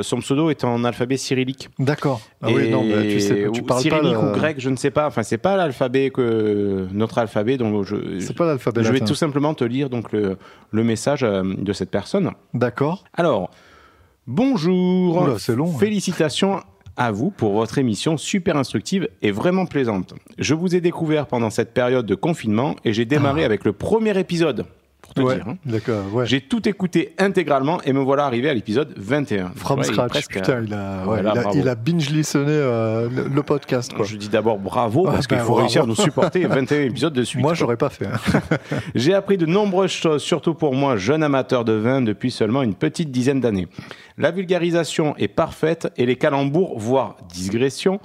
[0.00, 1.68] son pseudo est en alphabet cyrillique.
[1.78, 2.22] D'accord.
[2.40, 3.82] Ah oui, non, mais tu sais, tu ou parles pas.
[3.82, 5.06] cyrillique le- ou grec, je ne sais pas.
[5.06, 9.14] Enfin c'est pas l'alphabet que notre alphabet, donc je, C'est pas l'alphabet je vais tout
[9.14, 10.38] simplement te lire donc le,
[10.70, 12.30] le message euh, de cette personne.
[12.54, 13.04] D'accord.
[13.12, 13.50] Alors,
[14.26, 15.22] bonjour.
[15.22, 15.76] Oula, c'est long, hein.
[16.96, 20.14] À vous pour votre émission super instructive et vraiment plaisante.
[20.38, 24.18] Je vous ai découvert pendant cette période de confinement et j'ai démarré avec le premier
[24.18, 24.66] épisode.
[25.14, 25.28] Pour te.
[25.28, 25.48] Ouais, dire.
[25.48, 25.56] hein.
[25.64, 26.02] d'accord.
[26.12, 26.26] Ouais.
[26.26, 29.52] J'ai tout écouté intégralement et me voilà arrivé à l'épisode 21.
[29.56, 30.08] From Ouais, il scratch.
[30.10, 33.92] presque, Putain, euh, il a, il il a binge listené euh, le, le podcast.
[33.94, 34.04] Quoi.
[34.04, 35.62] Je dis d'abord bravo Ah, parce qu'il ben, faut bravo.
[35.66, 37.42] réussir à nous supporter 21 épisodes de suite.
[37.42, 38.06] Moi, j'aurais pas fait.
[38.06, 38.40] hein.
[38.94, 42.74] J'ai appris de nombreuses choses, surtout pour moi, jeune amateur de vin depuis seulement une
[42.74, 43.68] petite dizaine d'années.
[44.18, 48.00] La vulgarisation est parfaite et les calembours, voire digressions,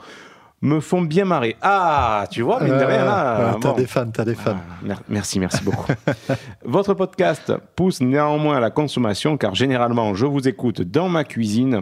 [0.62, 1.56] me font bien marrer.
[1.62, 3.58] Ah, tu vois, mine de rien, là.
[3.62, 3.76] T'as bon.
[3.78, 4.56] des fans, t'as des fans.
[4.58, 5.86] Ah, mer- merci, merci beaucoup.
[6.66, 11.82] Votre podcast pousse néanmoins à la consommation car généralement je vous écoute dans ma cuisine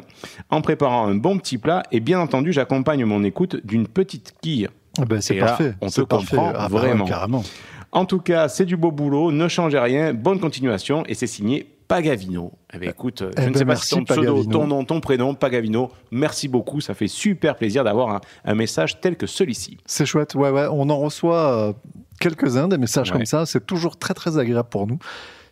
[0.50, 4.68] en préparant un bon petit plat et bien entendu j'accompagne mon écoute d'une petite quille.
[5.00, 5.74] Ah ben, c'est là, parfait.
[5.82, 6.36] on te parfait.
[6.36, 7.06] comprend Ah, ouais, vraiment.
[7.06, 7.44] carrément.
[7.92, 11.75] En tout cas, c'est du beau boulot, ne changez rien, bonne continuation, et c'est signé
[11.88, 12.52] Pagavino.
[12.74, 14.52] Eh bien, écoute, euh, Eh je ne ben, sais pas merci, si ton pseudo, Pagavino.
[14.52, 19.00] ton nom, ton prénom, Pagavino, merci beaucoup, ça fait super plaisir d'avoir un, un message
[19.02, 19.78] tel que celui-ci.
[19.86, 20.68] C'est chouette, ouais, ouais.
[20.72, 21.74] On en reçoit euh,
[22.20, 23.18] quelques-uns, des messages Ouais.
[23.18, 23.46] comme ça.
[23.46, 24.98] C'est toujours très, très agréable pour nous.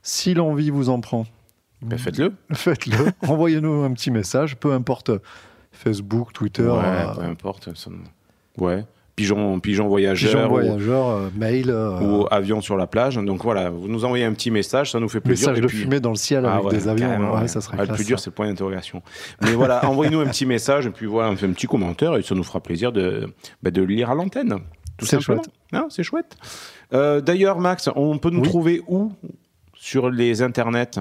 [0.01, 1.25] Si l'envie vous en prend,
[1.81, 2.33] Ben, faites-le.
[2.53, 3.11] faites-le.
[3.27, 5.11] Envoyez-nous un petit message, peu importe
[5.71, 7.75] Facebook, Twitter, ouais, euh, peu importe.
[7.75, 7.89] ça-
[8.57, 8.85] Ouais.
[9.15, 10.31] Pigeon, pigeon voyageur.
[10.31, 13.15] pigeon ou- voyageur, euh, mail, euh, ou avion sur la plage.
[13.15, 15.49] Donc voilà, vous nous envoyez un petit message, ça nous fait plaisir.
[15.49, 17.07] message de puis- fumée dans le ciel Ah avec ouais, des avions.
[17.07, 17.47] carrément, ouais, ouais.
[17.47, 19.03] ça serait Ah, Le plus dur, c'est le point d'interrogation.
[19.41, 22.23] Mais voilà, envoyez-nous un petit message et puis voilà, on fait un petit commentaire et
[22.23, 24.57] ça nous fera plaisir de, bah, de le lire à l'antenne.
[24.97, 25.47] Tout C'est chouette.
[25.71, 26.35] Non, c'est chouette.
[26.93, 28.47] Euh, D'ailleurs, Max, on peut nous Oui.
[28.49, 29.11] trouver où
[29.75, 30.99] sur les internets?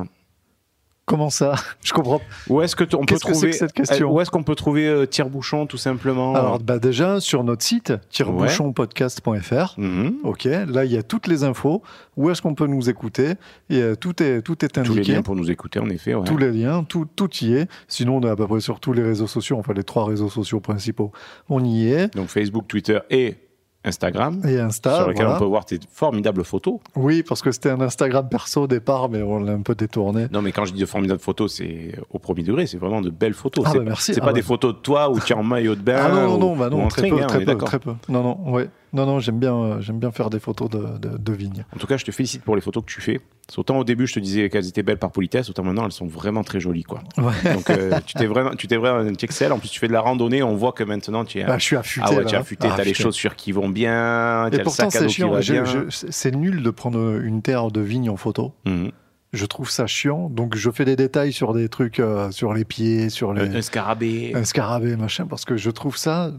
[1.04, 2.20] Comment ça Je comprends.
[2.48, 4.86] Où est-ce que on peut trouver que cette question euh, Où est-ce qu'on peut trouver
[4.86, 10.14] euh, Tire-Bouchon tout simplement Alors, bah, déjà, sur notre site, tirebouchonpodcast.fr, Mhm.
[10.24, 11.82] ok, là, il y a toutes les infos.
[12.16, 13.32] Où est-ce qu'on peut nous écouter
[13.70, 15.12] Et euh, tout est, tout est Tous les indiqué.
[15.14, 16.14] liens pour nous écouter, en effet.
[16.14, 16.24] ouais.
[16.24, 17.68] Tous les liens, tout, tout y est.
[17.88, 20.28] Sinon, on est à peu près sur tous les réseaux sociaux, enfin les trois réseaux
[20.28, 21.10] sociaux principaux.
[21.48, 22.14] On y est.
[22.14, 23.36] Donc Facebook, Twitter et
[23.84, 24.40] Instagram.
[24.46, 25.36] Et Insta, sur lesquels voilà.
[25.36, 26.76] on peut voir tes formidables photos.
[26.96, 30.28] Oui, parce que c'était un Instagram perso au départ, mais on l'a un peu détourné.
[30.32, 33.10] Non, mais quand je dis de formidables photos, c'est au premier degré, c'est vraiment de
[33.10, 33.64] belles photos.
[33.66, 34.14] Ah c'est bah merci.
[34.14, 34.32] c'est Ah pas bah.
[34.34, 35.96] des photos de toi où tu es en maillot de bain.
[35.98, 37.38] Ah non, non, ou- non, bah ou non en très string, peu, hein, on très
[37.40, 37.68] peu, d'accord.
[37.68, 37.92] très peu.
[38.08, 38.68] Non, non, ouais.
[38.92, 41.64] Non, non, j'aime bien, euh, j'aime bien faire des photos de, de, de vignes.
[41.74, 43.20] En tout cas, je te félicite pour les photos que tu fais.
[43.56, 46.06] Autant au début, je te disais qu'elles étaient belles par politesse, autant maintenant, elles sont
[46.06, 46.84] vraiment très jolies.
[46.84, 47.02] Quoi.
[47.18, 47.32] Ouais.
[47.54, 49.52] Donc, euh, tu t'es vraiment, tu t'es vraiment, tu excelles.
[49.52, 50.42] En plus, tu fais de la randonnée.
[50.42, 51.44] On voit que maintenant, tu es.
[51.44, 52.06] Bah, je suis affûté.
[52.08, 52.68] ah ouais, tu es affûté.
[52.70, 54.46] Ah, t'as les chaussures qui vont bien.
[54.48, 55.86] Et le pourtant, sac à c'est dos qui chiant.
[55.88, 58.52] c'est nul de prendre une terre de vigne en photo.
[58.66, 58.90] Mhm.
[59.32, 60.28] Je trouve ça chiant.
[60.28, 63.48] Donc, je fais des détails sur des trucs, euh, sur les pieds, sur les.
[63.48, 64.32] Un, un scarabée.
[64.34, 66.32] un scarabée, machin, parce que je trouve ça,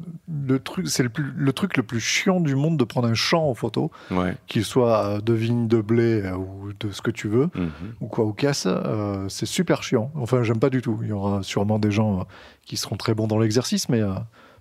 [0.46, 3.16] le truc, c'est le, plus- le truc le plus chiant du monde de prendre un
[3.16, 4.36] champ en photo, Ouais.
[4.46, 7.72] qu'il soit euh, de vigne, de blé euh, ou de ce que tu veux, Mhm.
[8.00, 10.12] ou quoi, ou casse, euh, c'est super chiant.
[10.14, 11.00] Enfin, j'aime pas du tout.
[11.02, 12.28] Il y aura sûrement des gens
[12.64, 14.02] qui seront très bons dans l'exercice, mais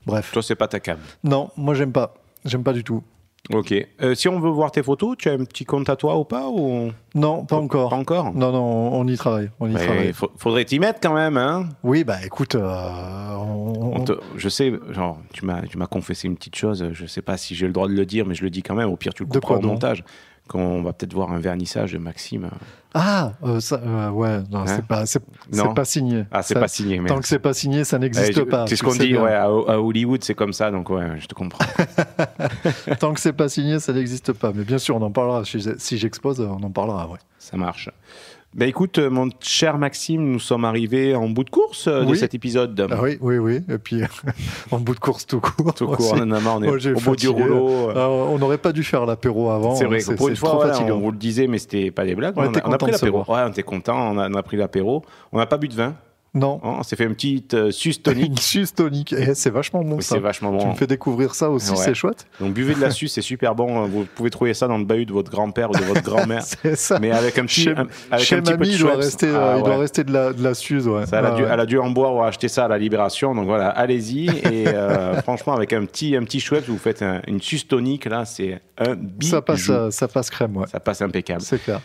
[0.07, 0.31] bref.
[0.33, 0.97] Toi, c'est pas ta cam.
[1.23, 2.15] Non, moi j'aime pas.
[2.47, 3.03] J'aime pas du tout.
[3.53, 3.75] Ok.
[4.03, 6.25] Euh, si on veut voir tes photos, tu as un petit compte à toi ou
[6.25, 6.91] pas ou...
[7.15, 7.91] Non, pas encore.
[7.91, 9.51] Pas encore Non, non, on y travaille.
[9.59, 10.13] On y Mais travaille.
[10.37, 14.73] faudrait t'y mettre quand même, hein Oui, bah écoute, euh, on- On te- je sais,
[14.91, 16.89] genre, tu m'as, tu m'as confessé une petite chose.
[16.93, 18.75] Je sais pas si j'ai le droit de le dire, mais je le dis quand
[18.77, 18.89] même.
[18.89, 19.81] Au pire, tu le De couperas quoi au donc?
[20.53, 22.51] Qu'on va peut-être voir un vernissage de Maxime.
[22.93, 24.67] Ah, euh, ça, euh, ouais, non, Hein?
[24.67, 25.23] c'est pas, c'est,
[25.87, 26.27] signé.
[26.31, 27.01] Ah, c'est pas signé.
[27.01, 28.67] Mais Tant que c'est pas signé, ça n'existe Ouais, je- pas.
[28.67, 31.33] C'est ce qu'on dit, ouais, à, à Hollywood, c'est comme ça, donc ouais, je te
[31.35, 31.65] comprends.
[33.01, 34.53] Tant que c'est pas signé, ça n'existe pas.
[34.55, 35.43] Mais bien sûr, on en parlera.
[35.47, 37.19] Si si j'expose, on en parlera, ouais.
[37.39, 37.89] ça marche.
[38.55, 42.15] Ben écoute, euh, mon cher Maxime, nous sommes arrivés en bout de course euh, de
[42.15, 42.87] cet épisode.
[42.91, 43.61] Ah oui, oui, oui.
[43.71, 44.03] Et puis,
[44.71, 45.73] en bout de course tout court.
[45.73, 47.89] Tout court, on en a marre, on est au bout du rouleau.
[47.91, 48.07] euh.
[48.07, 49.75] On n'aurait pas dû faire l'apéro avant.
[49.75, 52.05] C'est vrai C'est pour une fois, trop voilà, on vous le disait, mais c'était pas
[52.05, 52.35] des blagues.
[52.37, 53.21] On a, on a pris l'apéro.
[53.21, 55.03] Ouais, on était content, on a, on a pris l'apéro.
[55.33, 55.95] On n'a pas bu de vin.
[56.35, 56.61] Non.
[56.65, 58.41] hein, on s'est fait une petite euh, suce tonique.
[58.41, 59.13] Suce tonique.
[59.13, 60.15] Et c'est vachement bon Mais ça.
[60.15, 60.73] c'est vachement Tu bon.
[60.73, 61.77] me fais découvrir ça aussi, Ouais.
[61.77, 62.27] c'est chouette.
[62.41, 63.85] Donc buvez de la suce, c'est super bon.
[63.87, 66.43] Vous pouvez trouver ça dans le bahut de votre grand-père ou de votre grand-mère.
[66.63, 66.99] C'est ça.
[66.99, 69.29] mais avec un petit, Chez, un- avec chez un petit peu de il doit rester,
[69.29, 70.89] Ah, euh, il doit rester de la, de la suze.
[70.89, 71.05] Ouais.
[71.05, 72.79] Ça, elle, a Ah, dû, elle a dû en boire ou acheter ça à la
[72.79, 73.35] Libération.
[73.35, 74.29] Donc voilà, allez-y.
[74.29, 78.07] Et euh, franchement, avec un petit, un petit Schweppes, vous faites un- une suce tonique,
[78.07, 79.31] là, c'est un bijou.
[79.33, 80.67] ça, passe, ça passe crème, ouais.
[80.67, 81.43] Ça passe impeccable.
[81.43, 81.81] C'est clair.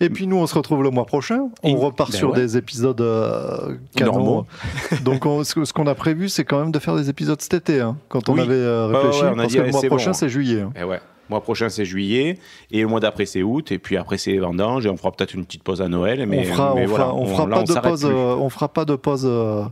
[0.00, 1.48] Et puis nous, on se retrouve le mois prochain.
[1.62, 2.36] On Et- repart ben sur ouais.
[2.40, 4.46] des épisodes euh, canons.
[5.04, 7.80] Donc on- ce qu'on a prévu, c'est quand même de faire des épisodes cet été.
[7.80, 8.40] hein, quand on Oui.
[8.40, 9.22] avait euh, réfléchi.
[9.22, 10.60] ouais, on a parce dit, que le mois bon, prochain, c'est juillet.
[10.62, 10.72] hein.
[10.80, 11.00] Et ouais.
[11.28, 12.38] Le mois prochain, c'est juillet.
[12.70, 13.70] Et le mois d'après, c'est août.
[13.72, 14.84] Et puis après, c'est vendange.
[14.86, 16.26] Et on fera peut-être une petite pause à Noël.
[16.26, 18.00] Mais, on fera, mais on voilà, fera, on fera là, pas de pause.
[18.04, 18.10] plus.
[18.10, 19.22] euh, on fera pas de pause.
[19.24, 19.62] euh,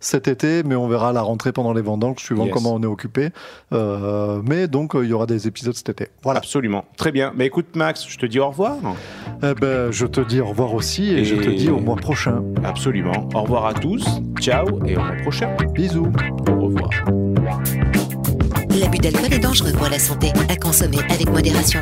[0.00, 2.52] cet été, mais on verra à la rentrée pendant les vendanges, suivant Yes.
[2.54, 3.30] comment on est occupé.
[3.72, 6.08] Euh, mais donc, euh, il y aura des épisodes cet été.
[6.22, 6.38] Voilà.
[6.38, 6.84] Absolument.
[6.96, 7.32] Très bien.
[7.36, 8.76] Mais écoute, Max, je te dis au revoir.
[9.42, 12.42] Eh ben, je te dis au revoir aussi et, je te dis au mois prochain.
[12.64, 13.28] Absolument.
[13.34, 14.06] Au revoir à tous.
[14.40, 15.54] Ciao et au mois prochain.
[15.74, 16.12] Bisous.
[16.48, 16.90] Au revoir.
[18.78, 21.80] L'abus d'alcool est dangereux pour la santé, à consommer avec modération.